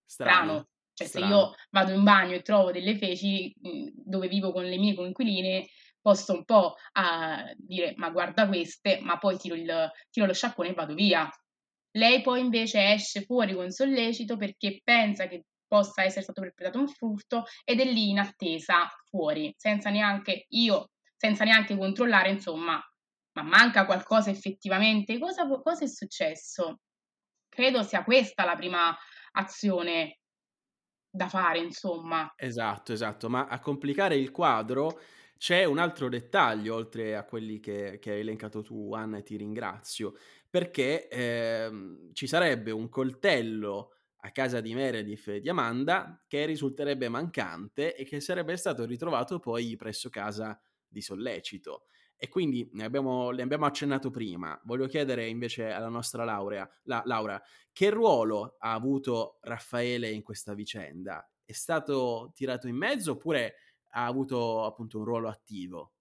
strano. 0.06 0.34
strano. 0.34 0.68
Cioè, 0.94 1.08
strano. 1.08 1.26
se 1.26 1.32
io 1.32 1.54
vado 1.72 1.92
in 1.92 2.04
bagno 2.04 2.36
e 2.36 2.42
trovo 2.42 2.72
delle 2.72 2.96
feci 2.96 3.52
mhmm, 3.60 3.90
dove 3.96 4.28
vivo 4.28 4.52
con 4.52 4.64
le 4.66 4.78
mie 4.78 4.94
coinquiline, 4.94 5.68
posso 6.04 6.34
un 6.34 6.44
po' 6.44 6.76
a 6.92 7.50
dire, 7.56 7.94
ma 7.96 8.10
guarda 8.10 8.46
queste, 8.46 9.00
ma 9.02 9.18
poi 9.18 9.38
tiro, 9.38 9.56
il, 9.56 9.90
tiro 10.12 10.28
lo 10.28 10.34
sciacquone 10.34 10.70
e 10.70 10.74
vado 10.74 10.94
via. 10.94 11.28
Lei 11.96 12.22
poi 12.22 12.42
invece 12.42 12.92
esce 12.92 13.22
fuori 13.22 13.56
con 13.56 13.72
sollecito 13.72 14.36
perché 14.36 14.82
pensa 14.84 15.28
che 15.28 15.46
possa 15.66 16.04
essere 16.04 16.24
stato 16.24 16.42
perpetrato 16.42 16.78
un 16.78 16.88
furto 16.88 17.46
ed 17.64 17.80
è 17.80 17.86
lì 17.86 18.10
in 18.10 18.20
attesa 18.20 18.88
fuori, 19.10 19.54
senza 19.58 19.90
neanche 19.90 20.46
io, 20.50 20.90
senza 21.16 21.46
neanche 21.46 21.78
controllare, 21.78 22.30
insomma, 22.30 22.80
ma 23.36 23.42
manca 23.42 23.86
qualcosa 23.86 24.30
effettivamente? 24.30 25.18
Cosa, 25.18 25.48
cosa 25.48 25.86
è 25.86 25.88
successo? 25.88 26.80
Credo 27.48 27.82
sia 27.82 28.04
questa 28.04 28.44
la 28.44 28.56
prima 28.56 28.96
azione 29.32 30.20
da 31.10 31.30
fare, 31.30 31.60
insomma. 31.60 32.32
Esatto, 32.36 32.92
esatto, 32.92 33.30
ma 33.30 33.46
a 33.46 33.60
complicare 33.60 34.16
il 34.16 34.32
quadro 34.32 35.00
c'è 35.44 35.66
un 35.66 35.78
altro 35.78 36.08
dettaglio, 36.08 36.74
oltre 36.74 37.18
a 37.18 37.26
quelli 37.26 37.60
che, 37.60 38.00
che 38.00 38.12
hai 38.12 38.20
elencato 38.22 38.62
tu, 38.62 38.94
Anna, 38.94 39.18
e 39.18 39.24
ti 39.24 39.36
ringrazio, 39.36 40.14
perché 40.50 41.10
ehm, 41.10 42.14
ci 42.14 42.28
sarebbe 42.28 42.72
un 42.72 42.88
coltello 42.88 43.92
a 44.22 44.32
casa 44.32 44.62
di 44.62 44.74
Meredith 44.74 45.28
e 45.28 45.42
di 45.42 45.50
Amanda 45.50 46.24
che 46.30 46.46
risulterebbe 46.46 47.10
mancante 47.10 47.94
e 47.94 48.06
che 48.06 48.22
sarebbe 48.22 48.56
stato 48.56 48.86
ritrovato 48.86 49.40
poi 49.40 49.76
presso 49.76 50.10
casa 50.10 50.58
di 50.88 51.02
Sollecito. 51.02 51.88
E 52.16 52.30
quindi 52.30 52.70
ne 52.72 52.86
abbiamo, 52.86 53.32
ne 53.32 53.42
abbiamo 53.42 53.66
accennato 53.66 54.12
prima. 54.12 54.58
Voglio 54.64 54.88
chiedere 54.88 55.28
invece 55.28 55.72
alla 55.72 55.90
nostra 55.90 56.24
laurea, 56.24 56.66
la, 56.84 57.02
Laura, 57.04 57.42
che 57.74 57.90
ruolo 57.90 58.56
ha 58.60 58.72
avuto 58.72 59.40
Raffaele 59.42 60.10
in 60.10 60.24
questa 60.24 60.54
vicenda? 60.54 61.30
È 61.44 61.52
stato 61.52 62.32
tirato 62.34 62.70
in 62.70 62.78
mezzo 62.78 63.12
oppure 63.12 63.56
ha 63.94 64.06
avuto 64.06 64.64
appunto 64.66 65.00
un 65.00 65.06
ruolo 65.06 65.30
attivo? 65.30 65.92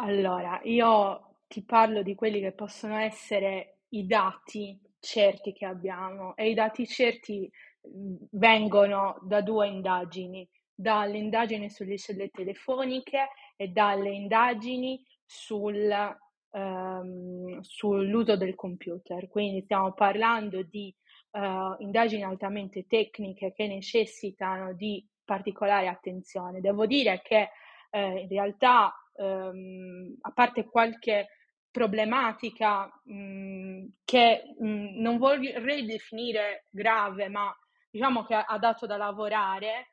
Allora, 0.00 0.60
io 0.62 1.38
ti 1.48 1.64
parlo 1.64 2.02
di 2.02 2.14
quelli 2.14 2.40
che 2.40 2.52
possono 2.52 2.96
essere 2.98 3.80
i 3.90 4.06
dati 4.06 4.78
certi 5.00 5.52
che 5.52 5.64
abbiamo 5.64 6.36
e 6.36 6.50
i 6.50 6.54
dati 6.54 6.86
certi 6.86 7.50
mhmm, 7.82 8.16
vengono 8.32 9.18
da 9.22 9.40
due 9.40 9.66
indagini, 9.68 10.48
dalle 10.74 11.18
indagini 11.18 11.68
sulle 11.70 11.98
celle 11.98 12.28
telefoniche 12.30 13.28
e 13.56 13.68
dalle 13.68 14.10
indagini 14.10 15.04
sul, 15.24 16.16
um, 16.50 17.60
sull'uso 17.60 18.36
del 18.36 18.54
computer. 18.54 19.28
Quindi 19.28 19.62
stiamo 19.62 19.92
parlando 19.94 20.62
di 20.62 20.94
uh, 21.32 21.74
indagini 21.82 22.22
altamente 22.22 22.86
tecniche 22.86 23.52
che 23.52 23.66
necessitano 23.66 24.72
di 24.74 25.04
particolare 25.28 25.88
attenzione. 25.88 26.62
Devo 26.62 26.86
dire 26.86 27.20
che 27.22 27.50
eh, 27.90 28.20
in 28.20 28.28
realtà, 28.28 28.94
um, 29.16 30.16
a 30.22 30.32
parte 30.32 30.64
qualche 30.64 31.28
problematica 31.70 32.86
mh, 33.04 33.12
mhmm, 33.14 33.86
che 34.06 34.54
mh, 34.58 34.66
mhmm, 34.66 35.00
non 35.02 35.18
vorrei 35.18 35.84
definire 35.84 36.64
grave, 36.70 37.28
ma 37.28 37.54
diciamo 37.90 38.24
che 38.24 38.34
ha 38.34 38.58
dato 38.58 38.86
da 38.86 38.96
lavorare, 38.96 39.88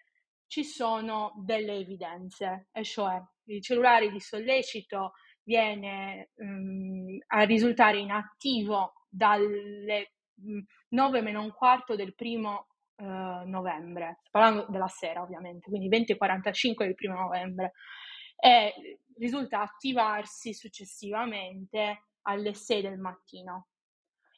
ci 0.48 0.64
sono 0.64 1.34
delle 1.44 1.76
evidenze, 1.76 2.70
e 2.72 2.84
cioè 2.86 3.22
il 3.48 3.62
cellulare 3.62 4.10
di 4.10 4.22
sollecito 4.22 5.12
viene 5.44 6.30
mh, 6.36 6.46
mhmm, 6.46 7.18
a 7.28 7.42
risultare 7.42 7.98
inattivo 7.98 8.94
dalle 9.10 10.14
9 10.90 11.22
meno 11.22 11.42
un 11.42 11.52
quarto 11.52 11.96
del 11.96 12.16
primo 12.16 12.68
uh, 12.98 13.48
novembre, 13.48 14.22
parlando 14.32 14.66
della 14.70 14.88
sera 14.88 15.22
ovviamente, 15.22 15.70
quindi 15.70 15.90
20.45 15.90 16.86
del 16.86 16.96
primo 16.96 17.16
novembre 17.16 17.74
e 18.38 19.00
risulta 19.18 19.62
attivarsi 19.62 20.54
successivamente 20.54 22.08
alle 22.24 22.54
6 22.54 22.82
del 22.82 22.98
mattino. 22.98 23.68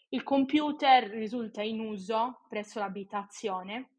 Il 0.10 0.24
computer 0.24 1.10
risulta 1.10 1.62
in 1.62 1.80
uso 1.80 2.45
presso 2.47 2.80
l'abitazione 2.80 3.89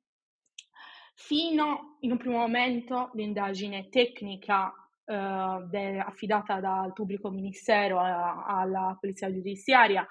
fino 1.15 1.97
in 2.01 2.13
un 2.13 2.17
primo 2.17 2.39
momento 2.39 3.11
l'indagine 3.15 3.89
tecnica 3.89 4.73
eh, 5.05 5.67
de, 5.69 5.99
affidata 5.99 6.61
dal 6.61 6.93
pubblico 6.93 7.31
ministero 7.31 7.99
a, 7.99 8.45
alla 8.47 8.97
polizia 8.99 9.33
giudiziaria 9.33 10.07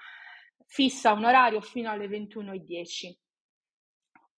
fissa 0.66 1.12
un 1.12 1.24
orario 1.24 1.60
fino 1.60 1.90
alle 1.90 2.06
21.10. 2.06 3.27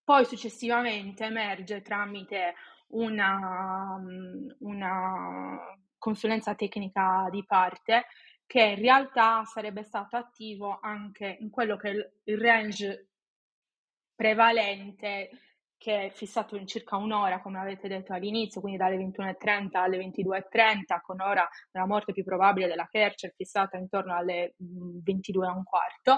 Poi 0.05 0.25
successivamente 0.25 1.25
emerge 1.25 1.83
tramite 1.83 2.55
una, 2.89 3.97
mm, 3.99 4.49
una 4.61 5.59
consulenza 5.99 6.55
tecnica 6.55 7.29
di 7.31 7.45
parte 7.47 8.07
che 8.47 8.63
in 8.63 8.81
realtà 8.81 9.45
sarebbe 9.45 9.85
stato 9.85 10.17
attivo 10.17 10.79
anche 10.81 11.37
in 11.41 11.51
quello 11.51 11.77
che 11.77 11.91
è 11.91 12.11
il 12.25 12.39
range 12.41 13.11
prevalente 14.17 15.31
che 15.81 16.07
è 16.07 16.11
fissato 16.11 16.57
in 16.57 16.67
circa 16.67 16.97
un'ora, 16.97 17.41
come 17.41 17.59
avete 17.59 17.89
detto 17.89 18.13
all'inizio, 18.13 18.61
quindi 18.61 18.79
dalle 18.79 18.99
21.30 18.99 19.79
alle 19.79 19.99
22.30, 19.99 21.01
con 21.01 21.23
ora 21.23 21.49
della 21.71 21.87
morte 21.87 22.13
più 22.13 22.23
probabile 22.23 22.67
della 22.67 22.87
Kercher 22.87 23.33
fissata 23.35 23.79
intorno 23.79 24.15
alle 24.15 24.57
22.15. 24.59 26.17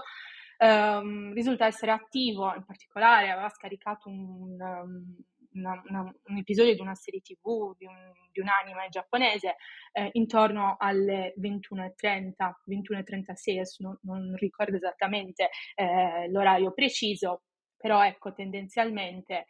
Um, 0.62 1.32
risulta 1.32 1.66
essere 1.66 1.90
attivo, 1.90 2.54
in 2.54 2.64
particolare 2.64 3.30
aveva 3.30 3.48
scaricato 3.48 4.08
un, 4.08 4.60
um, 4.60 5.16
una, 5.54 5.82
una, 5.88 6.14
un 6.26 6.36
episodio 6.36 6.72
di 6.72 6.80
una 6.80 6.94
serie 6.94 7.20
tv, 7.20 7.76
di 7.76 7.84
un, 7.84 8.12
di 8.30 8.38
un 8.38 8.46
anime 8.46 8.88
giapponese, 8.88 9.56
eh, 9.92 10.10
intorno 10.12 10.76
alle 10.78 11.34
21.30, 11.36 12.34
21.36, 12.68 13.62
non, 13.78 13.98
non 14.02 14.36
ricordo 14.36 14.76
esattamente 14.76 15.50
eh, 15.74 16.30
l'orario 16.30 16.72
preciso, 16.72 17.42
però 17.76 18.04
ecco, 18.04 18.32
tendenzialmente 18.32 19.46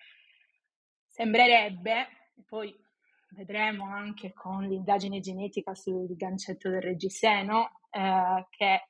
sembrerebbe, 1.07 2.07
poi 2.47 2.75
vedremo 3.33 3.85
anche 3.85 4.33
con 4.33 4.67
l'indagine 4.67 5.21
genetica 5.21 5.75
sul 5.75 6.17
gancetto 6.17 6.71
del 6.71 6.81
reggiseno, 6.81 7.81
eh, 7.91 8.47
che 8.49 8.87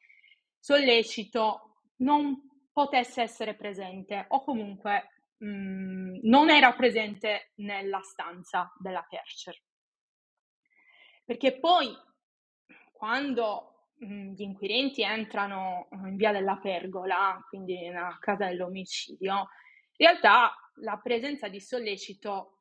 sollecito 0.60 1.71
non 2.02 2.50
potesse 2.72 3.22
essere 3.22 3.54
presente 3.54 4.26
o 4.28 4.42
comunque 4.42 5.08
mh, 5.38 5.46
mm, 5.46 6.18
non 6.22 6.50
era 6.50 6.72
presente 6.72 7.52
nella 7.56 8.00
stanza 8.00 8.72
della 8.78 9.04
Kercher. 9.08 9.60
Perché 11.24 11.58
poi 11.58 11.94
quando 12.92 13.88
mh, 13.94 14.06
mm, 14.06 14.32
gli 14.32 14.42
inquirenti 14.42 15.02
entrano 15.02 15.88
in 15.92 16.16
via 16.16 16.32
della 16.32 16.56
pergola, 16.56 17.44
quindi 17.48 17.88
nella 17.88 18.16
casa 18.20 18.46
dell'omicidio, 18.46 19.48
in 19.96 20.06
realtà 20.06 20.54
la 20.76 20.98
presenza 21.02 21.48
di 21.48 21.60
sollecito 21.60 22.58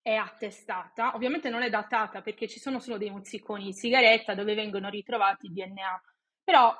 è 0.00 0.14
attestata, 0.14 1.14
ovviamente 1.14 1.50
non 1.50 1.62
è 1.62 1.68
datata 1.68 2.22
perché 2.22 2.46
ci 2.46 2.60
sono 2.60 2.78
solo 2.78 2.96
dei 2.96 3.10
mozziconi 3.10 3.64
di 3.64 3.72
sigaretta 3.72 4.34
dove 4.34 4.54
vengono 4.54 4.88
ritrovati 4.88 5.52
DNA, 5.52 6.00
però 6.44 6.72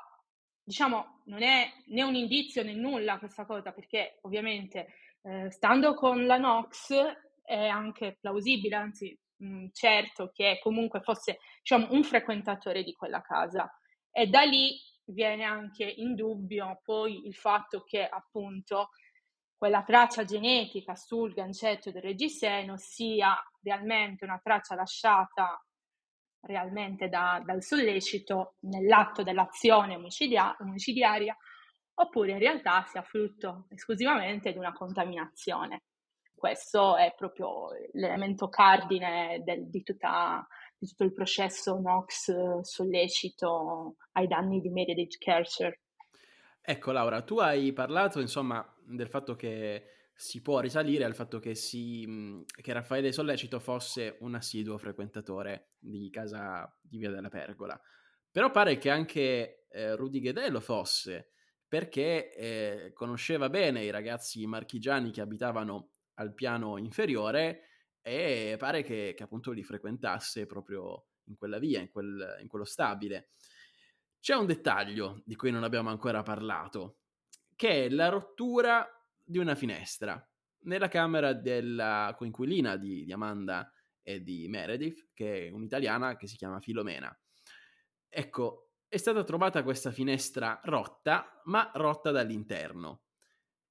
diciamo 0.66 1.20
non 1.26 1.42
è 1.42 1.70
né 1.86 2.02
un 2.02 2.16
indizio 2.16 2.64
né 2.64 2.74
nulla 2.74 3.18
questa 3.18 3.46
cosa 3.46 3.70
perché 3.70 4.18
ovviamente 4.22 4.88
eh, 5.22 5.50
stando 5.50 5.94
con 5.94 6.26
la 6.26 6.38
Nox 6.38 6.92
è 7.44 7.66
anche 7.66 8.16
plausibile, 8.20 8.74
anzi 8.74 9.16
mh, 9.36 9.46
mm, 9.46 9.66
certo 9.72 10.30
che 10.34 10.58
comunque 10.60 11.00
fosse 11.00 11.38
diciamo, 11.60 11.88
un 11.90 12.02
frequentatore 12.02 12.82
di 12.82 12.92
quella 12.92 13.22
casa. 13.22 13.72
E 14.10 14.26
da 14.26 14.42
lì 14.42 14.76
viene 15.04 15.44
anche 15.44 15.84
in 15.84 16.14
dubbio 16.14 16.80
poi 16.82 17.26
il 17.26 17.34
fatto 17.34 17.82
che 17.84 18.04
appunto 18.04 18.90
quella 19.56 19.84
traccia 19.84 20.24
genetica 20.24 20.96
sul 20.96 21.32
gancetto 21.32 21.90
del 21.90 22.02
reggiseno 22.02 22.76
sia 22.76 23.36
realmente 23.62 24.24
una 24.24 24.40
traccia 24.42 24.74
lasciata 24.74 25.64
realmente 26.46 27.08
da, 27.08 27.42
dal 27.44 27.62
sollecito 27.62 28.54
nell'atto 28.60 29.22
dell'azione 29.22 29.96
omicidia- 29.96 30.56
omicidiaria 30.60 31.36
oppure 31.98 32.32
in 32.32 32.38
realtà 32.38 32.84
sia 32.88 33.02
frutto 33.02 33.66
esclusivamente 33.70 34.52
di 34.52 34.58
una 34.58 34.72
contaminazione. 34.72 35.82
Questo 36.34 36.96
è 36.96 37.14
proprio 37.16 37.68
l'elemento 37.92 38.48
cardine 38.48 39.42
del, 39.42 39.68
di, 39.68 39.82
tutta, 39.82 40.46
di, 40.78 40.86
tutto 40.86 41.04
il 41.04 41.12
processo 41.12 41.78
NOx 41.80 42.60
sollecito 42.60 43.96
ai 44.12 44.26
danni 44.26 44.60
di 44.60 44.68
Meredith 44.68 45.16
Kercher. 45.16 45.80
Ecco 46.60 46.92
Laura, 46.92 47.22
tu 47.22 47.38
hai 47.38 47.72
parlato 47.72 48.20
insomma 48.20 48.64
del 48.84 49.08
fatto 49.08 49.34
che 49.34 49.95
si 50.18 50.40
può 50.40 50.60
risalire 50.60 51.04
al 51.04 51.14
fatto 51.14 51.38
che, 51.38 51.54
si, 51.54 52.06
mhmm, 52.06 52.44
che 52.46 52.72
Raffaele 52.72 53.12
Sollecito 53.12 53.60
fosse 53.60 54.16
un 54.20 54.34
assiduo 54.34 54.78
frequentatore 54.78 55.72
di 55.78 56.08
casa 56.08 56.74
di 56.80 56.96
Via 56.96 57.10
della 57.10 57.28
Pergola. 57.28 57.78
Però 58.30 58.50
pare 58.50 58.78
che 58.78 58.88
anche 58.88 59.66
eh, 59.68 59.94
Rudy 59.94 60.20
Ghedè 60.20 60.48
lo 60.48 60.60
fosse, 60.60 61.32
perché 61.68 62.34
eh, 62.34 62.92
conosceva 62.94 63.50
bene 63.50 63.84
i 63.84 63.90
ragazzi 63.90 64.46
marchigiani 64.46 65.10
che 65.10 65.20
abitavano 65.20 65.90
al 66.14 66.32
piano 66.32 66.78
inferiore 66.78 67.60
e 68.00 68.56
pare 68.58 68.82
che, 68.82 69.12
che 69.14 69.22
appunto 69.22 69.50
li 69.50 69.64
frequentasse 69.64 70.46
proprio 70.46 71.08
in 71.24 71.36
quella 71.36 71.58
via, 71.58 71.80
in, 71.80 71.90
quel, 71.90 72.38
in 72.40 72.48
quello 72.48 72.64
stabile. 72.64 73.32
C'è 74.18 74.34
un 74.34 74.46
dettaglio 74.46 75.22
di 75.26 75.36
cui 75.36 75.50
non 75.50 75.62
abbiamo 75.62 75.90
ancora 75.90 76.22
parlato, 76.22 77.00
che 77.54 77.84
è 77.84 77.88
la 77.90 78.08
rottura 78.08 78.95
di 79.26 79.38
una 79.38 79.54
finestra 79.54 80.24
nella 80.60 80.88
camera 80.88 81.32
della 81.32 82.14
coinquilina 82.16 82.76
di, 82.76 83.04
di 83.04 83.12
Amanda 83.12 83.70
e 84.02 84.22
di 84.22 84.46
Meredith, 84.48 85.08
che 85.12 85.48
è 85.48 85.50
un'italiana 85.50 86.16
che 86.16 86.26
si 86.26 86.36
chiama 86.36 86.60
Filomena. 86.60 87.14
Ecco, 88.08 88.70
è 88.88 88.96
stata 88.96 89.24
trovata 89.24 89.62
questa 89.62 89.90
finestra 89.90 90.60
rotta, 90.64 91.40
ma 91.44 91.70
rotta 91.74 92.10
dall'interno. 92.10 93.02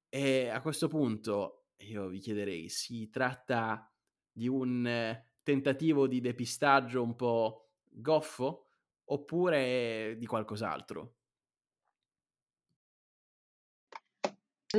E 0.10 0.50
a 0.50 0.62
questo 0.62 0.88
punto 0.88 1.68
io 1.78 2.08
vi 2.08 2.20
chiederei, 2.20 2.70
si 2.70 3.10
tratta 3.10 3.92
di 4.32 4.48
un 4.48 5.18
tentativo 5.42 6.08
di 6.08 6.20
depistaggio 6.20 7.02
un 7.02 7.16
po' 7.16 7.70
goffo? 7.90 8.66
oppure 9.06 10.16
di 10.18 10.26
qualcos'altro? 10.26 11.16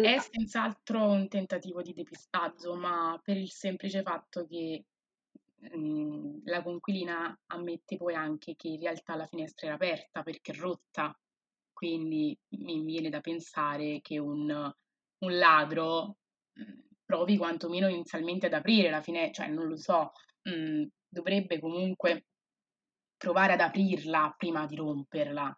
È 0.00 0.18
senz'altro 0.18 1.02
un 1.10 1.28
tentativo 1.28 1.82
di 1.82 1.92
depistaggio, 1.94 2.74
ma 2.76 3.18
per 3.22 3.36
il 3.36 3.50
semplice 3.50 4.02
fatto 4.02 4.46
che 4.46 4.84
mh, 5.72 6.40
la 6.44 6.62
conquilina 6.62 7.38
ammette 7.46 7.96
poi 7.96 8.14
anche 8.14 8.54
che 8.56 8.68
in 8.68 8.80
realtà 8.80 9.16
la 9.16 9.26
finestra 9.26 9.66
era 9.66 9.74
aperta 9.76 10.22
perché 10.22 10.52
è 10.52 10.56
rotta, 10.56 11.18
quindi 11.72 12.36
mi 12.58 12.82
viene 12.84 13.08
da 13.10 13.20
pensare 13.20 14.00
che 14.02 14.18
un, 14.18 14.50
un 15.18 15.38
ladro 15.38 16.18
mh, 16.52 16.72
provi 17.04 17.36
quantomeno 17.36 17.88
inizialmente 17.88 18.46
ad 18.46 18.52
aprire 18.54 18.90
la 18.90 19.02
finestra, 19.02 19.44
cioè 19.44 19.52
non 19.54 19.66
lo 19.68 19.76
so, 19.76 20.12
mh, 20.42 20.84
dovrebbe 21.08 21.58
comunque 21.60 22.26
provare 23.16 23.54
ad 23.54 23.60
aprirla 23.60 24.34
prima 24.36 24.66
di 24.66 24.76
romperla. 24.76 25.56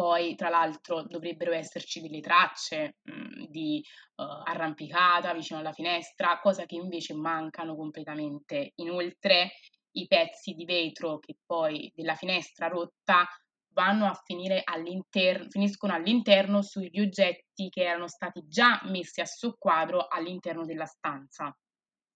Poi, 0.00 0.34
tra 0.34 0.48
l'altro, 0.48 1.02
dovrebbero 1.02 1.52
esserci 1.52 2.00
delle 2.00 2.20
tracce 2.20 2.96
mh, 3.02 3.12
mm, 3.12 3.44
di 3.50 3.84
uh, 4.14 4.22
arrampicata 4.44 5.34
vicino 5.34 5.58
alla 5.58 5.74
finestra, 5.74 6.40
cosa 6.40 6.64
che 6.64 6.74
invece 6.74 7.12
mancano 7.12 7.76
completamente. 7.76 8.72
Inoltre, 8.76 9.50
i 9.96 10.06
pezzi 10.06 10.54
di 10.54 10.64
vetro 10.64 11.18
che 11.18 11.36
poi 11.44 11.92
della 11.94 12.14
finestra 12.14 12.68
rotta 12.68 13.28
vanno 13.74 14.06
a 14.06 14.18
finire 14.24 14.62
all'interno, 14.64 15.50
finiscono 15.50 15.92
all'interno 15.92 16.62
sugli 16.62 16.98
oggetti 16.98 17.68
che 17.68 17.82
erano 17.82 18.08
stati 18.08 18.40
già 18.48 18.80
messi 18.84 19.20
a 19.20 19.26
soqquadro 19.26 20.06
all'interno 20.08 20.64
della 20.64 20.86
stanza. 20.86 21.54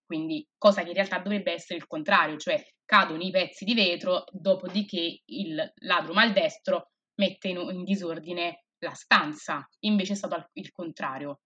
Quindi, 0.06 0.42
cosa 0.56 0.82
che 0.84 0.88
in 0.88 0.94
realtà 0.94 1.18
dovrebbe 1.18 1.52
essere 1.52 1.80
il 1.80 1.86
contrario, 1.86 2.38
cioè 2.38 2.66
cadono 2.82 3.22
i 3.22 3.30
pezzi 3.30 3.66
di 3.66 3.74
vetro, 3.74 4.24
dopodiché 4.30 5.20
il 5.26 5.72
ladro 5.80 6.14
maldestro 6.14 6.88
mette 7.16 7.48
in, 7.48 7.58
in 7.70 7.84
disordine 7.84 8.64
la 8.78 8.94
stanza. 8.94 9.68
Invece 9.80 10.12
è 10.12 10.16
stato 10.16 10.50
il 10.54 10.70
contrario. 10.72 11.40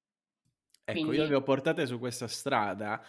Ecco, 0.84 1.00
Quindi... 1.00 1.16
io 1.16 1.26
vi 1.26 1.34
ho 1.34 1.42
portate 1.42 1.86
su 1.86 1.98
questa 1.98 2.28
strada 2.28 3.04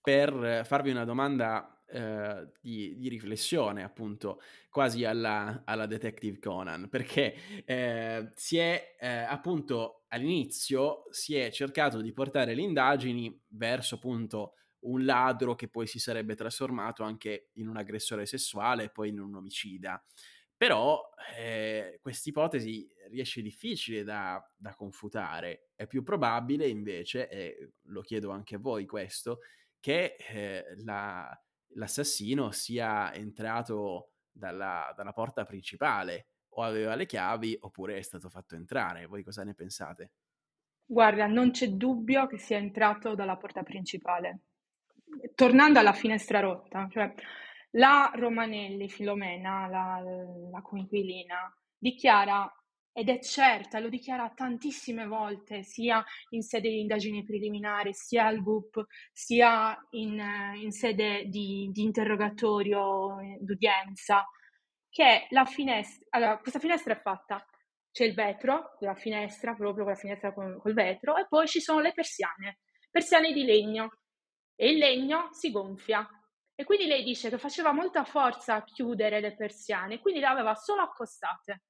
per 0.00 0.64
farvi 0.64 0.90
una 0.90 1.04
domanda 1.04 1.82
eh, 1.86 2.48
di, 2.60 2.96
di, 2.96 3.08
riflessione, 3.08 3.82
appunto, 3.82 4.40
quasi 4.68 5.04
alla, 5.04 5.62
alla 5.64 5.86
Detective 5.86 6.38
Conan, 6.38 6.88
perché 6.88 7.62
eh, 7.64 8.32
si 8.34 8.58
è 8.58 8.96
eh, 8.98 9.08
appunto 9.08 10.04
all'inizio 10.08 11.04
si 11.10 11.36
è 11.36 11.50
cercato 11.50 12.00
di 12.00 12.12
portare 12.12 12.54
le 12.54 12.62
indagini 12.62 13.36
verso 13.48 13.96
appunto 13.96 14.54
un 14.80 15.04
ladro 15.04 15.54
che 15.54 15.68
poi 15.68 15.86
si 15.86 15.98
sarebbe 15.98 16.34
trasformato 16.34 17.02
anche 17.02 17.50
in 17.54 17.68
un 17.68 17.76
aggressore 17.76 18.26
sessuale 18.26 18.84
e 18.84 18.90
poi 18.90 19.08
in 19.10 19.20
un 19.20 19.34
omicida. 19.34 20.02
Però 20.64 21.10
eh, 21.36 21.98
questa 22.00 22.30
ipotesi 22.30 22.90
riesce 23.10 23.42
difficile 23.42 24.02
da, 24.02 24.42
da, 24.56 24.74
confutare. 24.74 25.68
È 25.74 25.86
più 25.86 26.02
probabile 26.02 26.66
invece, 26.66 27.28
e 27.28 27.72
lo 27.88 28.00
chiedo 28.00 28.30
anche 28.30 28.54
a 28.54 28.58
voi 28.58 28.86
questo, 28.86 29.40
che 29.78 30.16
eh, 30.16 30.64
la, 30.84 31.30
l'assassino 31.74 32.50
sia 32.50 33.12
entrato 33.12 34.12
dalla, 34.32 34.90
dalla 34.96 35.12
porta 35.12 35.44
principale 35.44 36.28
o 36.54 36.62
aveva 36.62 36.94
le 36.94 37.04
chiavi 37.04 37.58
oppure 37.60 37.98
è 37.98 38.02
stato 38.02 38.30
fatto 38.30 38.54
entrare. 38.54 39.04
Voi 39.04 39.22
cosa 39.22 39.44
ne 39.44 39.52
pensate? 39.52 40.12
Guarda, 40.86 41.26
non 41.26 41.50
c'è 41.50 41.68
dubbio 41.68 42.26
che 42.26 42.38
sia 42.38 42.56
entrato 42.56 43.14
dalla 43.14 43.36
porta 43.36 43.62
principale 43.62 44.44
tornando 45.34 45.78
alla 45.78 45.92
finestra 45.92 46.40
rotta, 46.40 46.88
cioè 46.90 47.12
la 47.76 48.10
Romanelli, 48.14 48.88
Filomena, 48.88 49.66
la, 49.68 50.02
la 50.50 50.62
coinquilina, 50.62 51.52
dichiara 51.76 52.50
ed 52.96 53.08
è 53.08 53.18
certa, 53.18 53.80
lo 53.80 53.88
dichiara 53.88 54.30
tantissime 54.30 55.06
volte, 55.06 55.64
sia 55.64 56.04
in 56.30 56.42
sede 56.42 56.68
di 56.68 56.80
indagini 56.80 57.24
preliminari, 57.24 57.92
sia 57.92 58.26
al 58.26 58.40
GUP, 58.40 58.84
sia 59.12 59.76
in, 59.90 60.22
in 60.60 60.70
sede 60.70 61.24
di, 61.26 61.70
di, 61.72 61.82
interrogatorio, 61.82 63.16
d'udienza, 63.40 64.24
che 64.88 65.26
la 65.30 65.44
finestra, 65.44 66.06
allora, 66.10 66.38
questa 66.38 66.60
finestra 66.60 66.94
è 66.94 67.00
fatta, 67.00 67.44
c'è 67.90 68.04
il 68.04 68.14
vetro 68.14 68.76
della 68.78 68.94
finestra, 68.94 69.54
proprio 69.54 69.82
quella 69.82 69.98
finestra 69.98 70.32
con, 70.32 70.56
col 70.60 70.74
vetro, 70.74 71.16
e 71.16 71.26
poi 71.28 71.48
ci 71.48 71.60
sono 71.60 71.80
le 71.80 71.92
persiane 71.92 72.58
persiane 72.94 73.32
di 73.32 73.42
legno 73.42 73.98
e 74.54 74.70
il 74.70 74.78
legno 74.78 75.30
si 75.32 75.50
gonfia. 75.50 76.08
E 76.56 76.64
quindi 76.64 76.86
lei 76.86 77.02
dice 77.02 77.30
che 77.30 77.38
faceva 77.38 77.72
molta 77.72 78.04
forza 78.04 78.54
a 78.54 78.64
chiudere 78.64 79.20
le 79.20 79.34
persiane, 79.34 79.98
quindi 79.98 80.20
le 80.20 80.26
aveva 80.26 80.54
solo 80.54 80.82
accostate. 80.82 81.62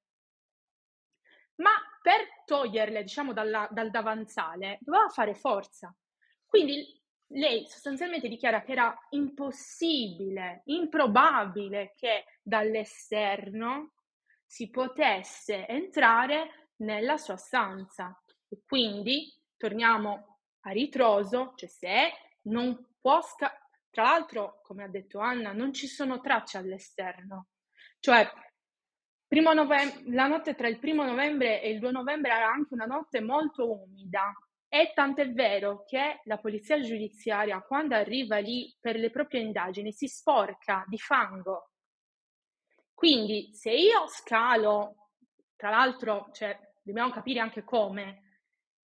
Ma 1.55 1.71
per 2.01 2.43
toglierle, 2.45 3.01
diciamo, 3.01 3.33
dalla, 3.33 3.67
dal 3.71 3.89
davanzale, 3.89 4.77
doveva 4.81 5.09
fare 5.09 5.33
forza. 5.33 5.95
Quindi 6.45 7.01
lei 7.29 7.65
sostanzialmente 7.67 8.27
dichiara 8.27 8.61
che 8.61 8.73
era 8.73 8.95
impossibile, 9.09 10.61
improbabile 10.65 11.93
che 11.95 12.25
dall'esterno 12.43 13.93
si 14.45 14.69
potesse 14.69 15.65
entrare 15.67 16.71
nella 16.77 17.17
sua 17.17 17.37
stanza. 17.37 18.21
E 18.47 18.61
quindi 18.65 19.33
torniamo 19.57 20.39
a 20.61 20.69
ritroso, 20.71 21.53
cioè 21.55 21.69
se 21.69 22.13
non 22.43 22.93
può 22.99 23.21
scappare. 23.21 23.63
Tra 23.95 24.03
l'altro, 24.03 24.59
come 24.61 24.83
ha 24.83 24.89
detto 24.89 25.19
Anna, 25.19 25.53
non 25.53 25.71
ci 25.71 25.87
sono 25.87 26.19
tracce 26.19 26.57
all'esterno. 26.57 27.47
Cioè, 28.01 28.29
novembre, 29.29 30.03
la 30.13 30.27
notte 30.27 30.53
tra 30.53 30.67
il 30.67 30.79
primo 30.79 31.05
novembre 31.05 31.61
e 31.61 31.69
il 31.69 31.79
2 31.79 31.91
novembre 31.91 32.33
era 32.33 32.51
anche 32.51 32.73
una 32.73 32.83
notte 32.83 33.21
molto 33.21 33.71
umida. 33.71 34.33
E 34.67 34.91
tant'è 34.93 35.31
vero 35.31 35.85
che 35.85 36.19
la 36.25 36.37
polizia 36.39 36.77
giudiziaria, 36.81 37.61
quando 37.61 37.95
arriva 37.95 38.37
lì 38.39 38.75
per 38.81 38.97
le 38.97 39.09
proprie 39.11 39.39
indagini, 39.39 39.93
si 39.93 40.09
sporca 40.09 40.83
di 40.89 40.97
fango. 40.97 41.69
Quindi, 42.93 43.53
se 43.53 43.71
io 43.71 44.07
scalo, 44.09 45.11
tra 45.55 45.69
l'altro, 45.69 46.27
cioè, 46.33 46.59
dobbiamo 46.81 47.11
capire 47.11 47.39
anche 47.39 47.63
come, 47.63 48.41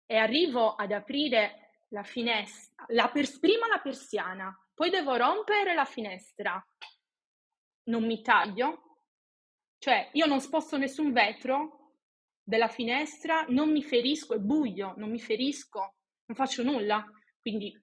e 0.05 0.18
arrivo 0.18 0.76
ad 0.76 0.91
aprire 0.91 1.86
la 1.88 2.03
finestra, 2.03 2.86
la 2.89 3.10
pers- 3.10 3.39
prima 3.39 3.68
la 3.68 3.80
persiana, 3.80 4.55
poi 4.80 4.90
devo 4.90 5.18
rompere 5.18 5.74
la 5.74 5.84
finestra, 5.84 6.66
non 7.90 8.06
mi 8.06 8.22
taglio, 8.22 9.02
cioè 9.78 10.10
io 10.14 10.26
non 10.26 10.40
sposto 10.40 10.78
nessun 10.78 11.12
vetro 11.12 11.96
della 12.42 12.70
finestra, 12.70 13.46
non 13.50 13.74
mi 13.74 13.84
ferisco, 13.84 14.36
è 14.36 14.40
buio, 14.40 14.94
non 14.96 15.10
mi 15.10 15.20
ferisco, 15.20 15.96
non 16.28 16.38
faccio 16.38 16.64
nulla, 16.64 17.06
quindi 17.42 17.78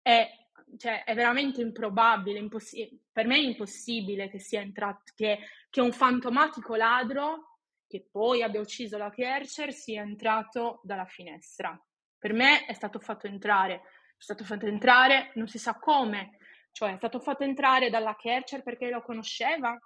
è, 0.00 0.30
cioè, 0.76 1.02
è 1.02 1.16
veramente 1.16 1.62
improbabile, 1.62 2.38
impossi- 2.38 2.96
per 3.10 3.26
me 3.26 3.34
è 3.34 3.40
impossibile 3.40 4.28
che 4.28 4.38
sia 4.38 4.60
entrato, 4.60 5.12
che, 5.16 5.40
che 5.68 5.80
un 5.80 5.90
fantomatico 5.90 6.76
ladro 6.76 7.58
che 7.88 8.06
poi 8.08 8.44
abbia 8.44 8.60
ucciso 8.60 8.98
la 8.98 9.10
Kercher 9.10 9.72
sia 9.72 10.02
entrato 10.02 10.80
dalla 10.84 11.06
finestra. 11.06 11.76
Per 12.16 12.32
me 12.32 12.66
è 12.66 12.72
stato 12.72 13.00
fatto 13.00 13.26
entrare, 13.26 13.82
stato 14.20 14.44
fatto 14.44 14.66
entrare, 14.66 15.32
non 15.34 15.48
si 15.48 15.58
sa 15.58 15.78
come, 15.78 16.36
cioè 16.72 16.92
è 16.92 16.96
stato 16.96 17.20
fatto 17.20 17.42
entrare 17.42 17.88
dalla 17.88 18.14
Kercher 18.14 18.62
perché 18.62 18.90
lo 18.90 19.02
conosceva, 19.02 19.76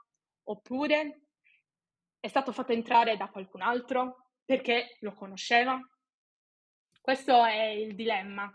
oppure 0.45 1.21
è 2.19 2.29
stato 2.29 2.53
fatto 2.53 2.73
entrare 2.73 3.17
da 3.17 3.29
qualcun 3.29 3.63
altro 3.63 4.31
perché 4.45 4.97
lo 5.01 5.15
conosceva. 5.15 5.79
Questo 7.01 7.45
è 7.45 7.67
il 7.67 7.95
dilemma. 7.95 8.51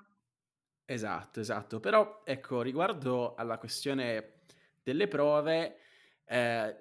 Esatto, 0.83 1.39
esatto. 1.39 1.79
Però 1.79 2.23
ecco, 2.25 2.61
riguardo 2.61 3.35
alla 3.35 3.57
questione 3.57 4.41
delle 4.83 5.07
prove, 5.07 5.77
eh, 6.25 6.77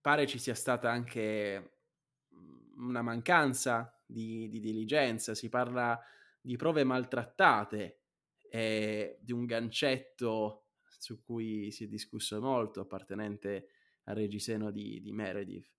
pare 0.00 0.26
ci 0.26 0.38
sia 0.38 0.54
stata 0.54 0.90
anche 0.90 1.78
una 2.76 3.02
mancanza 3.02 3.98
di, 4.06 4.48
di 4.48 4.60
diligenza, 4.60 5.34
si 5.34 5.48
parla 5.48 6.00
di 6.40 6.56
prove 6.56 6.84
maltrattate 6.84 8.03
e 8.54 9.18
di 9.20 9.32
un 9.32 9.46
gancetto 9.46 10.66
su 10.80 11.24
cui 11.24 11.72
si 11.72 11.84
è 11.84 11.86
discusso 11.88 12.40
molto, 12.40 12.82
appartenente 12.82 13.66
al 14.04 14.14
reggiseno 14.14 14.70
di, 14.70 15.00
di 15.00 15.10
Meredith. 15.10 15.72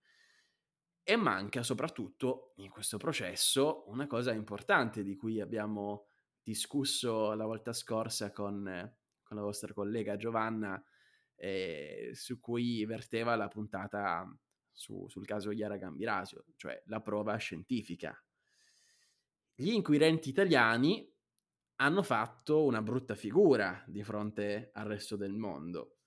E 1.02 1.16
manca 1.16 1.64
soprattutto 1.64 2.52
in 2.58 2.70
questo 2.70 2.98
processo 2.98 3.86
una 3.88 4.08
cosa 4.08 4.34
importante 4.34 5.04
di 5.04 5.16
cui 5.16 5.40
abbiamo 5.40 6.08
discusso 6.44 7.34
la 7.34 7.46
volta 7.46 7.72
scorsa 7.72 8.34
con, 8.34 8.64
con 9.24 9.38
la 9.38 9.44
vostra 9.44 9.74
collega 9.74 10.18
Giovanna, 10.18 10.84
eh, 11.36 12.10
su 12.14 12.42
cui 12.42 12.84
verteva 12.84 13.38
la 13.38 13.48
puntata 13.48 14.30
su, 14.70 15.08
sul 15.08 15.26
caso 15.26 15.52
Chiara 15.52 15.78
Gambirasio, 15.78 16.44
cioè 16.58 16.84
la 16.88 17.00
prova 17.00 17.38
scientifica. 17.38 18.22
Gli 19.54 19.70
inquirenti 19.70 20.28
italiani 20.28 21.15
hanno 21.78 22.04
fatto 22.04 22.64
una 22.64 22.82
brutta 22.82 23.16
figura 23.16 23.84
di 23.88 24.04
fronte 24.04 24.70
al 24.74 24.86
resto 24.86 25.16
del 25.16 25.34
mondo, 25.34 25.98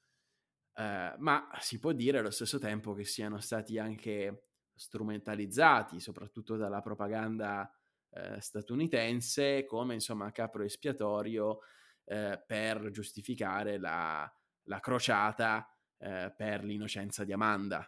eh, 0.75 1.15
ma 1.19 1.49
si 1.61 1.79
può 1.79 1.93
dire 1.93 2.19
allo 2.19 2.31
stesso 2.31 2.59
tempo 2.59 2.95
che 2.95 3.05
siano 3.05 3.39
stati 3.41 3.79
anche 3.79 4.51
strumentalizzati, 4.75 6.01
soprattutto 6.01 6.57
dalla 6.57 6.81
propaganda 6.81 7.71
eh, 8.11 8.41
statunitense, 8.41 9.65
come 9.67 9.95
insomma 9.95 10.31
capro 10.33 10.63
espiatorio 10.63 11.61
eh, 12.05 12.43
per 12.47 12.91
giustificare 12.91 13.79
la, 13.79 14.31
la 14.65 14.81
crociata 14.81 15.73
per 15.99 16.63
l'innocenza 16.63 17.25
di 17.25 17.33
Amanda 17.33 17.85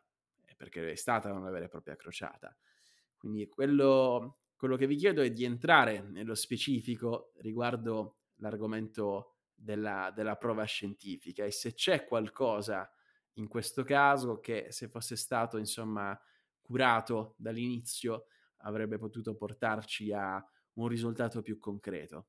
perché 0.60 0.92
è 0.92 0.94
stata 0.94 1.32
una 1.32 1.48
vera 1.48 1.64
e 1.64 1.68
propria 1.68 1.96
crociata. 1.96 2.54
Quindi 3.16 3.48
quello, 3.48 4.40
quello 4.60 4.76
che 4.76 4.86
vi 4.86 4.96
chiedo 4.96 5.22
è 5.22 5.30
di 5.30 5.44
entrare 5.44 6.02
nello 6.02 6.34
specifico 6.34 7.32
riguardo 7.36 8.18
l'argomento 8.40 9.36
della, 9.54 10.12
della 10.14 10.36
prova 10.36 10.64
scientifica 10.64 11.46
e 11.46 11.50
se 11.50 11.72
c'è 11.72 12.04
qualcosa 12.04 12.86
in 13.36 13.48
questo 13.48 13.84
caso 13.84 14.38
che 14.38 14.66
se 14.68 14.88
fosse 14.88 15.16
stato 15.16 15.56
insomma 15.56 16.14
curato 16.60 17.36
dall'inizio 17.38 18.26
avrebbe 18.58 18.98
potuto 18.98 19.34
portarci 19.34 20.12
a 20.12 20.46
un 20.74 20.88
risultato 20.88 21.40
più 21.40 21.58
concreto. 21.58 22.26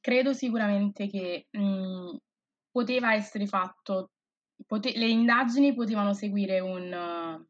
Credo 0.00 0.32
sicuramente 0.32 1.06
che 1.06 1.46
mh, 1.52 1.60
mhmm, 1.60 2.16
poteva 2.68 3.14
essere 3.14 3.46
fatto 3.46 4.10
pote- 4.66 4.96
le 4.96 5.06
indagini 5.06 5.72
potevano 5.72 6.14
seguire 6.14 6.58
un, 6.58 7.46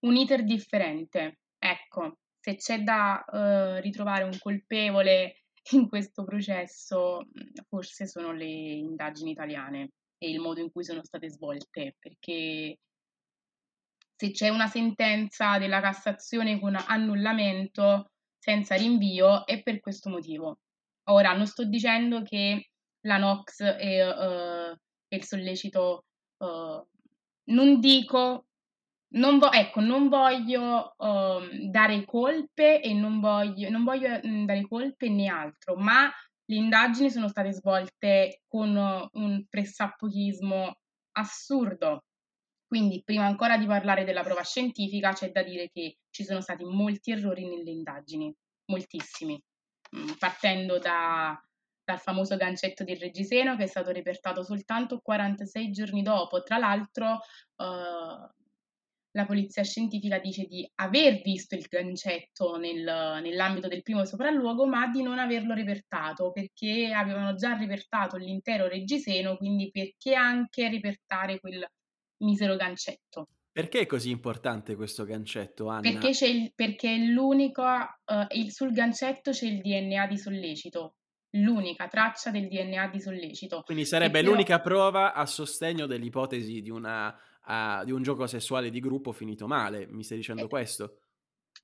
un 0.00 0.16
iter 0.16 0.44
differente. 0.44 1.38
Ecco, 1.58 2.18
se 2.40 2.56
c'è 2.56 2.82
da 2.82 3.24
uh, 3.26 3.80
ritrovare 3.80 4.24
un 4.24 4.36
colpevole 4.38 5.44
in 5.72 5.88
questo 5.88 6.24
processo, 6.24 7.20
mm, 7.26 7.64
forse 7.68 8.06
sono 8.06 8.32
le 8.32 8.46
indagini 8.46 9.32
italiane 9.32 9.90
e 10.18 10.30
il 10.30 10.40
modo 10.40 10.60
in 10.60 10.70
cui 10.70 10.84
sono 10.84 11.04
state 11.04 11.28
svolte, 11.30 11.96
perché 11.98 12.78
se 14.16 14.30
c'è 14.32 14.48
una 14.48 14.66
sentenza 14.66 15.58
della 15.58 15.80
Cassazione 15.80 16.58
con 16.58 16.74
annullamento 16.74 18.10
senza 18.36 18.74
rinvio 18.74 19.46
è 19.46 19.62
per 19.62 19.80
questo 19.80 20.10
motivo. 20.10 20.58
Ora, 21.10 21.34
non 21.34 21.46
sto 21.46 21.64
dicendo 21.64 22.22
che 22.22 22.70
la 23.02 23.16
NOx 23.18 23.60
e, 23.60 24.04
uh, 24.04 24.76
il 25.08 25.24
sollecito 25.24 26.04
uh, 26.38 26.86
non 27.50 27.80
dico, 27.80 28.47
non, 29.10 29.38
vo- 29.38 29.52
ecco, 29.52 29.80
non 29.80 30.08
voglio 30.08 30.94
uh, 30.96 31.68
dare 31.70 32.04
colpe 32.04 32.80
e 32.82 32.92
non 32.92 33.20
voglio, 33.20 33.70
non 33.70 33.84
voglio 33.84 34.08
mh, 34.22 34.28
mm, 34.28 34.44
dare 34.44 34.66
colpe 34.66 35.08
né 35.08 35.28
altro, 35.28 35.76
ma 35.76 36.10
le 36.44 36.56
indagini 36.56 37.10
sono 37.10 37.28
state 37.28 37.52
svolte 37.52 38.42
con 38.46 38.76
un 39.12 39.44
pressappochismo 39.48 40.78
assurdo. 41.12 42.04
Quindi, 42.66 43.02
prima 43.02 43.24
ancora 43.24 43.56
di 43.56 43.66
parlare 43.66 44.04
della 44.04 44.22
prova 44.22 44.42
scientifica, 44.42 45.12
c'è 45.12 45.30
da 45.30 45.42
dire 45.42 45.70
che 45.70 45.98
ci 46.10 46.24
sono 46.24 46.40
stati 46.42 46.64
molti 46.64 47.12
errori 47.12 47.46
nelle 47.48 47.70
indagini, 47.70 48.34
moltissimi, 48.66 49.40
mm, 49.96 50.12
partendo 50.18 50.78
da 50.78 51.40
dal 51.88 51.98
famoso 51.98 52.36
gancetto 52.36 52.84
di 52.84 52.94
Reggiseno 52.94 53.56
che 53.56 53.62
è 53.62 53.66
stato 53.66 53.90
repertato 53.92 54.42
soltanto 54.42 55.00
46 55.00 55.70
giorni 55.70 56.02
dopo. 56.02 56.42
Tra 56.42 56.58
l'altro 56.58 57.20
uh, 57.56 58.28
la 59.18 59.26
polizia 59.26 59.64
scientifica 59.64 60.20
dice 60.20 60.44
di 60.44 60.68
aver 60.76 61.20
visto 61.22 61.56
il 61.56 61.66
gancetto 61.68 62.56
nel, 62.56 62.84
nell'ambito 63.20 63.66
del 63.66 63.82
primo 63.82 64.04
sopralluogo, 64.04 64.64
ma 64.64 64.86
di 64.86 65.02
non 65.02 65.18
averlo 65.18 65.54
repertato 65.54 66.30
perché 66.30 66.92
avevano 66.94 67.34
già 67.34 67.56
repertato 67.56 68.16
l'intero 68.16 68.68
Reggiseno, 68.68 69.36
quindi 69.36 69.70
perché 69.72 70.14
anche 70.14 70.68
repertare 70.68 71.40
quel 71.40 71.66
misero 72.18 72.54
gancetto. 72.54 73.26
Perché 73.50 73.80
è 73.80 73.86
così 73.86 74.10
importante 74.10 74.76
questo 74.76 75.04
gancetto, 75.04 75.66
Anna? 75.66 75.80
Perché, 75.80 76.10
c'è 76.10 76.28
il, 76.28 76.52
perché 76.54 76.94
è 76.94 76.98
l'unico, 76.98 77.64
uh, 77.64 78.26
il, 78.36 78.52
sul 78.52 78.70
gancetto 78.70 79.32
c'è 79.32 79.46
il 79.46 79.60
DNA 79.60 80.06
di 80.06 80.16
sollecito, 80.16 80.94
l'unica 81.30 81.88
traccia 81.88 82.30
del 82.30 82.46
DNA 82.46 82.86
di 82.86 83.00
sollecito. 83.00 83.62
Quindi 83.64 83.84
sarebbe 83.84 84.20
però... 84.20 84.30
l'unica 84.30 84.60
prova 84.60 85.12
a 85.12 85.26
sostegno 85.26 85.86
dell'ipotesi 85.86 86.62
di, 86.62 86.70
una, 86.70 87.12
uh, 87.48 87.84
di, 87.84 87.92
un 87.92 88.02
gioco 88.02 88.26
sessuale 88.26 88.70
di 88.70 88.80
gruppo 88.80 89.12
finito 89.12 89.46
male, 89.46 89.86
mi 89.86 90.04
stai 90.04 90.18
dicendo 90.18 90.44
eh, 90.44 90.48
questo? 90.48 91.00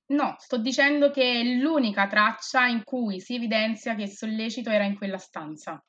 No, 0.07 0.35
sto 0.37 0.57
dicendo 0.57 1.11
che 1.11 1.41
è 1.41 1.43
l'unica 1.43 2.07
traccia 2.07 2.67
in 2.67 2.83
cui 2.83 3.19
si 3.19 3.35
evidenzia 3.35 3.95
che 3.95 4.03
il 4.03 4.09
sollecito 4.09 4.69
era 4.69 4.83
in 4.83 4.97
quella 4.97 5.17
stanza. 5.17 5.83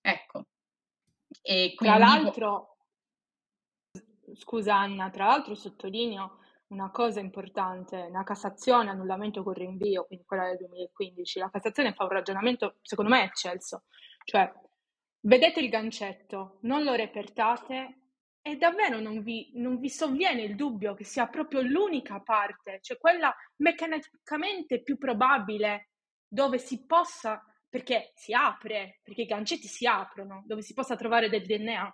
Ecco. 0.00 0.46
E 1.42 1.72
quindi... 1.74 1.96
Tra 1.96 1.98
l'altro, 1.98 2.76
scusa 4.34 4.76
Anna, 4.76 5.10
tra 5.10 5.26
l'altro 5.26 5.54
sottolineo 5.54 6.40
una 6.68 6.90
cosa 6.90 7.20
importante, 7.20 8.08
la 8.10 8.22
Cassazione, 8.22 8.90
annullamento 8.90 9.42
con 9.42 9.54
rinvio, 9.54 10.06
quindi 10.06 10.24
quella 10.24 10.46
del 10.46 10.58
2015, 10.58 11.38
la 11.38 11.50
Cassazione 11.50 11.94
fa 11.94 12.04
un 12.04 12.10
ragionamento, 12.10 12.76
secondo 12.82 13.10
me, 13.10 13.24
eccelso, 13.24 13.84
cioè 14.24 14.52
vedete 15.20 15.60
il 15.60 15.68
gancetto, 15.68 16.58
non 16.62 16.82
lo 16.82 16.94
repertate 16.94 18.03
e 18.46 18.56
davvero 18.56 19.00
non 19.00 19.22
vi, 19.22 19.52
non 19.54 19.78
vi 19.78 19.88
sovviene 19.88 20.42
il 20.42 20.54
dubbio 20.54 20.92
che 20.92 21.04
sia 21.04 21.26
proprio 21.28 21.62
l'unica 21.62 22.20
parte, 22.20 22.78
cioè 22.82 22.98
quella 22.98 23.34
meccanicamente 23.56 24.82
più 24.82 24.98
probabile 24.98 25.88
dove 26.28 26.58
si 26.58 26.84
possa, 26.84 27.42
perché 27.66 28.12
si 28.14 28.34
apre, 28.34 29.00
perché 29.02 29.22
i 29.22 29.26
gancetti 29.26 29.66
si 29.66 29.86
aprono, 29.86 30.42
dove 30.44 30.60
si 30.60 30.74
possa 30.74 30.94
trovare 30.94 31.30
del 31.30 31.46
DNA. 31.46 31.90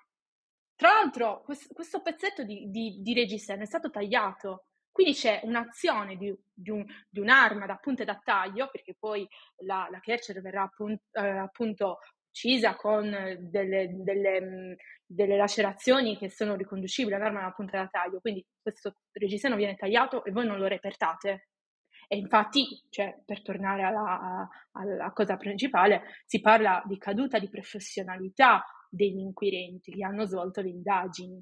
Tra 0.75 0.89
l'altro, 0.89 1.41
questo, 1.43 1.73
questo 1.73 2.03
pezzetto 2.03 2.43
di, 2.43 2.69
di, 2.69 2.99
di 3.01 3.15
reggiseno 3.15 3.63
è 3.63 3.67
stato 3.67 3.89
tagliato, 3.89 4.65
quindi 4.91 5.13
c'è 5.13 5.43
un'azione 5.45 6.17
di, 6.17 6.37
di, 6.53 6.71
un, 6.71 6.85
di, 7.09 7.21
un'arma 7.21 7.65
da 7.67 7.77
punta 7.77 8.03
e 8.03 8.07
da 8.07 8.21
taglio, 8.25 8.69
perché 8.73 8.97
poi 8.99 9.25
la, 9.59 9.87
la 9.89 10.01
Kercher 10.01 10.41
verrà 10.41 10.63
appunto, 10.63 11.05
eh, 11.13 11.29
appunto 11.29 11.99
uccisa 12.31 12.77
con 12.77 13.11
delle, 13.41 13.91
delle, 14.03 14.77
delle, 15.05 15.37
lacerazioni 15.37 16.17
che 16.17 16.31
sono 16.31 16.55
riconducibili 16.55 17.15
all'arma 17.15 17.43
da 17.43 17.51
punta 17.51 17.79
da 17.79 17.89
taglio. 17.89 18.21
Quindi 18.21 18.45
questo 18.63 18.95
reggiseno 19.13 19.57
viene 19.57 19.77
tagliato 19.77 20.25
e 20.25 20.31
voi 20.31 20.47
non 20.47 20.59
lo 20.59 20.67
repertate. 20.67 21.49
E 22.09 22.17
infatti, 22.17 22.67
cioè, 22.89 23.21
per 23.25 23.43
tornare 23.43 23.83
alla, 23.83 24.49
alla 24.73 25.13
cosa 25.13 25.37
principale, 25.37 26.03
si 26.25 26.41
parla 26.41 26.83
di 26.87 26.99
caduta 26.99 27.39
di 27.39 27.49
professionalità 27.49 28.65
degli 28.89 29.19
inquirenti 29.19 29.93
che 29.93 30.05
hanno 30.05 30.25
svolto 30.25 30.61
le 30.61 30.71
indagini. 30.71 31.41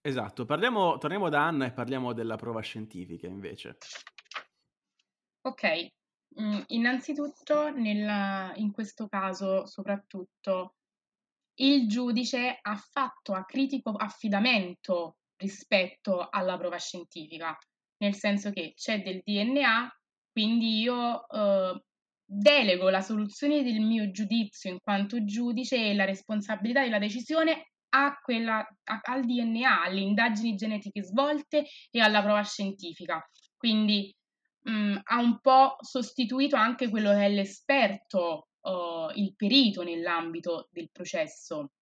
Esatto, 0.00 0.44
parliamo, 0.44 0.98
torniamo 0.98 1.28
da 1.28 1.44
Anna 1.44 1.66
e 1.66 1.72
parliamo 1.72 2.12
della 2.12 2.36
prova 2.36 2.60
scientifica 2.60 3.26
invece. 3.26 3.76
Ok, 5.42 5.90
mm, 6.40 6.60
innanzitutto 6.68 7.70
nella, 7.70 8.52
in 8.56 8.72
questo 8.72 9.08
caso 9.08 9.66
soprattutto 9.66 10.74
il 11.58 11.88
giudice 11.88 12.58
ha 12.60 12.76
fatto 12.76 13.32
a 13.32 13.44
critico 13.44 13.90
affidamento 13.90 15.16
rispetto 15.36 16.28
alla 16.28 16.56
prova 16.56 16.78
scientifica, 16.78 17.56
nel 17.98 18.14
senso 18.14 18.50
che 18.50 18.72
c'è 18.74 19.02
del 19.02 19.22
DNA, 19.24 19.90
quindi 20.32 20.80
io 20.80 21.26
eh, 21.28 21.82
delego 22.24 22.90
la 22.90 23.00
soluzione 23.00 23.62
del 23.62 23.80
mio 23.80 24.10
giudizio 24.10 24.70
in 24.70 24.80
quanto 24.80 25.24
giudice 25.24 25.76
e 25.76 25.94
la 25.94 26.04
responsabilità 26.04 26.82
della 26.82 26.98
decisione 26.98 27.70
a 27.90 28.18
quella, 28.20 28.58
a, 28.58 29.00
al 29.02 29.24
DNA, 29.24 29.82
alle 29.82 30.00
indagini 30.00 30.56
genetiche 30.56 31.02
svolte 31.02 31.64
e 31.90 32.00
alla 32.00 32.22
prova 32.22 32.42
scientifica. 32.42 33.22
Quindi 33.56 34.14
mh, 34.66 34.70
mm, 34.70 34.96
ha 35.04 35.18
un 35.20 35.40
po' 35.40 35.76
sostituito 35.80 36.56
anche 36.56 36.88
quello 36.88 37.10
che 37.10 37.24
è 37.24 37.28
l'esperto, 37.28 38.48
uh, 38.60 39.10
il 39.14 39.34
perito 39.36 39.82
nell'ambito 39.82 40.68
del 40.70 40.90
processo, 40.90 41.72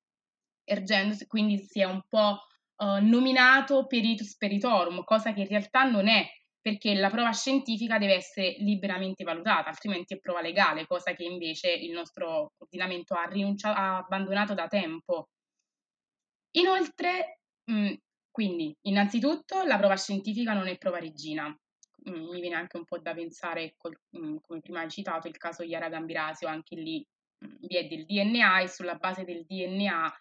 ergendosi, 0.65 1.27
quindi 1.27 1.59
si 1.59 1.81
è 1.81 1.85
un 1.85 2.03
po' 2.09 2.41
uh, 2.77 2.99
nominato 3.01 3.87
peritus 3.87 4.37
peritorum, 4.37 5.05
cosa 5.05 5.33
che 5.33 5.41
in 5.41 5.49
realtà 5.49 5.85
non 5.85 6.09
è, 6.09 6.27
perché 6.61 6.95
la 6.95 7.11
prova 7.11 7.33
scientifica 7.33 7.99
deve 7.99 8.15
essere 8.15 8.57
liberamente 8.59 9.25
valutata, 9.25 9.69
altrimenti 9.69 10.15
è 10.15 10.19
prova 10.19 10.41
legale, 10.41 10.87
cosa 10.87 11.13
che 11.15 11.25
invece 11.25 11.73
il 11.73 11.93
nostro 11.93 12.53
ordinamento 12.59 13.15
ha, 13.15 13.25
rinunciato, 13.25 13.79
ha 13.79 13.99
abbandonato 13.99 14.55
da 14.55 14.67
tempo. 14.67 15.29
Inoltre, 16.57 17.41
mh, 17.65 17.75
mm, 17.75 17.95
quindi, 18.31 18.75
innanzitutto, 18.83 19.63
la 19.65 19.77
prova 19.77 19.97
scientifica 19.97 20.55
non 20.55 20.67
è 20.69 20.79
prova 20.79 20.99
regina. 20.99 21.55
Mm, 22.09 22.31
mi 22.31 22.41
viene 22.41 22.57
anche 22.57 22.77
un 22.77 22.85
po' 22.85 22.99
da 22.99 23.15
pensare, 23.15 23.75
col, 23.79 23.99
mm, 24.19 24.37
come 24.43 24.61
prima 24.61 24.81
hai 24.81 24.91
citato, 24.91 25.29
il 25.29 25.37
caso 25.37 25.63
Iara 25.63 25.89
Gambirasio, 25.89 26.49
anche 26.49 26.77
lì 26.77 27.07
vi 27.39 27.77
è 27.77 27.87
del 27.87 28.05
DNA 28.05 28.61
e 28.61 28.69
sulla 28.69 28.95
base 28.95 29.25
del 29.25 29.45
DNA 29.47 30.13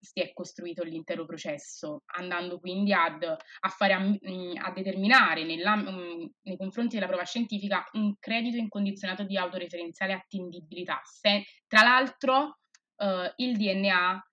si 0.00 0.20
è 0.20 0.32
costruito 0.32 0.82
l'intero 0.82 1.26
processo, 1.26 2.02
andando 2.16 2.58
quindi 2.58 2.92
ad, 2.92 3.22
a, 3.22 3.68
fare, 3.68 3.92
a, 3.92 4.72
determinare 4.72 5.44
nella, 5.44 5.74
nei 5.74 6.56
confronti 6.56 6.94
della 6.94 7.06
prova 7.06 7.24
scientifica 7.24 7.86
un 7.92 8.14
credito 8.18 8.56
incondizionato 8.56 9.24
di 9.24 9.36
autoreferenziale 9.36 10.14
attendibilità. 10.14 11.00
Se, 11.04 11.44
tra 11.66 11.82
l'altro, 11.82 12.60
eh, 12.96 13.32
il 13.36 13.56
DNA 13.58 14.26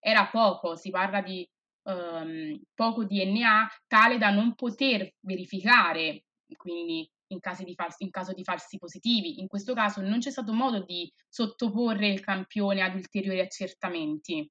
era 0.00 0.26
poco, 0.26 0.74
si 0.74 0.90
parla 0.90 1.20
di 1.22 1.48
um, 1.84 2.60
poco 2.74 3.04
DNA 3.04 3.68
tale 3.86 4.18
da 4.18 4.30
non 4.30 4.54
poter 4.54 5.14
verificare, 5.20 6.24
quindi 6.56 7.08
in, 7.28 7.40
falsi, 7.74 8.04
in, 8.04 8.10
caso 8.10 8.32
di 8.32 8.44
falsi 8.44 8.78
positivi. 8.78 9.40
In 9.40 9.48
questo 9.48 9.74
caso 9.74 10.00
non 10.00 10.18
c'è 10.18 10.30
stato 10.30 10.52
modo 10.52 10.84
di 10.84 11.10
sottoporre 11.28 12.08
il 12.08 12.20
campione 12.20 12.82
ad 12.82 12.94
ulteriori 12.94 13.40
accertamenti. 13.40 14.48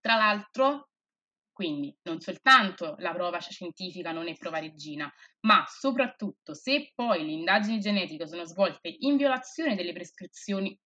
Tra 0.00 0.16
l'altro, 0.16 0.90
quindi 1.52 1.96
non 2.02 2.20
soltanto 2.20 2.96
la 2.98 3.12
prova 3.12 3.38
scientifica 3.38 4.12
non 4.12 4.28
è 4.28 4.36
prova 4.36 4.58
regina, 4.58 5.10
ma 5.46 5.64
soprattutto 5.66 6.54
se 6.54 6.92
poi 6.94 7.24
le 7.24 7.32
indagini 7.32 7.80
genetiche 7.80 8.28
sono 8.28 8.44
svolte 8.44 8.94
in 8.98 9.16
violazione 9.16 9.74
delle 9.74 9.92
prescrizioni 9.92 10.78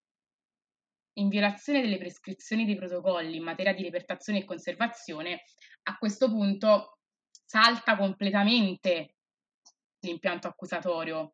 in 1.13 1.29
violazione 1.29 1.81
delle 1.81 1.97
prescrizioni 1.97 2.65
dei 2.65 2.75
protocolli 2.75 3.35
in 3.35 3.43
materia 3.43 3.73
di 3.73 3.83
repertazione 3.83 4.39
e 4.39 4.45
conservazione, 4.45 5.43
a 5.83 5.97
questo 5.97 6.29
punto 6.29 6.99
salta 7.45 7.97
completamente 7.97 9.15
l'impianto 9.99 10.47
accusatorio. 10.47 11.33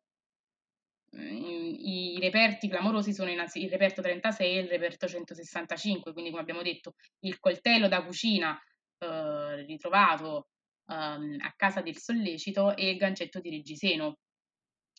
Mm, 1.16 1.74
I 1.78 2.18
reperti 2.20 2.68
clamorosi 2.68 3.12
sono 3.12 3.30
innanzi 3.30 3.62
il 3.62 3.70
reperto 3.70 4.02
36 4.02 4.56
e 4.56 4.60
il 4.60 4.68
reperto 4.68 5.06
165, 5.06 6.12
quindi 6.12 6.30
come 6.30 6.42
abbiamo 6.42 6.62
detto 6.62 6.94
il 7.20 7.38
coltello 7.38 7.88
da 7.88 8.04
cucina 8.04 8.60
eh, 8.98 9.64
ritrovato 9.64 10.48
eh, 10.86 10.94
a 10.94 11.52
casa 11.56 11.80
del 11.80 11.96
sollecito 11.96 12.76
e 12.76 12.90
il 12.90 12.96
gancetto 12.96 13.40
di 13.40 13.50
Reggiseno 13.50 14.18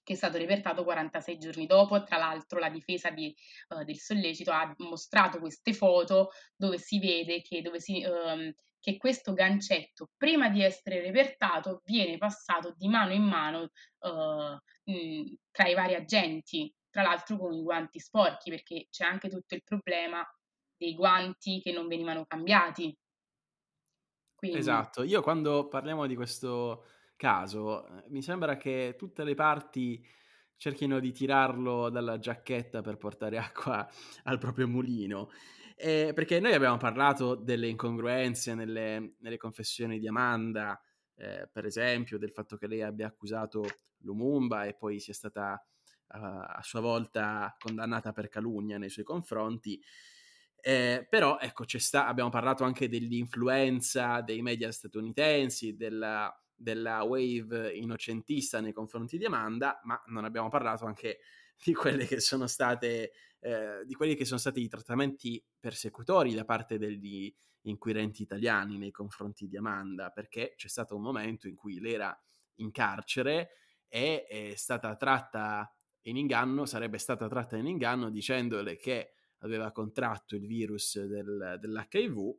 che 0.09 0.15
è 0.15 0.17
stato 0.17 0.39
repertato 0.39 0.83
46 0.83 1.37
giorni 1.37 1.67
dopo. 1.67 2.01
Tra 2.01 2.17
l'altro 2.17 2.57
la 2.57 2.71
difesa 2.71 3.11
di, 3.11 3.31
uh, 3.67 3.83
del 3.83 3.97
sollecito 3.97 4.49
ha 4.49 4.73
mostrato 4.77 5.37
queste 5.37 5.71
foto 5.71 6.31
dove 6.55 6.79
si 6.79 6.97
vede 6.97 7.43
che, 7.43 7.61
si, 7.75 8.03
um, 8.03 8.51
che, 8.79 8.97
questo 8.97 9.33
gancetto, 9.33 10.09
prima 10.17 10.49
di 10.49 10.63
essere 10.63 10.99
repertato, 11.01 11.83
viene 11.85 12.17
passato 12.17 12.73
di 12.75 12.87
mano 12.87 13.13
in 13.13 13.21
mano 13.21 13.69
uh, 13.99 14.91
mh, 14.91 15.35
tra 15.51 15.67
i 15.67 15.75
vari 15.75 15.93
agenti, 15.93 16.73
tra 16.89 17.03
l'altro 17.03 17.37
con 17.37 17.53
i 17.53 17.61
guanti 17.61 17.99
sporchi, 17.99 18.49
perché 18.49 18.87
c'è 18.89 19.05
anche 19.05 19.29
tutto 19.29 19.53
il 19.53 19.61
problema 19.63 20.27
dei 20.75 20.95
guanti 20.95 21.61
che 21.61 21.71
non 21.71 21.87
venivano 21.87 22.25
cambiati. 22.25 22.97
Quindi... 24.33 24.57
Esatto, 24.57 25.03
io 25.03 25.21
quando 25.21 25.67
parliamo 25.67 26.07
di 26.07 26.15
questo 26.15 26.85
caso, 27.19 27.85
eh, 27.85 28.03
mi 28.07 28.21
sembra 28.21 28.55
che 28.55 28.95
tutte 28.97 29.25
le 29.25 29.35
parti 29.35 30.01
cerchino 30.55 30.99
di 30.99 31.11
tirarlo 31.11 31.89
dalla 31.89 32.17
giacchetta 32.17 32.81
per 32.81 32.95
portare 32.95 33.37
acqua 33.37 33.87
al 34.23 34.37
proprio 34.39 34.67
mulino. 34.69 35.29
Eh, 35.75 36.11
perché 36.13 36.39
noi 36.39 36.53
abbiamo 36.53 36.77
parlato 36.77 37.35
delle 37.35 37.67
incongruenze 37.67 38.53
nelle, 38.53 39.15
nelle 39.19 39.37
confessioni 39.37 39.99
di 39.99 40.07
Amanda, 40.07 40.81
eh, 41.15 41.49
per 41.51 41.65
esempio, 41.65 42.17
del 42.17 42.31
fatto 42.31 42.57
che 42.57 42.67
lei 42.67 42.81
abbia 42.81 43.07
accusato 43.07 43.65
Lumumba 43.99 44.63
e 44.65 44.75
poi 44.75 44.99
sia 44.99 45.13
stata 45.13 45.53
uh, 45.53 46.17
a 46.17 46.61
sua 46.63 46.79
volta 46.79 47.53
condannata 47.59 48.13
per 48.13 48.29
calunnia 48.29 48.77
nei 48.77 48.89
suoi 48.89 49.05
confronti. 49.05 49.81
Eh, 50.61 51.05
però 51.09 51.37
ecco, 51.39 51.63
sta, 51.67 52.07
abbiamo 52.07 52.29
parlato 52.29 52.63
anche 52.63 52.89
dell'influenza 52.89 54.21
dei 54.21 54.41
media 54.41 54.71
statunitensi, 54.71 55.75
della 55.75 56.33
della 56.59 57.03
wave 57.03 57.73
innocentista 57.73 58.59
nei 58.59 58.73
confronti 58.73 59.17
di 59.17 59.25
Amanda, 59.25 59.79
ma 59.83 60.01
non 60.07 60.25
abbiamo 60.25 60.49
parlato 60.49 60.85
anche 60.85 61.19
di 61.63 61.73
quelle 61.73 62.05
che 62.05 62.19
sono 62.19 62.47
state 62.47 63.11
eh, 63.41 63.85
di 63.85 63.93
quelli 63.93 64.15
che 64.15 64.25
sono 64.25 64.39
stati 64.39 64.61
i 64.61 64.67
trattamenti 64.67 65.41
persecutori 65.59 66.33
da 66.33 66.43
parte 66.43 66.77
degli 66.77 67.33
inquirenti 67.63 68.21
italiani 68.21 68.77
nei 68.77 68.91
confronti 68.91 69.47
di 69.47 69.57
Amanda, 69.57 70.09
perché 70.09 70.53
c'è 70.55 70.67
stato 70.67 70.95
un 70.95 71.01
momento 71.01 71.47
in 71.47 71.55
cui 71.55 71.79
lei 71.79 71.93
era 71.93 72.23
in 72.55 72.71
carcere 72.71 73.51
e 73.87 74.25
è 74.25 74.53
stata 74.55 74.95
tratta 74.95 75.73
in 76.03 76.17
inganno, 76.17 76.65
sarebbe 76.65 76.97
stata 76.97 77.27
tratta 77.27 77.55
in 77.55 77.67
inganno 77.67 78.09
dicendole 78.09 78.75
che 78.75 79.13
aveva 79.39 79.71
contratto 79.71 80.35
il 80.35 80.45
virus 80.45 80.99
del, 80.99 81.57
dell'HIV, 81.59 82.37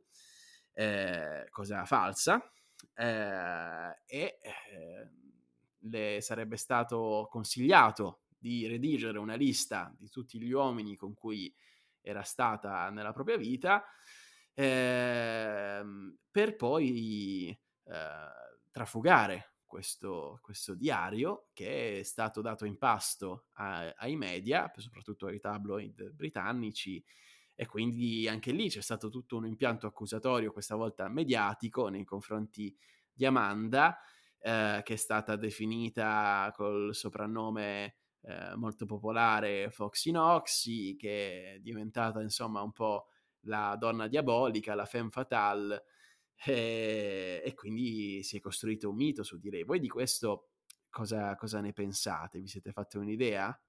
eh, 0.73 1.47
cosa 1.49 1.85
falsa, 1.85 2.51
eh, 2.93 3.99
e 4.05 4.39
eh, 4.41 5.09
le 5.79 6.21
sarebbe 6.21 6.57
stato 6.57 7.27
consigliato 7.29 8.21
di 8.37 8.67
redigere 8.67 9.19
una 9.19 9.35
lista 9.35 9.93
di 9.97 10.09
tutti 10.09 10.39
gli 10.39 10.51
uomini 10.51 10.95
con 10.95 11.13
cui 11.13 11.53
era 12.01 12.23
stata 12.23 12.89
nella 12.89 13.13
propria 13.13 13.37
vita, 13.37 13.83
ehm, 14.53 16.17
per 16.29 16.55
poi 16.55 17.49
eh, 17.49 18.29
trafugare 18.71 19.53
questo, 19.65 20.39
questo, 20.41 20.73
diario 20.75 21.47
che 21.53 21.99
è 21.99 22.03
stato 22.03 22.41
dato 22.41 22.65
in 22.65 22.77
pasto 22.77 23.45
a, 23.53 23.93
ai 23.97 24.15
media, 24.15 24.71
soprattutto 24.75 25.27
ai 25.27 25.39
tabloid 25.39 26.11
britannici, 26.11 27.03
e 27.55 27.65
quindi 27.65 28.27
anche 28.27 28.51
lì 28.51 28.69
c'è 28.69 28.81
stato 28.81 29.09
tutto 29.09 29.37
un 29.37 29.45
impianto 29.45 29.87
accusatorio, 29.87 30.51
questa 30.51 30.75
volta 30.75 31.07
mediatico, 31.09 31.87
nei 31.89 32.03
confronti 32.03 32.75
di 33.11 33.25
Amanda, 33.25 33.97
eh, 34.39 34.81
che 34.83 34.93
è 34.93 34.97
stata 34.97 35.35
definita 35.35 36.51
col 36.55 36.95
soprannome 36.95 37.95
eh, 38.21 38.55
molto 38.55 38.85
popolare 38.85 39.69
Foxy 39.71 40.11
Noxy, 40.11 40.95
che 40.95 41.55
è 41.55 41.59
diventata 41.59 42.21
insomma 42.21 42.61
un 42.61 42.71
po' 42.71 43.07
la 43.45 43.75
donna 43.77 44.07
diabolica, 44.07 44.75
la 44.75 44.85
femme 44.85 45.09
fatale, 45.09 45.85
e, 46.43 47.41
e 47.43 47.53
quindi 47.53 48.23
si 48.23 48.37
è 48.37 48.39
costruito 48.39 48.89
un 48.89 48.95
mito 48.95 49.23
su 49.23 49.37
di 49.37 49.49
lei. 49.49 49.63
Voi 49.63 49.79
di 49.79 49.89
questo 49.89 50.49
cosa, 50.89 51.35
cosa 51.35 51.61
ne 51.61 51.73
pensate? 51.73 52.39
Vi 52.39 52.47
siete 52.47 52.71
fatti 52.71 52.97
un'idea? 52.97 53.59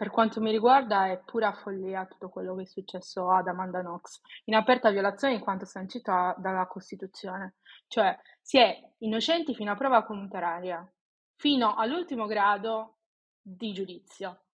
Per 0.00 0.08
quanto 0.08 0.40
mi 0.40 0.50
riguarda 0.50 1.10
è 1.10 1.20
pura 1.22 1.52
follia 1.52 2.06
tutto 2.06 2.30
quello 2.30 2.56
che 2.56 2.62
è 2.62 2.64
successo 2.64 3.30
ad 3.30 3.46
Amanda 3.48 3.80
Knox, 3.80 4.22
in 4.44 4.54
aperta 4.54 4.88
violazione 4.88 5.36
di 5.36 5.42
quanto 5.42 5.66
sancito 5.66 6.10
dalla 6.38 6.66
Costituzione. 6.66 7.56
Cioè, 7.86 8.18
si 8.40 8.56
è 8.56 8.80
innocenti 9.00 9.54
fino 9.54 9.72
a 9.72 9.74
prova 9.74 10.02
contraria, 10.04 10.90
fino 11.36 11.74
all'ultimo 11.74 12.24
grado 12.24 13.00
di 13.42 13.74
giudizio. 13.74 14.44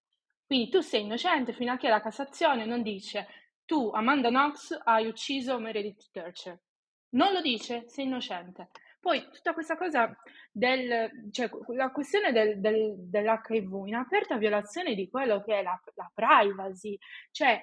Quindi 0.44 0.68
tu 0.68 0.80
sei 0.80 1.02
innocente 1.02 1.52
fino 1.52 1.70
a 1.70 1.76
che 1.76 1.90
la 1.90 2.00
Cassazione 2.00 2.64
non 2.64 2.82
dice 2.82 3.28
tu, 3.64 3.92
Amanda 3.94 4.30
Knox, 4.30 4.76
hai 4.82 5.06
ucciso 5.06 5.60
Meredith 5.60 6.10
Thurcher. 6.10 6.60
Non 7.10 7.32
lo 7.32 7.40
dice, 7.40 7.88
sei 7.88 8.06
innocente. 8.06 8.70
Poi 9.06 9.28
tutta 9.30 9.54
questa 9.54 9.76
cosa 9.76 10.12
del, 10.50 11.30
cioè 11.30 11.48
la 11.76 11.92
questione 11.92 12.32
del, 12.32 12.58
del, 12.58 12.96
dell'HIV 13.08 13.86
in 13.86 13.94
aperta 13.94 14.36
violazione 14.36 14.96
di 14.96 15.08
quello 15.08 15.44
che 15.44 15.60
è 15.60 15.62
la, 15.62 15.80
la 15.94 16.10
privacy, 16.12 16.98
cioè 17.30 17.60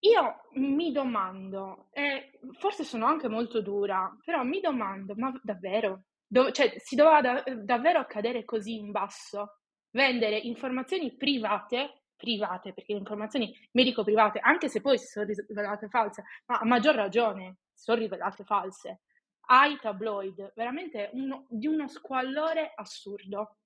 io 0.00 0.40
mi 0.54 0.90
domando, 0.90 1.86
e 1.92 2.40
forse 2.58 2.82
sono 2.82 3.06
anche 3.06 3.28
molto 3.28 3.60
dura, 3.62 4.12
però 4.24 4.42
mi 4.42 4.58
domando, 4.58 5.14
ma 5.16 5.32
davvero? 5.40 6.02
Do- 6.26 6.50
cioè, 6.50 6.74
si 6.78 6.96
doveva 6.96 7.20
da- 7.20 7.44
davvero 7.54 8.00
accadere 8.00 8.44
così 8.44 8.74
in 8.78 8.90
basso? 8.90 9.58
Vendere 9.90 10.36
informazioni 10.36 11.14
private, 11.16 12.06
private, 12.16 12.72
perché 12.72 12.92
le 12.92 12.98
informazioni 12.98 13.56
medico-private, 13.70 14.40
anche 14.40 14.68
se 14.68 14.80
poi 14.80 14.98
si 14.98 15.06
sono 15.06 15.26
rivelate 15.26 15.88
false, 15.88 16.24
ma 16.46 16.58
a 16.58 16.64
maggior 16.64 16.96
ragione 16.96 17.58
si 17.72 17.84
sono 17.84 18.00
rivelate 18.00 18.42
false, 18.42 19.02
ai 19.46 19.78
tabloid, 19.78 20.52
veramente 20.54 21.10
uno, 21.12 21.46
di 21.48 21.66
uno 21.66 21.88
squallore 21.88 22.72
assurdo. 22.74 23.56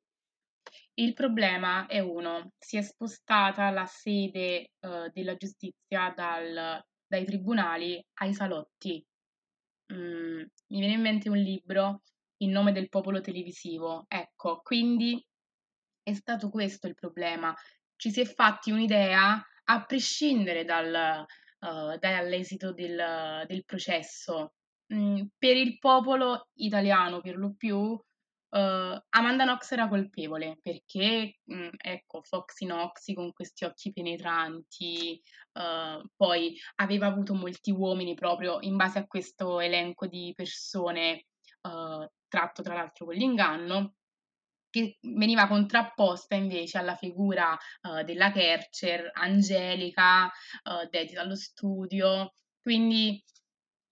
Il 0.95 1.15
problema 1.15 1.87
è 1.87 2.01
uno, 2.01 2.53
si 2.59 2.77
è 2.77 2.83
spostata 2.83 3.71
la 3.71 3.87
sede 3.87 4.73
uh, 4.81 5.11
della 5.13 5.35
giustizia 5.37 6.13
dal, 6.15 6.85
dai 7.07 7.25
tribunali 7.25 8.05
ai 8.21 8.35
salotti. 8.35 9.05
Mm, 9.93 10.43
mi 10.69 10.79
viene 10.79 10.95
in 10.95 11.01
mente 11.01 11.29
un 11.29 11.39
libro 11.39 12.03
in 12.39 12.51
nome 12.51 12.73
del 12.73 12.89
popolo 12.89 13.21
televisivo. 13.21 14.05
Ecco, 14.09 14.61
quindi 14.63 15.25
è 16.03 16.13
stato 16.13 16.51
questo 16.51 16.87
il 16.87 16.95
problema. 16.95 17.55
Ci 17.97 18.11
si 18.11 18.21
è 18.21 18.25
fatti 18.25 18.71
un'idea 18.71 19.43
a 19.65 19.85
prescindere 19.85 20.65
dal, 20.65 21.27
uh, 21.61 21.99
dall'esito 21.99 22.73
del, 22.73 23.45
del 23.47 23.65
processo. 23.65 24.55
Mm, 24.93 25.23
per 25.39 25.57
il 25.57 25.79
popolo 25.79 26.49
italiano, 26.55 27.21
per 27.21 27.37
lo 27.37 27.55
più, 27.57 27.77
uh, 27.77 28.03
Amanda 28.51 29.45
Knox 29.45 29.71
era 29.73 29.89
colpevole 29.89 30.59
perché, 30.61 31.39
mm, 31.53 31.69
ecco, 31.77 32.23
Foxy 32.23 32.67
Noxy 32.67 33.15
con 33.15 33.33
questi 33.33 33.65
occhi 33.65 33.93
penetranti, 33.93 35.23
uh, 35.53 36.05
poi 36.17 36.57
aveva 36.77 37.07
avuto 37.07 37.35
molti 37.35 37.71
uomini 37.71 38.15
proprio 38.15 38.59
in 38.63 38.77
base 38.77 38.99
a 38.99 39.07
questo 39.07 39.61
elenco 39.61 40.07
di 40.09 40.33
persone 40.35 41.27
uh, 41.63 42.05
tratto 42.29 42.63
tra 42.63 42.75
l'altro 42.75 43.07
con 43.07 43.15
l'inganno, 43.15 43.95
che 44.71 44.99
veniva 45.03 45.49
contrapposta 45.49 46.35
invece 46.35 46.79
alla 46.79 46.97
figura 46.97 47.57
uh, 47.83 48.03
della 48.05 48.33
Kercher, 48.33 49.11
angelica, 49.15 50.27
uh, 50.27 50.89
dedita 50.91 51.21
allo 51.23 51.37
studio. 51.37 52.35
Quindi 52.63 53.23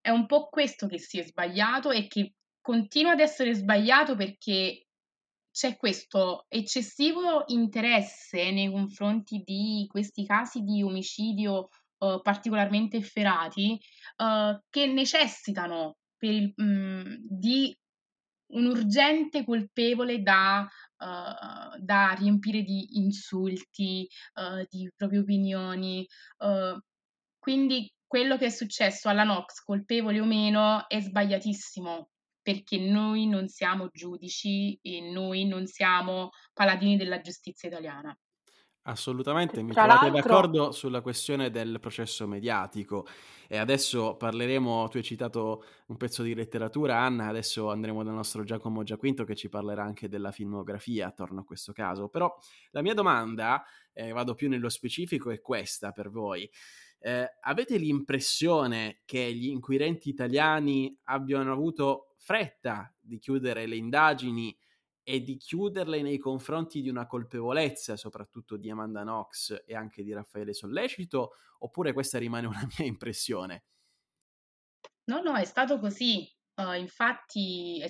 è 0.09 0.11
un 0.11 0.25
po' 0.25 0.49
questo 0.49 0.87
che 0.87 0.99
si 0.99 1.19
è 1.19 1.23
sbagliato 1.23 1.91
e 1.91 2.07
che 2.07 2.33
continua 2.63 3.13
ad 3.13 3.21
essere 3.21 3.55
sbagliato 3.55 4.17
perché 4.17 4.87
c'è 5.51 5.77
questo 5.77 6.47
eccessivo 6.49 7.45
interesse 7.49 8.51
nei 8.51 8.71
confronti 8.71 9.43
di 9.45 9.87
questi 9.87 10.25
casi 10.25 10.63
di 10.63 10.83
omicidio 10.83 11.69
uh, 11.99 12.23
particolarmente 12.23 12.97
efferati 12.97 13.79
uh, 14.17 14.59
che 14.71 14.87
necessitano 14.87 15.99
il, 16.21 16.53
mh, 16.57 16.65
mm, 16.65 17.15
di 17.21 17.77
un 18.53 18.65
urgente 18.65 19.45
colpevole 19.45 20.23
da, 20.23 20.67
uh, 20.97 21.79
da 21.79 22.15
riempire 22.17 22.63
di 22.63 22.97
insulti, 22.99 24.09
uh, 24.37 24.65
di 24.71 24.91
proprie 24.97 25.21
opinioni. 25.21 26.07
Uh, 26.39 26.79
quindi 27.39 27.91
quello 28.09 28.37
che 28.37 28.47
è 28.47 28.51
successo 28.51 29.09
alla 29.09 29.23
Nox, 29.23 29.63
colpevole 29.63 30.21
o 30.21 30.25
meno, 30.25 30.89
è 30.89 31.01
sbagliatissimo 31.01 32.11
perché 32.43 32.79
noi 32.79 33.27
non 33.27 33.47
siamo 33.49 33.89
giudici 33.93 34.79
e 34.83 35.01
noi 35.13 35.45
non 35.45 35.67
siamo 35.67 36.31
paladini 36.55 36.97
della 36.97 37.21
giustizia 37.21 37.69
italiana. 37.69 38.19
Assolutamente, 38.89 39.63
mi 39.63 39.73
Tra 39.73 39.85
trovate 39.85 40.11
d'accordo 40.11 40.73
sulla 40.73 41.03
questione 41.03 41.51
del 41.51 41.79
processo 41.79 42.27
mediatico 42.27 43.07
e 43.47 43.59
adesso 43.59 44.17
parleremo, 44.17 44.89
tu 44.89 44.97
hai 44.97 45.03
citato 45.03 45.63
un 45.89 45.99
pezzo 45.99 46.23
di 46.23 46.35
letteratura 46.35 46.99
Anna, 46.99 47.27
adesso 47.27 47.71
andremo 47.71 48.03
dal 48.03 48.15
nostro 48.15 48.45
Giacomo 48.45 48.83
Giaquinto 48.85 49.25
che 49.25 49.35
ci 49.35 49.51
parlerà 49.51 49.85
anche 49.85 50.09
della 50.09 50.33
filmografia 50.33 51.09
attorno 51.09 51.41
a 51.41 51.45
questo 51.45 51.73
caso, 51.73 52.09
però 52.09 52.35
la 52.71 52.81
mia 52.81 52.95
domanda, 52.95 53.63
eh, 53.93 54.13
vado 54.13 54.35
più 54.35 54.49
nello 54.49 54.71
specifico, 54.71 55.31
è 55.31 55.41
questa 55.43 55.93
per 55.93 56.09
voi. 56.09 56.51
Eh, 57.01 57.37
avete 57.43 57.77
l'impressione 57.77 59.03
che 59.05 59.33
gli 59.33 59.47
inquirenti 59.47 60.09
italiani 60.09 60.99
abbiano 61.05 61.53
avuto 61.53 62.15
fretta 62.17 62.93
di 62.99 63.19
chiudere 63.19 63.67
le 63.67 63.77
indagini 63.77 64.57
e 65.03 65.23
di 65.23 65.37
chiuderle 65.37 66.03
nei 66.03 66.19
confronti 66.19 66.83
di 66.83 66.89
una 66.91 67.07
colpevolezza, 67.07 67.97
soprattutto 67.97 68.57
di 68.57 68.69
Amanda 68.69 69.03
Knox 69.03 69.63
e 69.65 69.75
anche 69.75 70.03
di 70.03 70.13
Raffaele 70.13 70.53
Sollecito, 70.53 71.33
oppure 71.61 71.93
questa 71.93 72.19
rimane 72.19 72.47
una 72.47 72.67
mia 72.77 72.87
impressione? 72.87 73.65
No, 75.05 75.23
no, 75.23 75.35
è 75.37 75.45
stato 75.45 75.79
così. 75.79 76.31
Uh, 76.55 76.73
infatti 76.73 77.81
è, 77.81 77.89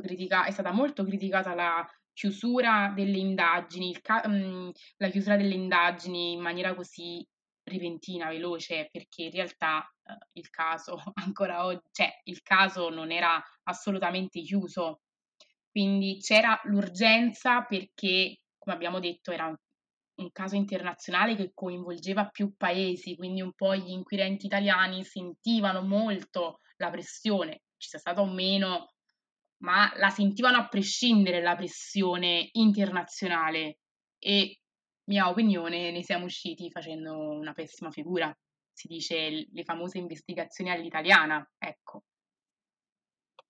critica- 0.00 0.44
è 0.44 0.50
stata 0.50 0.70
molto 0.70 1.02
criticata 1.02 1.54
la 1.54 1.84
chiusura 2.12 2.92
delle 2.94 3.18
indagini, 3.18 3.98
ca- 4.00 4.22
um, 4.26 4.70
la 4.98 5.08
chiusura 5.08 5.36
delle 5.36 5.54
indagini 5.54 6.32
in 6.32 6.40
maniera 6.40 6.74
così 6.74 7.26
repentina, 7.66 8.28
veloce, 8.28 8.88
perché 8.90 9.24
in 9.24 9.30
realtà 9.32 9.78
uh, 10.04 10.12
il 10.32 10.48
caso 10.50 10.96
ancora 11.14 11.64
oggi, 11.64 11.82
cioè 11.92 12.10
il 12.24 12.42
caso 12.42 12.88
non 12.88 13.10
era 13.10 13.42
assolutamente 13.64 14.40
chiuso, 14.40 15.00
quindi 15.70 16.18
c'era 16.20 16.58
l'urgenza 16.64 17.62
perché, 17.62 18.40
come 18.56 18.74
abbiamo 18.74 18.98
detto, 19.00 19.30
era 19.30 19.46
un, 19.46 19.56
un 20.16 20.32
caso 20.32 20.56
internazionale 20.56 21.36
che 21.36 21.50
coinvolgeva 21.52 22.28
più 22.28 22.54
paesi, 22.56 23.16
quindi 23.16 23.42
un 23.42 23.52
po' 23.52 23.74
gli 23.74 23.90
inquirenti 23.90 24.46
italiani 24.46 25.04
sentivano 25.04 25.82
molto 25.82 26.60
la 26.76 26.90
pressione, 26.90 27.62
ci 27.76 27.88
sia 27.88 27.98
stata 27.98 28.20
o 28.22 28.26
meno, 28.26 28.92
ma 29.58 29.92
la 29.96 30.10
sentivano 30.10 30.58
a 30.58 30.68
prescindere 30.68 31.42
la 31.42 31.56
pressione 31.56 32.48
internazionale. 32.52 33.78
E 34.18 34.60
mia 35.06 35.28
opinione 35.28 35.90
ne 35.90 36.02
siamo 36.02 36.24
usciti 36.24 36.70
facendo 36.70 37.16
una 37.16 37.52
pessima 37.52 37.90
figura. 37.90 38.34
Si 38.72 38.88
dice 38.88 39.48
le 39.50 39.64
famose 39.64 39.98
investigazioni 39.98 40.70
all'italiana, 40.70 41.48
ecco. 41.58 42.04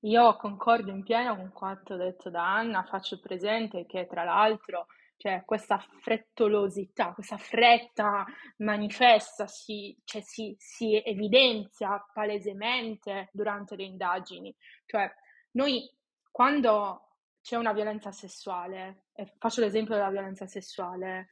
Io 0.01 0.37
concordo 0.37 0.91
in 0.91 1.03
pieno 1.03 1.35
con 1.35 1.51
quanto 1.53 1.97
detto 1.97 2.31
da 2.31 2.55
Anna, 2.55 2.85
faccio 2.85 3.19
presente 3.19 3.87
che 3.87 4.07
tra 4.07 4.23
l'altro 4.23 4.87
cioè, 5.17 5.43
questa 5.45 5.79
frettolosità, 5.79 7.13
questa 7.13 7.39
fretta 7.39 8.25
manifesta, 8.59 9.47
si, 9.47 9.97
cioè, 10.05 10.21
si, 10.21 10.55
si 10.59 10.95
evidenzia 11.03 12.05
palesemente 12.13 13.31
durante 13.33 13.77
le 13.77 13.85
indagini. 13.85 14.55
Cioè, 14.85 15.11
noi 15.53 15.91
quando 16.31 17.17
c'è 17.41 17.57
una 17.57 17.73
violenza 17.73 18.13
sessuale, 18.13 19.07
faccio 19.39 19.63
l'esempio 19.63 19.95
della 19.95 20.11
violenza 20.11 20.47
sessuale, 20.47 21.29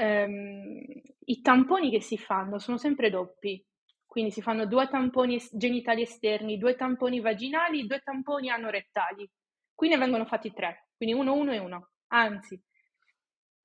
ehm, 0.00 0.82
i 1.26 1.40
tamponi 1.42 1.90
che 1.90 2.00
si 2.00 2.16
fanno 2.16 2.58
sono 2.58 2.78
sempre 2.78 3.10
doppi. 3.10 3.64
Quindi 4.06 4.32
si 4.32 4.42
fanno 4.42 4.66
due 4.66 4.88
tamponi 4.88 5.40
genitali 5.52 6.02
esterni, 6.02 6.58
due 6.58 6.74
tamponi 6.74 7.20
vaginali, 7.20 7.86
due 7.86 8.00
tamponi 8.00 8.50
anorettali. 8.50 9.30
Qui 9.72 9.88
ne 9.88 9.98
vengono 9.98 10.24
fatti 10.24 10.52
tre, 10.52 10.88
quindi 10.96 11.14
uno, 11.14 11.34
uno 11.34 11.52
e 11.52 11.58
uno. 11.58 11.90
Anzi, 12.08 12.60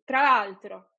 tra 0.04 0.22
l'altro, 0.22 0.92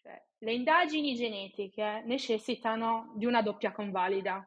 cioè, 0.00 0.22
le 0.38 0.52
indagini 0.52 1.14
genetiche 1.14 2.02
necessitano 2.06 3.12
di 3.16 3.26
una 3.26 3.42
doppia 3.42 3.72
convalida. 3.72 4.46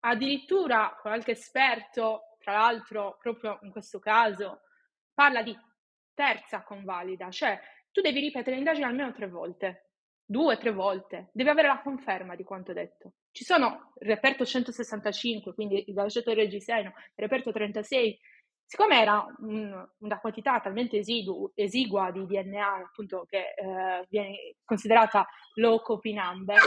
Addirittura 0.00 0.98
qualche 1.00 1.30
esperto, 1.30 2.36
tra 2.38 2.52
l'altro 2.52 3.16
proprio 3.18 3.58
in 3.62 3.70
questo 3.70 4.00
caso, 4.00 4.60
parla 5.14 5.42
di 5.42 5.56
terza 6.12 6.62
convalida, 6.62 7.30
cioè 7.30 7.58
tu 7.90 8.00
devi 8.00 8.20
ripetere 8.20 8.56
l'indagine 8.56 8.86
almeno 8.86 9.12
tre 9.12 9.28
volte, 9.28 9.83
due, 10.24 10.56
tre 10.56 10.72
volte, 10.72 11.30
devi 11.32 11.48
avere 11.48 11.68
la 11.68 11.80
conferma 11.82 12.34
di 12.34 12.44
quanto 12.44 12.72
detto. 12.72 13.12
Ci 13.30 13.44
sono 13.44 13.92
il 14.00 14.08
reperto 14.08 14.44
165, 14.44 15.54
quindi 15.54 15.84
il 15.86 15.94
viaggiatore 15.94 16.42
reggiseno, 16.42 16.88
il 16.96 17.12
reperto 17.14 17.52
36, 17.52 18.18
siccome 18.64 19.00
era 19.00 19.24
un, 19.38 19.86
una 19.98 20.20
quantità 20.20 20.60
talmente 20.60 20.98
esidu, 20.98 21.50
esigua 21.54 22.10
di 22.10 22.24
DNA, 22.26 22.74
appunto, 22.88 23.26
che 23.28 23.54
eh, 23.56 24.06
viene 24.08 24.56
considerata 24.64 25.26
low 25.54 25.80
copy 25.80 26.14
number, 26.14 26.58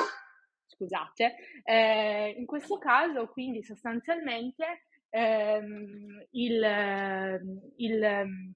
scusate, 0.65 1.35
eh, 1.63 2.35
in 2.37 2.45
questo 2.45 2.77
caso, 2.77 3.27
quindi 3.29 3.63
sostanzialmente 3.63 4.83
ehm, 5.09 6.27
il, 6.31 7.63
il, 7.77 8.55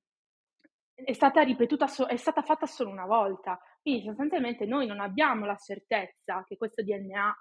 è 0.94 1.14
stata 1.14 1.42
ripetuta, 1.42 1.88
so- 1.88 2.06
è 2.06 2.18
stata 2.18 2.42
fatta 2.42 2.66
solo 2.66 2.90
una 2.90 3.06
volta. 3.06 3.60
Quindi 3.82 4.04
sostanzialmente 4.04 4.66
noi 4.66 4.86
non 4.86 5.00
abbiamo 5.00 5.46
la 5.46 5.56
certezza 5.56 6.44
che 6.48 6.58
questo 6.58 6.84
DNA 6.84 7.36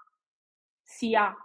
sia 0.81 1.35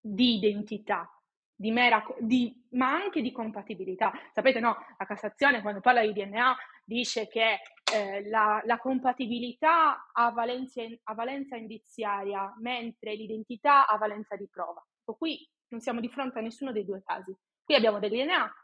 di 0.00 0.36
identità, 0.36 1.10
di 1.54 1.72
mera, 1.72 2.04
di, 2.20 2.66
ma 2.70 2.92
anche 2.92 3.20
di 3.20 3.32
compatibilità. 3.32 4.12
Sapete, 4.32 4.60
no, 4.60 4.76
la 4.96 5.06
Cassazione 5.06 5.60
quando 5.60 5.80
parla 5.80 6.02
di 6.02 6.12
DNA 6.12 6.56
dice 6.84 7.26
che 7.26 7.58
eh, 7.92 8.28
la, 8.28 8.62
la, 8.64 8.78
compatibilità 8.78 10.06
ha 10.12 10.30
valenza, 10.30 10.82
ha 11.04 11.14
valenza, 11.14 11.56
indiziaria, 11.56 12.54
mentre 12.60 13.14
l'identità 13.14 13.86
ha 13.88 13.96
valenza 13.96 14.36
di 14.36 14.48
prova. 14.48 14.84
Qui 15.04 15.48
non 15.68 15.80
siamo 15.80 16.00
di 16.00 16.08
fronte 16.08 16.38
a 16.38 16.42
nessuno 16.42 16.70
dei 16.70 16.84
due 16.84 17.02
casi. 17.04 17.34
Qui 17.64 17.74
abbiamo 17.74 17.98
del 17.98 18.10
DNA 18.10 18.54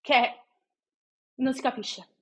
che 0.00 0.42
non 1.34 1.54
si 1.54 1.60
capisce. 1.60 2.17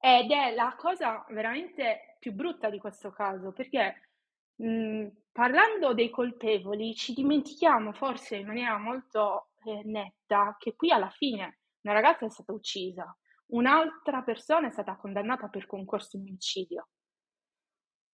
Ed 0.00 0.30
è 0.30 0.54
la 0.54 0.74
cosa 0.76 1.24
veramente 1.30 2.16
più 2.18 2.32
brutta 2.32 2.70
di 2.70 2.78
questo 2.78 3.10
caso, 3.10 3.52
perché 3.52 4.10
mh, 4.56 5.06
parlando 5.32 5.94
dei 5.94 6.10
colpevoli 6.10 6.94
ci 6.94 7.12
dimentichiamo 7.12 7.92
forse 7.92 8.36
in 8.36 8.46
maniera 8.46 8.78
molto 8.78 9.50
eh, 9.64 9.82
netta 9.84 10.56
che 10.58 10.76
qui 10.76 10.90
alla 10.90 11.10
fine 11.10 11.58
una 11.82 11.94
ragazza 11.94 12.26
è 12.26 12.30
stata 12.30 12.52
uccisa, 12.52 13.16
un'altra 13.46 14.22
persona 14.22 14.68
è 14.68 14.70
stata 14.70 14.96
condannata 14.96 15.48
per 15.48 15.66
concorso 15.66 16.16
in 16.16 16.22
omicidio. 16.28 16.88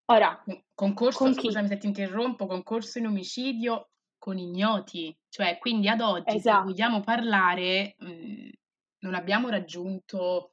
Ora, 0.05 0.43
concorso, 0.73 1.31
scusami 1.33 1.67
se 1.67 1.77
ti 1.77 1.87
interrompo, 1.87 2.45
concorso 2.45 2.99
in 2.99 3.07
omicidio 3.07 3.89
con 4.17 4.37
ignoti, 4.37 5.17
cioè 5.29 5.57
quindi 5.59 5.87
ad 5.87 6.01
oggi 6.01 6.35
esatto. 6.35 6.59
se 6.59 6.63
vogliamo 6.63 7.01
parlare 7.01 7.95
mh, 7.97 8.49
non 8.99 9.15
abbiamo 9.15 9.49
raggiunto 9.49 10.52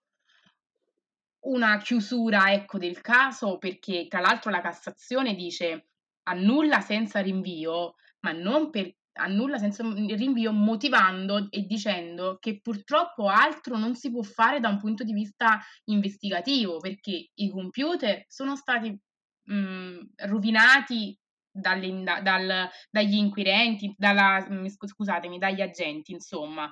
una 1.43 1.79
chiusura 1.79 2.53
ecco, 2.53 2.79
del 2.79 3.01
caso 3.01 3.59
perché 3.59 4.07
tra 4.09 4.21
l'altro 4.21 4.51
la 4.51 4.61
Cassazione 4.61 5.35
dice 5.35 5.89
annulla 6.25 6.81
senza 6.81 7.21
rinvio, 7.21 7.95
ma 8.21 8.33
non 8.33 8.71
per 8.71 8.95
annulla 9.15 9.59
senza 9.59 9.83
rinvio 9.83 10.53
motivando 10.53 11.49
e 11.51 11.63
dicendo 11.63 12.39
che 12.39 12.61
purtroppo 12.61 13.29
altro 13.29 13.77
non 13.77 13.95
si 13.95 14.11
può 14.11 14.23
fare 14.23 14.61
da 14.61 14.69
un 14.69 14.79
punto 14.79 15.03
di 15.05 15.13
vista 15.13 15.59
investigativo 15.85 16.79
perché 16.79 17.31
i 17.35 17.51
computer 17.51 18.25
sono 18.29 18.57
stati 18.57 18.97
mh, 19.45 19.99
rovinati 20.27 21.19
dalle, 21.51 22.03
dal, 22.23 22.69
dagli 22.89 23.15
inquirenti, 23.15 23.93
dalla, 23.97 24.47
scusatemi, 24.67 25.39
dagli 25.39 25.61
agenti, 25.61 26.13
insomma. 26.13 26.71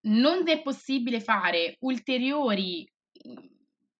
Non 0.00 0.48
è 0.48 0.62
possibile 0.62 1.20
fare 1.20 1.76
ulteriori 1.80 2.88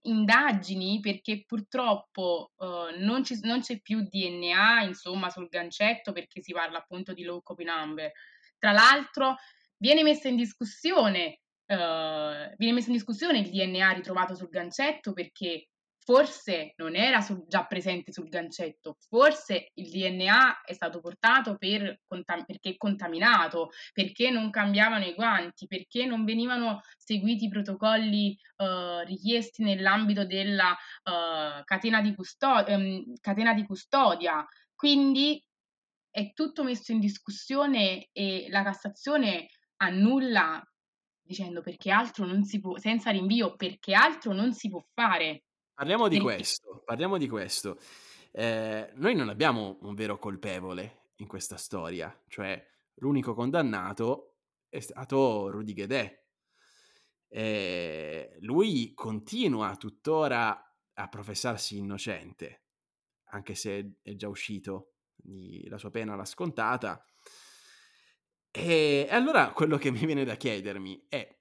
indagini 0.03 1.01
perché 1.01 1.45
purtroppo 1.47 2.53
uh, 2.57 2.99
non, 2.99 3.25
ci, 3.25 3.39
non, 3.43 3.61
c'è 3.61 3.81
più 3.81 4.01
DNA 4.03 4.83
insomma 4.83 5.31
sul 5.31 5.49
gancetto 5.49 6.13
perché 6.13 6.43
si 6.43 6.53
parla 6.53 6.79
appunto 6.79 7.13
di 7.13 7.25
low 7.25 7.43
copy 7.43 7.65
number. 7.65 8.11
Tra 8.59 8.73
l'altro 8.73 9.37
viene 9.77 10.03
messa 10.03 10.29
in 10.29 10.37
discussione, 10.37 11.41
uh, 11.67 12.55
viene 12.57 12.73
messo 12.73 12.89
in 12.89 12.97
discussione 12.97 13.39
il 13.39 13.51
DNA 13.51 13.93
ritrovato 13.93 14.35
sul 14.35 14.49
gancetto 14.49 15.13
perché 15.13 15.69
forse 16.09 16.73
non 16.77 16.97
era 16.97 17.21
sul, 17.21 17.45
già 17.47 17.67
presente 17.67 18.13
sul 18.13 18.31
gancetto, 18.31 18.97
forse 19.11 19.73
il 19.75 19.91
DNA 19.91 20.63
è 20.63 20.73
stato 20.73 21.01
portato 21.01 21.59
per, 21.59 22.01
perché 22.07 22.71
è 22.71 22.77
contaminato, 22.79 23.69
perché 23.93 24.31
non 24.31 24.49
cambiavano 24.49 25.05
i 25.05 25.13
guanti, 25.13 25.67
perché 25.67 26.07
non 26.07 26.25
venivano 26.25 26.81
seguiti 26.97 27.45
i 27.45 27.49
protocolli 27.51 28.35
uh, 28.57 29.05
richiesti 29.05 29.63
nell'ambito 29.63 30.25
della 30.25 30.71
uh, 30.71 31.63
catena, 31.65 32.01
di 32.01 32.15
custodia, 32.15 32.75
um, 32.75 33.05
catena 33.21 33.53
di 33.53 33.67
custodia. 33.67 34.43
Quindi 34.75 35.45
è 36.11 36.33
tutto 36.33 36.65
messo 36.65 36.91
in 36.93 37.01
discussione 37.01 38.09
e 38.13 38.47
la 38.49 38.63
Cassazione 38.63 39.49
annulla 39.77 40.67
dicendo 41.21 41.61
perché 41.61 41.91
altro 41.91 42.25
non 42.25 42.45
si 42.45 42.61
può, 42.61 42.79
senza 42.79 43.11
rinvio, 43.11 43.57
perché 43.57 43.93
altro 43.93 44.33
non 44.33 44.55
si 44.55 44.71
può 44.71 44.83
fare. 44.95 45.43
Parliamo 45.79 46.09
di 46.09 46.19
questo, 46.19 46.83
parliamo 46.85 47.19
di 47.19 47.29
questo. 47.29 47.79
Eh, 48.33 48.91
noi 48.97 49.15
non 49.15 49.29
abbiamo 49.29 49.79
un 49.83 49.95
vero 49.95 50.19
colpevole 50.19 51.13
in 51.19 51.29
questa 51.29 51.57
storia, 51.57 52.13
cioè 52.27 52.61
l'unico 52.95 53.33
condannato 53.33 54.39
è 54.69 54.81
stato 54.81 55.49
Rudy 55.51 55.75
Guedet. 55.75 56.25
Eh, 57.29 58.39
lui 58.41 58.93
continua 58.93 59.77
tuttora 59.77 60.77
a 60.95 61.09
professarsi 61.09 61.79
innocente, 61.79 62.65
anche 63.27 63.55
se 63.55 63.99
è 64.03 64.17
già 64.17 64.27
uscito, 64.27 64.95
la 65.69 65.79
sua 65.79 65.93
pena 65.93 66.17
l'ha 66.17 66.25
scontata. 66.25 67.05
E 68.51 69.07
allora 69.09 69.53
quello 69.53 69.79
che 69.79 69.93
mi 69.93 70.05
viene 70.05 70.25
da 70.25 70.35
chiedermi 70.35 71.07
è 71.09 71.39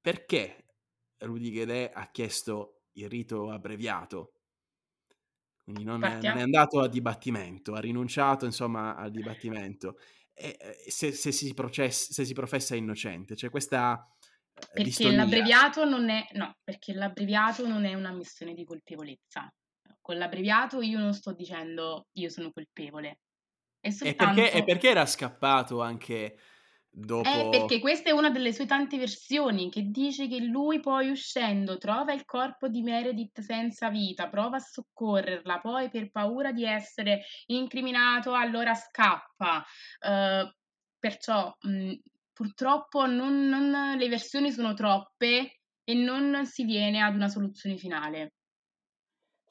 perché 0.00 0.74
Rudy 1.16 1.50
Guedet 1.50 1.90
ha 1.96 2.08
chiesto 2.12 2.77
il 3.00 3.08
rito 3.08 3.50
abbreviato. 3.50 4.32
Quindi 5.62 5.84
non 5.84 6.02
è, 6.02 6.20
non 6.22 6.38
è, 6.38 6.42
andato 6.42 6.80
a 6.80 6.88
dibattimento, 6.88 7.74
ha 7.74 7.80
rinunciato 7.80 8.46
insomma 8.46 8.96
al 8.96 9.10
dibattimento. 9.10 9.98
E, 10.32 10.56
se, 10.86 11.12
se, 11.12 11.30
si 11.30 11.52
processa, 11.52 12.12
se 12.12 12.24
si 12.24 12.32
professa 12.32 12.74
innocente, 12.74 13.34
c'è 13.34 13.50
questa 13.50 14.02
eh, 14.54 14.66
perché 14.66 14.82
distonia. 14.82 15.16
l'abbreviato 15.18 15.84
non 15.84 16.08
è 16.08 16.26
no, 16.32 16.56
perché 16.64 16.94
l'abbreviato 16.94 17.66
non 17.66 17.84
è 17.84 17.92
una 17.94 18.12
missione 18.12 18.54
di 18.54 18.64
colpevolezza. 18.64 19.52
Con 20.00 20.16
l'abbreviato 20.16 20.80
io 20.80 20.98
non 20.98 21.12
sto 21.12 21.34
dicendo 21.34 22.06
io 22.12 22.30
sono 22.30 22.50
colpevole. 22.50 23.18
È 23.78 23.90
soltanto... 23.90 24.40
e, 24.40 24.44
perché, 24.44 24.56
e 24.56 24.64
perché 24.64 24.88
era 24.88 25.04
scappato 25.04 25.82
anche 25.82 26.38
Dopo... 27.00 27.28
Eh, 27.28 27.48
perché 27.48 27.78
questa 27.78 28.10
è 28.10 28.12
una 28.12 28.30
delle 28.30 28.52
sue 28.52 28.66
tante 28.66 28.98
versioni 28.98 29.70
che 29.70 29.82
dice 29.84 30.26
che 30.26 30.40
lui 30.40 30.80
poi 30.80 31.10
uscendo 31.10 31.78
trova 31.78 32.12
il 32.12 32.24
corpo 32.24 32.66
di 32.66 32.82
Meredith 32.82 33.40
senza 33.40 33.88
vita, 33.88 34.28
prova 34.28 34.56
a 34.56 34.60
soccorrerla, 34.60 35.60
poi 35.60 35.90
per 35.90 36.10
paura 36.10 36.50
di 36.50 36.64
essere 36.64 37.22
incriminato 37.46 38.34
allora 38.34 38.74
scappa. 38.74 39.64
Uh, 40.00 40.50
perciò 40.98 41.54
mh, 41.60 41.92
purtroppo 42.32 43.06
non, 43.06 43.46
non, 43.46 43.96
le 43.96 44.08
versioni 44.08 44.50
sono 44.50 44.74
troppe 44.74 45.60
e 45.84 45.94
non 45.94 46.46
si 46.46 46.64
viene 46.64 47.00
ad 47.00 47.14
una 47.14 47.28
soluzione 47.28 47.76
finale. 47.76 48.32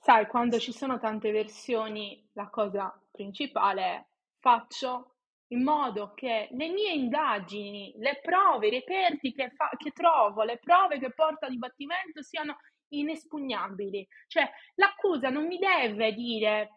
Sai, 0.02 0.28
quando 0.28 0.60
ci 0.60 0.74
sono 0.74 1.00
tante 1.00 1.32
versioni, 1.32 2.28
la 2.34 2.50
cosa 2.50 2.94
principale 3.10 3.82
è 3.84 4.06
faccio 4.40 5.17
in 5.50 5.64
modo 5.64 6.14
che 6.14 6.50
le 6.52 6.68
mie 6.70 6.92
indagini, 6.92 7.94
le 7.98 8.20
prove, 8.22 8.68
i 8.68 8.72
reperti 8.72 9.34
che, 9.34 9.52
fa, 9.52 9.70
che 9.78 9.92
trovo, 9.92 10.44
le 10.44 10.58
prove 10.58 11.00
che 11.00 11.14
porto 11.14 11.46
a 11.46 11.50
dibattimento 11.50 12.22
siano 12.22 12.58
inespugnabili. 12.90 14.08
Cioè, 14.28 14.50
l'accusa 14.76 15.30
non 15.30 15.46
mi 15.48 15.58
deve 15.58 16.14
dire 16.14 16.72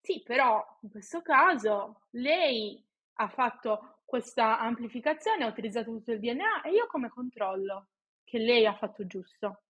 sì, 0.00 0.22
però 0.22 0.64
in 0.82 0.90
questo 0.90 1.22
caso 1.22 2.02
lei 2.10 2.82
ha 3.14 3.28
fatto 3.28 4.00
questa 4.04 4.58
amplificazione, 4.58 5.44
ha 5.44 5.48
utilizzato 5.48 5.90
tutto 5.90 6.12
il 6.12 6.20
DNA 6.20 6.62
e 6.62 6.70
io 6.70 6.86
come 6.86 7.08
controllo 7.08 7.88
che 8.24 8.38
lei 8.38 8.66
ha 8.66 8.74
fatto 8.74 9.06
giusto? 9.06 9.62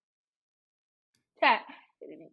Cioè, 1.38 1.64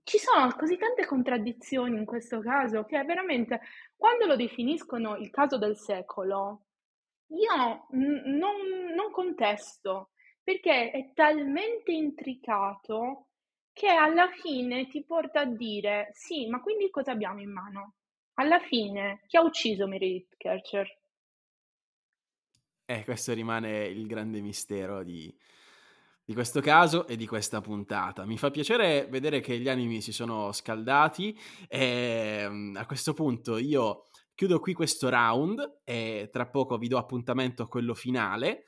ci 0.04 0.18
sono 0.18 0.54
così 0.56 0.78
tante 0.78 1.06
contraddizioni 1.06 1.98
in 1.98 2.06
questo 2.06 2.40
caso 2.40 2.86
che 2.86 3.02
veramente 3.04 3.62
quando 3.96 4.26
lo 4.26 4.36
definiscono 4.36 5.16
il 5.16 5.30
caso 5.30 5.58
del 5.58 5.78
secolo, 5.78 6.66
io 7.28 7.88
n- 7.92 8.38
non, 8.38 8.56
non 8.96 9.12
contesto 9.12 10.12
perché 10.44 10.92
è 10.92 11.12
talmente 11.14 11.92
intricato 11.92 13.28
che 13.72 13.88
alla 13.88 14.30
fine 14.30 14.88
ti 14.88 15.04
porta 15.04 15.42
a 15.42 15.46
dire 15.46 16.10
sì, 16.14 16.48
ma 16.48 16.62
quindi 16.62 16.90
cosa 16.90 17.12
abbiamo 17.12 17.42
in 17.42 17.52
mano? 17.52 17.96
Alla 18.36 18.60
fine, 18.60 19.24
chi 19.28 19.38
ha 19.38 19.42
ucciso 19.42 19.88
Meredith 19.88 20.36
Kercher? 20.38 20.88
Eh, 22.86 23.04
questo 23.04 23.34
rimane 23.34 23.86
il 23.86 24.06
grande 24.06 24.42
mistero 24.42 25.04
di, 25.04 25.34
di 26.26 26.34
questo 26.34 26.62
caso 26.62 27.06
e 27.08 27.16
di 27.18 27.28
questa 27.28 27.60
puntata. 27.60 28.26
Mi 28.26 28.38
fa 28.38 28.50
piacere 28.50 29.08
vedere 29.10 29.42
che 29.42 29.60
gli 29.60 29.68
animi 29.68 30.02
si 30.02 30.14
sono 30.14 30.52
scaldati 30.52 31.38
e 31.68 32.46
mm, 32.48 32.78
a 32.78 32.86
questo 32.86 33.14
punto 33.14 33.58
io 33.58 34.06
chiudo 34.34 34.60
qui 34.60 34.74
questo 34.74 35.10
round 35.10 35.82
e 35.84 36.30
tra 36.32 36.48
poco 36.48 36.78
vi 36.78 36.88
do 36.88 36.98
appuntamento 36.98 37.64
a 37.64 37.68
quello 37.68 37.94
finale. 37.94 38.66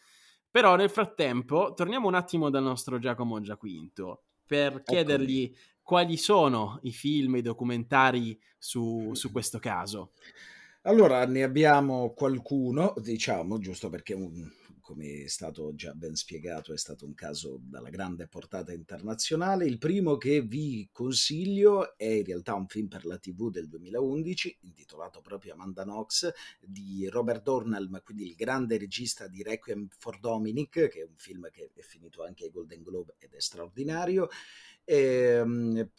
Però 0.51 0.75
nel 0.75 0.89
frattempo 0.89 1.73
torniamo 1.73 2.07
un 2.07 2.15
attimo 2.15 2.49
dal 2.49 2.63
nostro 2.63 2.97
Giacomo 2.97 3.41
Giaquinto 3.41 4.23
per 4.45 4.83
chiedergli 4.83 5.53
quali 5.81 6.17
sono 6.17 6.79
i 6.83 6.91
film, 6.91 7.35
i 7.35 7.41
documentari 7.41 8.39
su, 8.57 9.11
su 9.13 9.31
questo 9.31 9.59
caso. 9.59 10.11
Allora, 10.83 11.25
ne 11.25 11.43
abbiamo 11.43 12.13
qualcuno, 12.13 12.93
diciamo, 12.97 13.57
giusto 13.57 13.89
perché 13.89 14.13
un, 14.13 14.49
come 14.85 15.23
è 15.23 15.27
stato 15.27 15.73
già 15.73 15.95
ben 15.95 16.13
spiegato, 16.13 16.71
è 16.71 16.77
stato 16.77 17.07
un 17.07 17.15
caso 17.15 17.59
dalla 17.59 17.89
grande 17.89 18.27
portata 18.27 18.71
internazionale. 18.71 19.65
Il 19.65 19.79
primo 19.79 20.15
che 20.17 20.41
vi 20.41 20.87
consiglio 20.91 21.97
è 21.97 22.05
in 22.05 22.23
realtà 22.23 22.53
un 22.53 22.67
film 22.67 22.87
per 22.87 23.03
la 23.03 23.17
TV 23.17 23.49
del 23.49 23.67
2011, 23.67 24.59
intitolato 24.61 25.21
proprio 25.21 25.53
Amanda 25.53 25.81
Knox, 25.81 26.31
di 26.59 27.07
Robert 27.07 27.41
Dornelm, 27.41 27.99
quindi 28.03 28.27
il 28.27 28.35
grande 28.35 28.77
regista 28.77 29.27
di 29.27 29.41
Requiem 29.41 29.87
for 29.89 30.19
Dominic, 30.19 30.87
che 30.87 30.99
è 30.99 31.03
un 31.03 31.17
film 31.17 31.49
che 31.49 31.71
è 31.73 31.81
finito 31.81 32.23
anche 32.23 32.43
ai 32.43 32.51
Golden 32.51 32.83
Globe 32.83 33.15
ed 33.17 33.33
è 33.33 33.41
straordinario. 33.41 34.29
E, 34.83 34.97
ehm, 34.97 35.89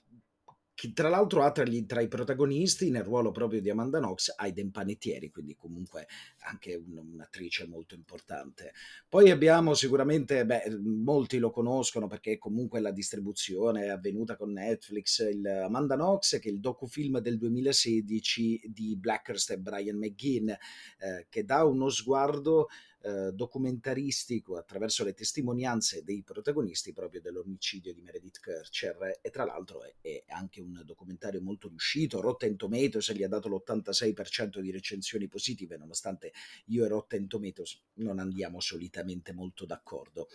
che 0.77 0.93
tra 0.93 1.09
l'altro 1.09 1.43
ha 1.43 1.51
tra, 1.53 1.64
gli, 1.64 1.87
tra, 1.87 2.03
i 2.03 2.07
protagonisti 2.07 2.91
nel 2.91 3.03
ruolo 3.03 3.31
proprio 3.31 3.62
di 3.62 3.70
Amanda 3.70 3.99
Knox 3.99 4.35
Aiden 4.37 4.70
Panettieri, 4.70 5.31
quindi 5.31 5.57
comunque 5.57 6.07
anche 6.41 6.74
un, 6.74 6.99
un'attrice 7.14 7.66
molto 7.66 7.95
importante. 7.95 8.74
Poi 9.09 9.31
abbiamo 9.31 9.72
sicuramente, 9.72 10.45
beh, 10.45 10.79
molti 10.85 11.39
lo 11.39 11.51
conoscono 11.51 12.09
perché 12.09 12.37
comunque 12.37 12.81
la 12.81 12.91
distribuzione 12.91 13.85
è 13.85 13.89
avvenuta 13.89 14.37
con 14.37 14.53
Netflix, 14.53 15.27
il 15.27 15.47
Amanda 15.47 15.95
Knox 15.95 16.39
che 16.39 16.51
è 16.51 16.53
il 16.53 16.61
docufilm 16.61 17.20
del 17.20 17.39
2016 17.39 18.64
di 18.66 18.97
Blackhurst 18.99 19.53
e 19.53 19.59
Brian 19.59 19.97
McGinn, 19.97 20.51
eh, 20.51 21.27
che 21.31 21.45
dà 21.47 21.64
uno 21.64 21.89
sguardo 21.89 22.68
eh, 23.07 23.33
documentaristico 23.33 24.57
attraverso 24.57 25.05
le 25.05 25.15
testimonianze 25.15 26.03
dei 26.03 26.25
protagonisti 26.25 26.93
proprio 26.93 27.21
dell'omicidio 27.21 27.95
di 27.95 28.03
Meredith 28.03 28.41
Kircher 28.41 29.21
e 29.23 29.31
tra 29.31 29.45
l'altro 29.45 29.85
è, 29.85 29.95
è 30.01 30.25
anche 30.27 30.61
un 30.61 30.83
documentario 30.85 31.41
molto 31.41 31.69
riuscito, 31.69 32.21
Rotten 32.21 32.57
Tomatoes 32.57 33.13
gli 33.13 33.23
ha 33.23 33.29
dato 33.29 33.49
l'86% 33.49 34.59
di 34.59 34.73
recensioni 34.73 35.29
positive 35.29 35.77
nonostante 35.77 36.33
io 36.67 36.85
e 36.85 36.89
Rotten 36.89 37.29
Tomatoes 37.29 37.81
non 37.95 38.19
andiamo 38.19 38.59
solitamente 38.59 39.33
molto 39.33 39.67
d'accordo. 39.67 40.27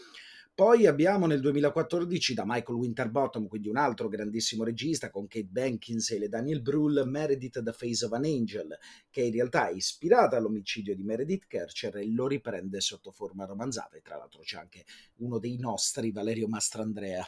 Poi 0.62 0.86
abbiamo 0.86 1.26
nel 1.26 1.40
2014 1.40 2.36
da 2.36 2.44
Michael 2.46 2.78
Winterbottom, 2.78 3.48
quindi 3.48 3.68
un 3.68 3.78
altro 3.78 4.08
grandissimo 4.08 4.64
regista 4.64 5.10
con 5.10 5.26
Kate 5.26 5.48
Beckinsale 5.50 6.26
e 6.26 6.30
Daniel 6.30 6.62
Brühl, 6.62 7.02
Meredith 7.04 7.64
The 7.64 7.74
Face 7.74 8.06
of 8.06 8.12
an 8.12 8.26
Angel, 8.26 8.78
che 9.10 9.24
in 9.24 9.32
realtà 9.32 9.70
è 9.70 9.74
ispirata 9.74 10.38
all'omicidio 10.38 10.94
di 10.94 11.02
Meredith 11.02 11.48
Kercher 11.48 11.98
e 11.98 12.12
lo 12.12 12.28
riprende 12.28 12.80
sotto 12.80 13.10
forma 13.10 13.46
romanzata. 13.46 13.98
E 13.98 14.04
tra 14.04 14.18
l'altro 14.18 14.42
c'è 14.44 14.60
anche 14.60 14.86
uno 15.16 15.40
dei 15.40 15.58
nostri, 15.58 16.12
Valerio 16.12 16.48
Mastrandrea 16.48 17.28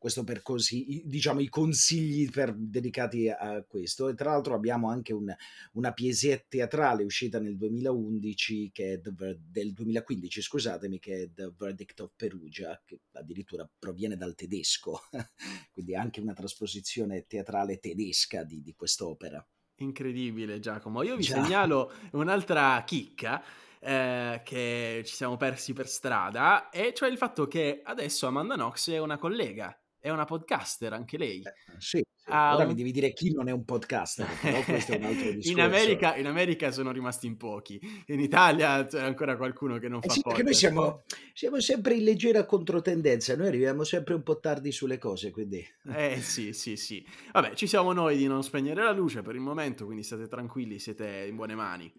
questo 0.00 0.24
per 0.24 0.40
così, 0.40 1.02
diciamo, 1.04 1.40
i 1.40 1.50
consigli 1.50 2.30
per, 2.30 2.54
dedicati 2.54 3.28
a 3.28 3.62
questo. 3.68 4.08
E 4.08 4.14
tra 4.14 4.30
l'altro 4.30 4.54
abbiamo 4.54 4.88
anche 4.88 5.12
un, 5.12 5.30
una 5.72 5.92
piesetta 5.92 6.46
teatrale 6.48 7.04
uscita 7.04 7.38
nel 7.38 7.58
2011, 7.58 8.70
che 8.72 8.94
è 8.94 9.00
The, 9.00 9.38
del 9.38 9.74
2015, 9.74 10.40
scusatemi, 10.40 10.98
che 10.98 11.24
è 11.24 11.30
The 11.30 11.52
Verdict 11.54 12.00
of 12.00 12.12
Perugia, 12.16 12.80
che 12.82 13.00
addirittura 13.12 13.68
proviene 13.78 14.16
dal 14.16 14.34
tedesco, 14.34 15.02
quindi 15.70 15.94
anche 15.94 16.22
una 16.22 16.32
trasposizione 16.32 17.26
teatrale 17.26 17.78
tedesca 17.78 18.42
di, 18.42 18.62
di 18.62 18.72
quest'opera. 18.72 19.46
Incredibile 19.76 20.60
Giacomo, 20.60 21.02
io 21.02 21.16
vi 21.16 21.24
Già. 21.24 21.42
segnalo 21.42 21.92
un'altra 22.12 22.82
chicca 22.86 23.44
eh, 23.80 24.40
che 24.44 25.02
ci 25.04 25.14
siamo 25.14 25.36
persi 25.36 25.74
per 25.74 25.88
strada, 25.88 26.70
e 26.70 26.94
cioè 26.94 27.10
il 27.10 27.18
fatto 27.18 27.46
che 27.46 27.82
adesso 27.84 28.26
Amanda 28.26 28.54
Knox 28.54 28.90
è 28.90 28.98
una 28.98 29.18
collega 29.18 29.78
è 30.00 30.10
una 30.10 30.24
podcaster 30.24 30.92
anche 30.92 31.18
lei. 31.18 31.42
Eh, 31.42 31.52
sì, 31.78 32.02
sì. 32.16 32.30
Ora 32.30 32.62
un... 32.62 32.68
mi 32.68 32.74
devi 32.74 32.90
dire 32.90 33.12
chi 33.12 33.32
non 33.32 33.48
è 33.48 33.52
un 33.52 33.64
podcaster, 33.64 34.26
però 34.40 34.62
questo 34.62 34.92
è 34.92 34.96
un 34.96 35.04
altro 35.04 35.30
discorso. 35.30 35.50
in, 35.50 35.60
America, 35.60 36.16
in 36.16 36.26
America 36.26 36.70
sono 36.70 36.90
rimasti 36.90 37.26
in 37.26 37.36
pochi, 37.36 37.78
in 38.06 38.20
Italia 38.20 38.84
c'è 38.86 39.02
ancora 39.02 39.36
qualcuno 39.36 39.78
che 39.78 39.88
non 39.88 40.00
eh 40.02 40.08
fa 40.08 40.14
sì, 40.14 40.20
podcast. 40.22 40.44
noi 40.44 40.54
siamo, 40.54 41.02
siamo, 41.34 41.60
sempre 41.60 41.94
in 41.94 42.04
leggera 42.04 42.46
controtendenza, 42.46 43.36
noi 43.36 43.48
arriviamo 43.48 43.84
sempre 43.84 44.14
un 44.14 44.22
po' 44.22 44.38
tardi 44.40 44.72
sulle 44.72 44.98
cose, 44.98 45.30
quindi... 45.30 45.64
Eh 45.92 46.20
sì, 46.22 46.52
sì, 46.52 46.76
sì. 46.76 47.04
Vabbè, 47.32 47.54
ci 47.54 47.66
siamo 47.66 47.92
noi 47.92 48.16
di 48.16 48.26
non 48.26 48.42
spegnere 48.42 48.82
la 48.82 48.92
luce 48.92 49.22
per 49.22 49.34
il 49.34 49.40
momento, 49.40 49.84
quindi 49.84 50.02
state 50.02 50.26
tranquilli, 50.28 50.78
siete 50.78 51.26
in 51.28 51.36
buone 51.36 51.54
mani. 51.54 51.92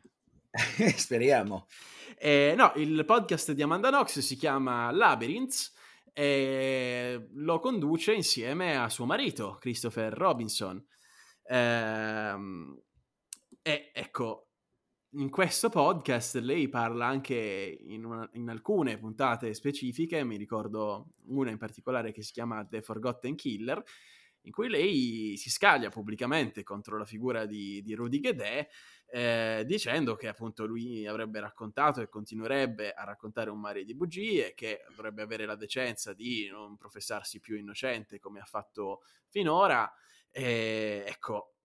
Speriamo. 0.95 1.67
Eh, 2.17 2.53
no, 2.57 2.73
il 2.75 3.05
podcast 3.05 3.51
di 3.53 3.61
Amanda 3.61 3.89
Knox 3.89 4.19
si 4.19 4.35
chiama 4.35 4.91
Labyrinths 4.91 5.73
e 6.13 7.29
lo 7.33 7.59
conduce 7.59 8.13
insieme 8.13 8.77
a 8.77 8.89
suo 8.89 9.05
marito, 9.05 9.57
Christopher 9.59 10.13
Robinson. 10.13 10.83
Ehm, 11.43 12.81
e 13.61 13.91
ecco, 13.93 14.51
in 15.15 15.29
questo 15.29 15.69
podcast 15.69 16.35
lei 16.37 16.69
parla 16.69 17.05
anche 17.05 17.35
in, 17.35 18.05
una, 18.05 18.29
in, 18.33 18.49
alcune 18.49 18.97
puntate 18.97 19.53
specifiche, 19.53 20.23
mi 20.23 20.37
ricordo 20.37 21.13
una 21.27 21.51
in 21.51 21.57
particolare 21.57 22.11
che 22.11 22.23
si 22.23 22.31
chiama 22.31 22.65
The 22.65 22.81
Forgotten 22.81 23.35
Killer, 23.35 23.83
in 24.43 24.51
cui 24.51 24.69
lei 24.69 25.35
si 25.37 25.49
scaglia 25.49 25.89
pubblicamente 25.89 26.63
contro 26.63 26.97
la 26.97 27.05
figura 27.05 27.45
di, 27.45 27.81
di 27.81 27.93
Rudy 27.93 28.19
Guedet 28.19 28.69
eh, 29.13 29.63
dicendo 29.65 30.15
che 30.15 30.29
appunto 30.29 30.65
lui 30.65 31.05
avrebbe 31.05 31.41
raccontato 31.41 31.99
e 31.99 32.07
continuerebbe 32.07 32.93
a 32.93 33.03
raccontare 33.03 33.49
un 33.49 33.59
mare 33.59 33.83
di 33.83 33.93
bugie, 33.93 34.53
che 34.53 34.85
dovrebbe 34.89 35.21
avere 35.21 35.45
la 35.45 35.55
decenza 35.55 36.13
di 36.13 36.47
non 36.49 36.77
professarsi 36.77 37.41
più 37.41 37.57
innocente 37.57 38.19
come 38.19 38.39
ha 38.39 38.45
fatto 38.45 39.01
finora. 39.27 39.91
E, 40.29 41.03
ecco, 41.05 41.55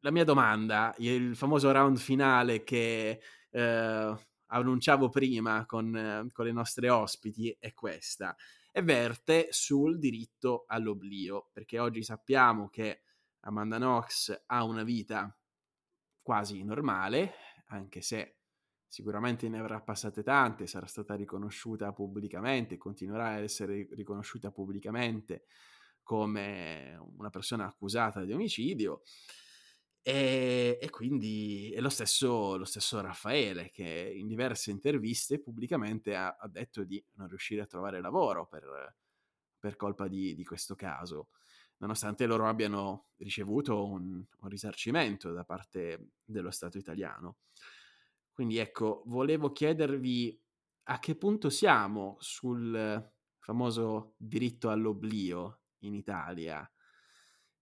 la 0.00 0.10
mia 0.10 0.24
domanda, 0.24 0.94
il 0.98 1.34
famoso 1.34 1.72
round 1.72 1.96
finale 1.96 2.62
che 2.64 3.18
eh, 3.50 4.14
annunciavo 4.46 5.08
prima 5.08 5.64
con, 5.64 6.28
con 6.32 6.44
le 6.44 6.52
nostre 6.52 6.90
ospiti 6.90 7.56
è 7.58 7.72
questa 7.72 8.36
e 8.70 8.82
verte 8.82 9.48
sul 9.50 9.98
diritto 9.98 10.64
all'oblio, 10.66 11.48
perché 11.50 11.78
oggi 11.78 12.02
sappiamo 12.02 12.68
che 12.68 13.02
Amanda 13.40 13.76
Knox 13.76 14.42
ha 14.46 14.64
una 14.64 14.82
vita 14.82 15.34
quasi 16.24 16.64
normale, 16.64 17.34
anche 17.66 18.00
se 18.00 18.38
sicuramente 18.88 19.46
ne 19.48 19.58
avrà 19.58 19.80
passate 19.82 20.22
tante, 20.22 20.66
sarà 20.66 20.86
stata 20.86 21.14
riconosciuta 21.14 21.92
pubblicamente, 21.92 22.78
continuerà 22.78 23.26
a 23.26 23.40
essere 23.40 23.86
riconosciuta 23.90 24.50
pubblicamente 24.50 25.44
come 26.02 26.96
una 27.16 27.28
persona 27.28 27.66
accusata 27.66 28.24
di 28.24 28.32
omicidio. 28.32 29.02
E, 30.00 30.78
e 30.80 30.90
quindi 30.90 31.72
è 31.72 31.80
lo 31.80 31.88
stesso, 31.88 32.56
lo 32.56 32.64
stesso, 32.64 33.00
Raffaele 33.00 33.70
che 33.70 34.12
in 34.14 34.26
diverse 34.26 34.70
interviste 34.70 35.40
pubblicamente 35.40 36.14
ha, 36.14 36.36
ha, 36.38 36.48
detto 36.48 36.84
di 36.84 37.02
non 37.14 37.28
riuscire 37.28 37.62
a 37.62 37.66
trovare 37.66 38.00
lavoro 38.00 38.46
per, 38.46 38.96
per 39.58 39.76
colpa 39.76 40.06
di, 40.08 40.34
di 40.34 40.44
questo 40.44 40.74
caso 40.74 41.28
nonostante 41.78 42.26
loro 42.26 42.46
abbiano 42.46 43.08
ricevuto 43.16 43.86
un, 43.86 44.24
un 44.38 44.48
risarcimento 44.48 45.32
da 45.32 45.44
parte 45.44 46.12
dello 46.24 46.50
Stato 46.50 46.78
italiano. 46.78 47.38
Quindi 48.32 48.58
ecco, 48.58 49.02
volevo 49.06 49.52
chiedervi 49.52 50.40
a 50.84 50.98
che 50.98 51.16
punto 51.16 51.50
siamo 51.50 52.16
sul 52.18 53.12
famoso 53.38 54.14
diritto 54.16 54.70
all'oblio 54.70 55.60
in 55.80 55.94
Italia. 55.94 56.68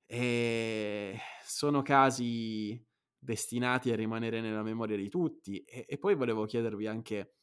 E 0.06 1.18
sono 1.44 1.82
casi 1.82 2.84
destinati 3.18 3.90
a 3.90 3.96
rimanere 3.96 4.40
nella 4.40 4.62
memoria 4.62 4.96
di 4.96 5.08
tutti. 5.08 5.62
E, 5.62 5.84
e 5.88 5.98
poi 5.98 6.14
volevo 6.14 6.44
chiedervi 6.44 6.86
anche 6.86 7.36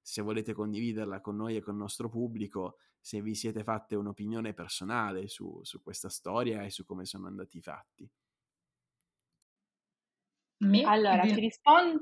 se 0.00 0.22
volete 0.22 0.52
condividerla 0.52 1.20
con 1.20 1.36
noi 1.36 1.56
e 1.56 1.62
con 1.62 1.74
il 1.74 1.80
nostro 1.80 2.08
pubblico, 2.08 2.78
se 3.06 3.22
vi 3.22 3.36
siete 3.36 3.62
fatte 3.62 3.94
un'opinione 3.94 4.52
personale 4.52 5.28
su, 5.28 5.60
su 5.62 5.80
questa 5.80 6.08
storia 6.08 6.64
e 6.64 6.70
su 6.70 6.84
come 6.84 7.04
sono 7.04 7.28
andati 7.28 7.58
i 7.58 7.62
fatti. 7.62 8.10
Me? 10.64 10.82
Allora, 10.82 11.22
ti 11.22 11.38
rispondo. 11.38 12.00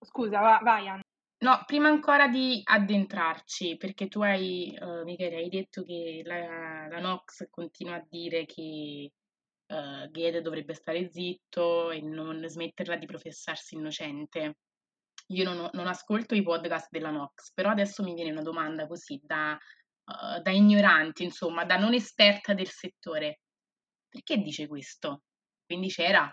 Scusa, 0.00 0.40
va, 0.40 0.58
vai 0.64 0.88
Anna. 0.88 1.02
No, 1.44 1.62
prima 1.64 1.86
ancora 1.86 2.26
di 2.26 2.60
addentrarci, 2.64 3.76
perché 3.76 4.08
tu 4.08 4.20
hai, 4.22 4.76
uh, 4.76 5.04
Michele, 5.04 5.36
hai 5.36 5.48
detto 5.48 5.84
che 5.84 6.22
la, 6.24 6.88
la 6.88 6.98
Nox 6.98 7.48
continua 7.48 7.94
a 7.94 8.06
dire 8.08 8.46
che 8.46 9.12
uh, 9.68 10.10
Gede 10.10 10.42
dovrebbe 10.42 10.74
stare 10.74 11.08
zitto 11.08 11.92
e 11.92 12.00
non 12.00 12.44
smetterla 12.44 12.96
di 12.96 13.06
professarsi 13.06 13.76
innocente. 13.76 14.56
Io 15.28 15.44
non, 15.44 15.70
non 15.72 15.86
ascolto 15.86 16.34
i 16.34 16.42
podcast 16.42 16.88
della 16.90 17.10
Nox, 17.10 17.52
però 17.54 17.70
adesso 17.70 18.02
mi 18.02 18.14
viene 18.14 18.32
una 18.32 18.42
domanda 18.42 18.88
così 18.88 19.20
da, 19.22 19.56
uh, 20.06 20.40
da 20.40 20.50
ignorante, 20.50 21.22
insomma, 21.22 21.64
da 21.64 21.76
non 21.76 21.94
esperta 21.94 22.54
del 22.54 22.68
settore. 22.68 23.40
Perché 24.08 24.38
dice 24.38 24.66
questo? 24.66 25.22
Quindi 25.64 25.88
c'era? 25.88 26.30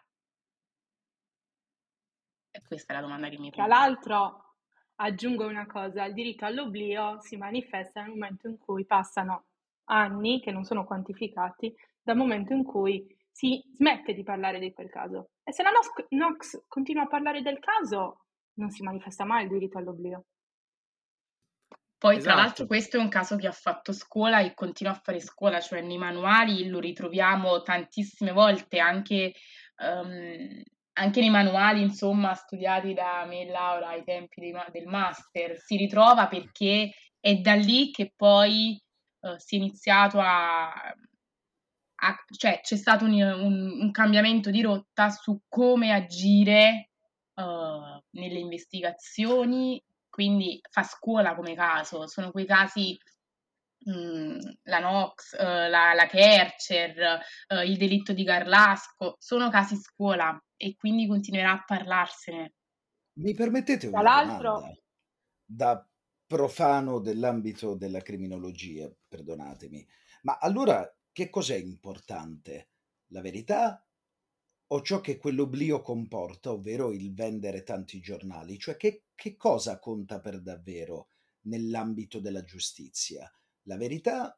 E 2.51 2.61
questa 2.63 2.93
è 2.93 2.95
la 2.95 3.01
domanda 3.01 3.29
che 3.29 3.39
mi 3.39 3.49
Tra 3.51 3.65
l'altro, 3.65 4.55
aggiungo 4.95 5.47
una 5.47 5.65
cosa, 5.65 6.05
il 6.05 6.13
diritto 6.13 6.45
all'oblio 6.45 7.19
si 7.19 7.35
manifesta 7.35 8.01
nel 8.01 8.11
momento 8.11 8.47
in 8.47 8.57
cui 8.57 8.85
passano 8.85 9.45
anni, 9.85 10.39
che 10.39 10.51
non 10.51 10.63
sono 10.63 10.85
quantificati, 10.85 11.73
dal 12.01 12.15
momento 12.15 12.53
in 12.53 12.63
cui 12.63 13.05
si 13.31 13.61
smette 13.73 14.13
di 14.13 14.23
parlare 14.23 14.59
di 14.59 14.71
quel 14.71 14.89
caso. 14.89 15.31
E 15.43 15.51
se 15.51 15.63
la 15.63 15.71
Nox 16.09 16.65
continua 16.67 17.03
a 17.03 17.07
parlare 17.07 17.41
del 17.41 17.59
caso, 17.59 18.25
non 18.59 18.69
si 18.69 18.83
manifesta 18.83 19.25
mai 19.25 19.43
il 19.43 19.49
diritto 19.49 19.79
all'oblio. 19.79 20.25
Poi, 22.03 22.17
esatto. 22.17 22.33
tra 22.33 22.43
l'altro, 22.43 22.65
questo 22.65 22.97
è 22.97 22.99
un 22.99 23.07
caso 23.07 23.37
che 23.37 23.47
ha 23.47 23.53
fatto 23.53 23.93
scuola 23.93 24.41
e 24.41 24.53
continua 24.53 24.91
a 24.91 24.99
fare 25.01 25.21
scuola, 25.21 25.61
cioè 25.61 25.79
nei 25.79 25.97
manuali 25.97 26.67
lo 26.67 26.79
ritroviamo 26.79 27.61
tantissime 27.61 28.33
volte, 28.33 28.79
anche 28.79 29.31
um, 29.77 30.61
anche 30.95 31.19
nei 31.21 31.29
manuali, 31.29 31.81
insomma, 31.81 32.33
studiati 32.33 32.93
da 32.93 33.23
me 33.25 33.43
e 33.43 33.49
Laura 33.49 33.87
ai 33.87 34.03
tempi 34.03 34.41
dei, 34.41 34.53
del 34.73 34.85
master, 34.85 35.57
si 35.57 35.77
ritrova 35.77 36.27
perché 36.27 36.91
è 37.21 37.35
da 37.35 37.53
lì 37.53 37.89
che 37.89 38.11
poi 38.13 38.77
uh, 39.21 39.37
si 39.37 39.55
è 39.55 39.59
iniziato 39.59 40.19
a, 40.19 40.73
a, 40.73 42.15
cioè 42.37 42.59
c'è 42.61 42.75
stato 42.75 43.05
un, 43.05 43.13
un, 43.13 43.79
un, 43.79 43.91
cambiamento 43.91 44.49
di 44.49 44.61
rotta 44.61 45.09
su 45.09 45.39
come 45.47 45.93
agire 45.93 46.89
uh, 47.35 48.03
nelle 48.09 48.39
investigazioni, 48.39 49.81
quindi 50.13 50.59
fa 50.69 50.83
scuola 50.83 51.33
come 51.33 51.55
caso, 51.55 52.07
sono 52.07 52.29
quei 52.29 52.45
casi 52.45 52.95
Mhmm, 53.85 54.39
la 54.63 54.79
Nox, 54.79 55.33
uh, 55.33 55.43
la, 55.43 55.93
la 55.93 56.05
Kercher, 56.07 57.19
uh, 57.49 57.65
il 57.65 57.75
delitto 57.75 58.13
di 58.13 58.23
Garlasco, 58.23 59.17
sono 59.19 59.49
casi 59.49 59.75
scuola 59.75 60.41
e 60.55 60.75
quindi 60.77 61.05
continuerà 61.05 61.53
a 61.53 61.63
parlarsene. 61.65 62.53
Mi 63.19 63.33
permettete 63.33 63.87
una 63.87 64.01
domanda? 64.37 64.71
Da 65.43 65.85
profano 66.25 66.99
dell'ambito 66.99 67.75
della 67.75 68.01
criminologia, 68.01 68.89
perdonatemi, 69.07 69.85
ma 70.21 70.37
allora 70.37 70.89
che 71.11 71.29
cos'è 71.29 71.57
importante? 71.57 72.69
La 73.07 73.19
verità 73.19 73.85
o 74.73 74.81
ciò 74.81 75.01
che 75.01 75.17
quell'oblio 75.17 75.81
comporta, 75.81 76.51
ovvero 76.51 76.91
il 76.91 77.13
vendere 77.13 77.63
tanti 77.63 77.99
giornali? 77.99 78.57
Cioè 78.57 78.75
che, 78.77 79.05
che 79.15 79.35
cosa 79.37 79.79
conta 79.79 80.19
per 80.19 80.41
davvero 80.41 81.09
nell'ambito 81.43 82.19
della 82.19 82.43
giustizia? 82.43 83.31
la 83.63 83.77
verità 83.77 84.37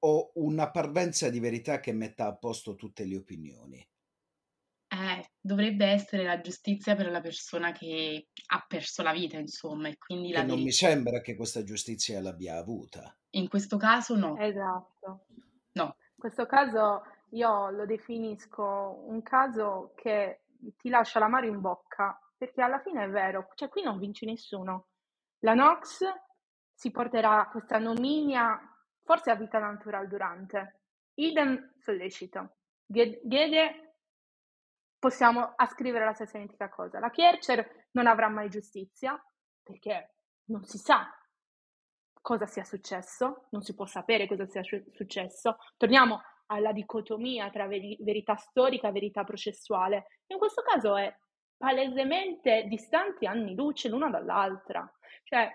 o 0.00 0.30
una 0.34 0.70
parvenza 0.70 1.28
di 1.28 1.40
verità 1.40 1.80
che 1.80 1.92
metta 1.92 2.26
a 2.26 2.36
posto 2.36 2.74
tutte 2.74 3.04
le 3.04 3.16
opinioni? 3.16 3.88
Eh, 4.90 5.30
dovrebbe 5.38 5.86
essere 5.86 6.24
la 6.24 6.40
giustizia 6.40 6.94
per 6.94 7.10
la 7.10 7.20
persona 7.20 7.72
che 7.72 8.28
ha 8.46 8.64
perso 8.66 9.02
la 9.02 9.12
vita, 9.12 9.38
insomma, 9.38 9.88
e 9.88 9.98
quindi 9.98 10.30
la 10.30 10.38
non 10.38 10.48
verità. 10.48 10.64
mi 10.64 10.72
sembra 10.72 11.20
che 11.20 11.36
questa 11.36 11.62
giustizia 11.62 12.20
l'abbia 12.20 12.56
avuta. 12.56 13.14
In 13.30 13.48
questo 13.48 13.76
caso 13.76 14.16
no. 14.16 14.38
Esatto. 14.38 15.26
No. 15.72 15.84
In 15.84 16.16
questo 16.16 16.46
caso 16.46 17.02
io 17.30 17.70
lo 17.70 17.86
definisco 17.86 19.02
un 19.06 19.22
caso 19.22 19.92
che 19.94 20.42
ti 20.76 20.88
lascia 20.88 21.18
l'amaro 21.18 21.46
in 21.46 21.60
bocca, 21.60 22.18
perché 22.36 22.62
alla 22.62 22.80
fine 22.80 23.04
è 23.04 23.08
vero, 23.08 23.50
cioè 23.54 23.68
qui 23.68 23.82
non 23.82 23.98
vince 23.98 24.26
nessuno. 24.26 24.88
La 25.40 25.54
Nox 25.54 26.04
si 26.72 26.90
porterà 26.90 27.48
questa 27.50 27.78
nominia 27.78 28.60
forse 29.02 29.30
a 29.30 29.34
vita 29.34 29.58
naturale 29.58 30.06
durante. 30.06 30.80
Idem 31.14 31.74
sollecito. 31.78 32.56
Gede 32.86 33.94
possiamo 34.98 35.52
ascrivere 35.56 36.04
la 36.04 36.14
stessa 36.14 36.38
identica 36.38 36.68
cosa. 36.68 36.98
La 36.98 37.10
Kircher 37.10 37.88
non 37.92 38.06
avrà 38.06 38.28
mai 38.28 38.48
giustizia 38.48 39.20
perché 39.62 40.14
non 40.44 40.64
si 40.64 40.78
sa 40.78 41.12
cosa 42.20 42.46
sia 42.46 42.64
successo, 42.64 43.46
non 43.50 43.62
si 43.62 43.74
può 43.74 43.86
sapere 43.86 44.26
cosa 44.26 44.46
sia 44.46 44.62
successo. 44.62 45.58
Torniamo 45.76 46.20
alla 46.48 46.72
dicotomia 46.72 47.50
tra 47.50 47.66
verità 47.66 48.36
storica 48.36 48.88
e 48.88 48.92
verità 48.92 49.24
processuale. 49.24 50.06
In 50.26 50.38
questo 50.38 50.62
caso 50.62 50.96
è 50.96 51.14
palesemente 51.56 52.64
distanti 52.68 53.26
anni 53.26 53.54
luce 53.54 53.88
l'una 53.88 54.10
dall'altra. 54.10 54.90
Cioè, 55.24 55.50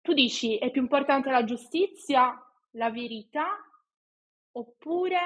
tu 0.00 0.12
dici 0.12 0.58
è 0.58 0.70
più 0.70 0.82
importante 0.82 1.30
la 1.30 1.44
giustizia, 1.44 2.40
la 2.72 2.90
verità, 2.90 3.46
oppure 4.52 5.18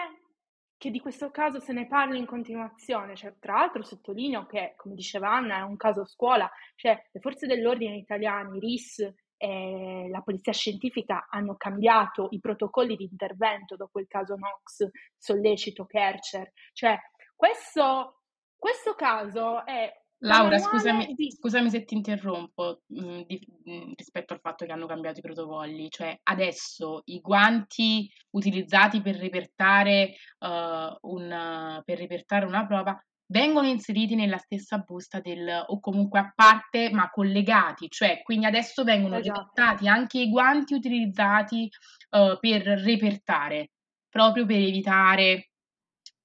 che 0.76 0.90
di 0.90 1.00
questo 1.00 1.30
caso 1.30 1.60
se 1.60 1.74
ne 1.74 1.86
parli 1.86 2.18
in 2.18 2.24
continuazione? 2.24 3.14
Cioè, 3.14 3.34
tra 3.38 3.54
l'altro 3.54 3.82
sottolineo 3.82 4.46
che, 4.46 4.72
come 4.76 4.94
diceva 4.94 5.30
Anna, 5.30 5.58
è 5.58 5.62
un 5.62 5.76
caso 5.76 6.06
scuola, 6.06 6.50
cioè 6.76 6.98
le 7.12 7.20
forze 7.20 7.46
dell'ordine 7.46 7.96
italiane, 7.96 8.58
RIS 8.58 9.14
e 9.42 10.06
la 10.10 10.20
polizia 10.20 10.52
scientifica 10.52 11.28
hanno 11.30 11.56
cambiato 11.56 12.28
i 12.32 12.40
protocolli 12.40 12.94
di 12.94 13.08
intervento 13.10 13.74
dopo 13.74 13.98
il 13.98 14.06
caso 14.06 14.36
Nox, 14.36 14.86
sollecito, 15.16 15.86
Kercher. 15.86 16.52
Cioè, 16.74 16.98
questo, 17.34 18.20
questo 18.54 18.94
caso 18.94 19.64
è 19.64 19.90
Laura, 20.22 20.58
scusami, 20.58 21.14
di... 21.14 21.32
scusami 21.32 21.70
se 21.70 21.86
ti 21.86 21.94
interrompo 21.94 22.82
mh, 22.88 23.02
mm, 23.02 23.20
di, 23.22 23.40
mh, 23.64 23.72
mm, 23.72 23.92
rispetto 23.96 24.34
al 24.34 24.40
fatto 24.40 24.66
che 24.66 24.72
hanno 24.72 24.86
cambiato 24.86 25.20
i 25.20 25.22
protocolli, 25.22 25.88
cioè 25.88 26.18
adesso 26.24 27.00
i 27.06 27.20
guanti 27.20 28.10
utilizzati 28.32 29.00
per 29.00 29.16
repertare, 29.16 30.16
uh, 30.40 31.08
un, 31.08 31.80
per 31.82 31.96
repertare 31.98 32.44
una 32.44 32.66
prova 32.66 33.02
vengono 33.30 33.68
inseriti 33.68 34.14
nella 34.14 34.38
stessa 34.38 34.78
busta 34.78 35.20
del, 35.20 35.64
o 35.68 35.80
comunque 35.80 36.18
a 36.18 36.32
parte 36.34 36.90
ma 36.90 37.10
collegati, 37.10 37.88
cioè 37.88 38.22
quindi 38.22 38.46
adesso 38.46 38.84
vengono 38.84 39.16
esatto. 39.16 39.86
anche 39.86 40.20
i 40.20 40.30
guanti 40.30 40.74
utilizzati 40.74 41.70
uh, 42.10 42.38
per 42.38 42.62
repertare, 42.62 43.70
proprio 44.08 44.46
per 44.46 44.56
evitare 44.56 45.50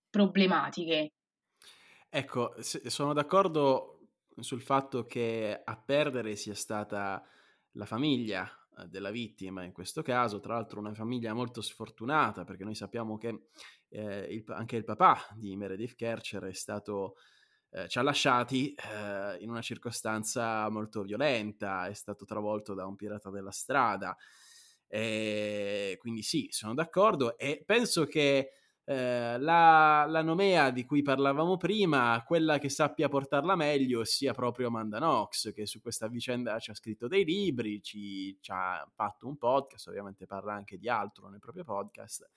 problematiche. 0.09 1.11
Ecco, 2.09 2.55
sono 2.59 3.13
d'accordo 3.13 4.07
sul 4.39 4.61
fatto 4.61 5.05
che 5.05 5.61
a 5.63 5.77
perdere 5.77 6.35
sia 6.35 6.55
stata 6.55 7.23
la 7.71 7.85
famiglia 7.85 8.49
della 8.87 9.11
vittima 9.11 9.63
in 9.63 9.71
questo 9.71 10.01
caso, 10.01 10.39
tra 10.39 10.55
l'altro 10.55 10.79
una 10.79 10.93
famiglia 10.93 11.33
molto 11.33 11.61
sfortunata 11.61 12.43
perché 12.43 12.63
noi 12.63 12.75
sappiamo 12.75 13.17
che 13.17 13.47
eh, 13.89 14.27
il, 14.29 14.43
anche 14.47 14.75
il 14.75 14.83
papà 14.83 15.27
di 15.35 15.55
Meredith 15.55 15.95
Kercher 15.95 16.43
è 16.43 16.53
stato, 16.53 17.15
eh, 17.71 17.87
ci 17.87 17.97
ha 17.97 18.01
lasciati 18.01 18.73
eh, 18.73 19.37
in 19.39 19.49
una 19.49 19.61
circostanza 19.61 20.69
molto 20.69 21.03
violenta, 21.03 21.87
è 21.87 21.93
stato 21.93 22.25
travolto 22.25 22.73
da 22.73 22.85
un 22.85 22.95
pirata 22.95 23.29
della 23.29 23.51
strada. 23.51 24.15
E 24.87 25.97
quindi 25.99 26.21
sì, 26.21 26.47
sono 26.51 26.73
d'accordo 26.73 27.37
e 27.37 27.63
penso 27.65 28.05
che 28.05 28.51
eh, 28.87 29.39
la, 29.39 30.05
la, 30.07 30.21
nomea 30.21 30.69
di 30.69 30.85
cui 30.85 31.01
parlavamo 31.01 31.57
prima, 31.57 32.23
quella 32.25 32.59
che 32.59 32.69
sappia 32.69 33.09
portarla 33.09 33.55
meglio 33.55 34.03
sia 34.03 34.33
proprio 34.33 34.67
Amanda 34.67 34.97
Knox, 34.99 35.53
che 35.53 35.65
su 35.65 35.81
questa 35.81 36.07
vicenda 36.07 36.59
ci 36.59 36.69
ha 36.69 36.75
scritto 36.75 37.07
dei 37.07 37.25
libri, 37.25 37.81
ci, 37.81 38.37
ci 38.39 38.51
ha 38.51 38.87
fatto 38.93 39.27
un 39.27 39.37
podcast, 39.37 39.87
ovviamente 39.87 40.27
parla 40.27 40.53
anche 40.53 40.77
di 40.77 40.87
altro 40.87 41.29
nel 41.29 41.39
proprio 41.39 41.63
podcast. 41.63 42.29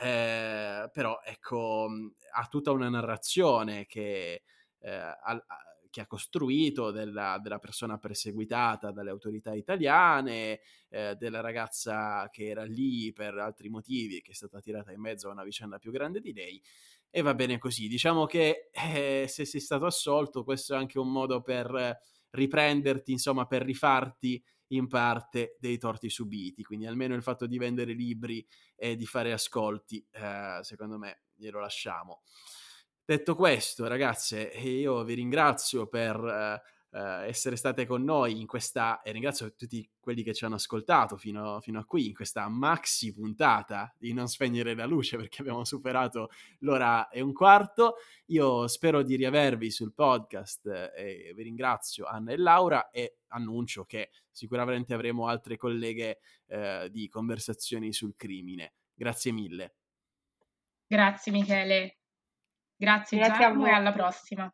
Eh, 0.00 0.88
però 0.92 1.20
ecco, 1.24 1.88
ha 2.32 2.46
tutta 2.46 2.70
una 2.70 2.88
narrazione 2.88 3.84
che 3.86 4.42
eh, 4.78 4.90
ha, 4.90 5.44
che 5.92 6.00
ha 6.00 6.06
costruito 6.06 6.90
della, 6.90 7.38
della, 7.40 7.58
persona 7.58 7.98
perseguitata 7.98 8.90
dalle 8.92 9.10
autorità 9.10 9.52
italiane, 9.52 10.60
eh, 10.88 11.14
della 11.16 11.40
ragazza 11.40 12.28
che 12.30 12.46
era 12.46 12.64
lì 12.64 13.12
per 13.12 13.36
altri 13.36 13.68
motivi 13.68 14.16
e 14.16 14.22
che 14.22 14.30
è 14.30 14.34
stata 14.34 14.58
tirata 14.60 14.90
in 14.90 15.00
mezzo 15.00 15.28
a 15.28 15.32
una 15.32 15.44
vicenda 15.44 15.78
più 15.78 15.92
grande 15.92 16.20
di 16.20 16.32
lei. 16.32 16.60
e 17.10 17.20
va 17.20 17.34
bene 17.34 17.58
così. 17.58 17.88
Diciamo 17.88 18.24
che 18.24 18.70
eh, 18.72 19.26
se 19.28 19.44
sei 19.44 19.60
stato 19.60 19.84
assolto, 19.84 20.44
questo 20.44 20.72
è 20.72 20.78
anche 20.78 20.98
un 20.98 21.12
modo 21.12 21.42
per 21.42 21.98
riprenderti, 22.30 23.12
insomma, 23.12 23.44
per 23.46 23.62
rifarti 23.62 24.42
in 24.68 24.88
parte 24.88 25.56
dei 25.60 25.76
torti 25.76 26.08
subiti. 26.08 26.62
Quindi 26.62 26.86
almeno 26.86 27.14
il 27.14 27.22
fatto 27.22 27.46
di 27.46 27.58
vendere 27.58 27.92
libri 27.92 28.46
e 28.74 28.96
di 28.96 29.04
fare 29.04 29.32
ascolti, 29.34 30.02
eh, 30.10 30.60
secondo 30.62 30.96
me, 30.96 31.24
glielo 31.34 31.60
lasciamo. 31.60 32.22
Detto 33.04 33.34
questo, 33.34 33.88
ragazze, 33.88 34.42
io 34.42 35.02
vi 35.02 35.14
ringrazio 35.14 35.88
per 35.88 36.16
eh, 36.16 36.62
eh, 36.92 37.26
essere 37.26 37.56
state 37.56 37.86
con 37.86 38.04
noi 38.04 38.38
in 38.38 38.46
questa, 38.46 39.02
e 39.02 39.12
ringrazio 39.12 39.54
tutti 39.54 39.88
quelli 39.98 40.22
che 40.22 40.34
ci 40.34 40.44
hanno 40.44 40.56
ascoltato 40.56 41.16
fino, 41.16 41.60
fino, 41.60 41.80
a 41.80 41.84
qui, 41.84 42.06
in 42.06 42.14
questa 42.14 42.46
maxi 42.48 43.12
puntata 43.12 43.92
di 43.98 44.12
Non 44.12 44.28
spegnere 44.28 44.74
la 44.74 44.86
luce 44.86 45.16
perché 45.16 45.40
abbiamo 45.40 45.64
superato 45.64 46.28
l'ora 46.60 47.08
e 47.08 47.20
un 47.20 47.32
quarto. 47.32 47.96
Io 48.26 48.66
spero 48.68 49.02
di 49.02 49.16
riavervi 49.16 49.70
sul 49.70 49.94
podcast 49.94 50.66
eh, 50.66 51.28
e 51.28 51.32
vi 51.34 51.42
ringrazio 51.42 52.04
Anna 52.04 52.32
e 52.32 52.36
Laura 52.36 52.90
e 52.90 53.16
annuncio 53.28 53.84
che 53.84 54.10
sicuramente 54.30 54.94
avremo 54.94 55.26
altre 55.26 55.56
colleghe 55.56 56.18
eh, 56.46 56.88
di 56.90 57.08
conversazioni 57.08 57.92
sul 57.92 58.14
crimine. 58.16 58.74
Grazie 58.94 59.32
mille. 59.32 59.74
Grazie 60.86 61.32
Michele. 61.32 62.01
Grazie, 62.82 63.18
Grazie 63.18 63.38
Giacomo 63.38 63.66
e 63.66 63.70
alla 63.70 63.92
prossima. 63.92 64.52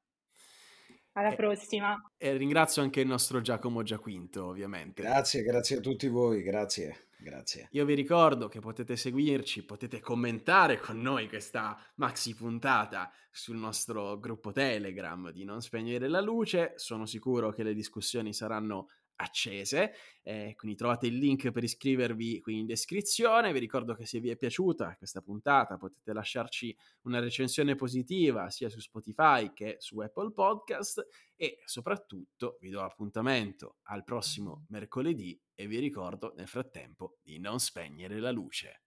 Alla 1.13 1.35
prossima. 1.35 1.97
E 2.19 2.37
ringrazio 2.37 2.83
anche 2.83 3.01
il 3.01 3.07
nostro 3.07 3.41
Giacomo 3.41 3.83
Giaquinto, 3.83 4.49
ovviamente. 4.49 5.03
Grazie, 5.03 5.43
grazie 5.43 5.79
a 5.79 5.81
tutti 5.81 6.09
voi, 6.09 6.43
grazie. 6.43 7.07
Grazie. 7.21 7.69
Io 7.73 7.87
vi 7.87 7.95
ricordo 7.95 8.47
che 8.49 8.61
potete 8.61 8.97
seguirci, 8.97 9.65
potete 9.65 9.99
commentare 9.99 10.79
con 10.79 11.01
noi 11.01 11.27
questa 11.27 11.77
maxi 11.97 12.35
puntata 12.35 13.11
sul 13.31 13.57
nostro 13.57 14.21
gruppo 14.21 14.53
Telegram 14.53 15.31
di 15.33 15.45
Non 15.45 15.63
Spegnere 15.63 16.07
la 16.07 16.21
Luce. 16.21 16.75
Sono 16.77 17.07
sicuro 17.07 17.51
che 17.51 17.63
le 17.63 17.75
discussioni 17.75 18.35
saranno 18.35 18.91
accese, 19.21 19.93
eh, 20.23 20.55
quindi 20.57 20.77
trovate 20.77 21.07
il 21.07 21.17
link 21.17 21.51
per 21.51 21.65
iscrivervi 21.65 22.41
qui 22.41 22.59
in 22.59 22.67
descrizione. 22.67 23.53
Vi 23.53 23.59
ricordo 23.59 23.95
che 23.95 24.07
se 24.07 24.21
vi 24.21 24.31
è 24.31 24.37
piaciuta 24.37 24.97
questa 24.97 25.21
puntata 25.21 25.77
potete 25.77 26.13
lasciarci 26.13 26.77
una 27.03 27.19
recensione 27.19 27.75
positiva 27.75 28.51
sia 28.51 28.69
su 28.69 28.81
Spotify 28.81 29.53
che 29.53 29.77
su 29.79 29.99
Apple 29.99 30.33
Podcast 30.33 31.07
e 31.37 31.59
soprattutto 31.65 32.59
vi 32.61 32.71
do 32.71 32.83
appuntamento 32.83 33.77
al 33.85 34.05
prossimo 34.05 34.67
mercoledì 34.69 35.39
e 35.55 35.67
vi 35.67 35.79
ricordo 35.79 36.33
nel 36.37 36.49
frattempo 36.49 37.19
di 37.23 37.39
non 37.39 37.59
spegnere 37.59 38.21
la 38.21 38.31
luce. 38.31 38.83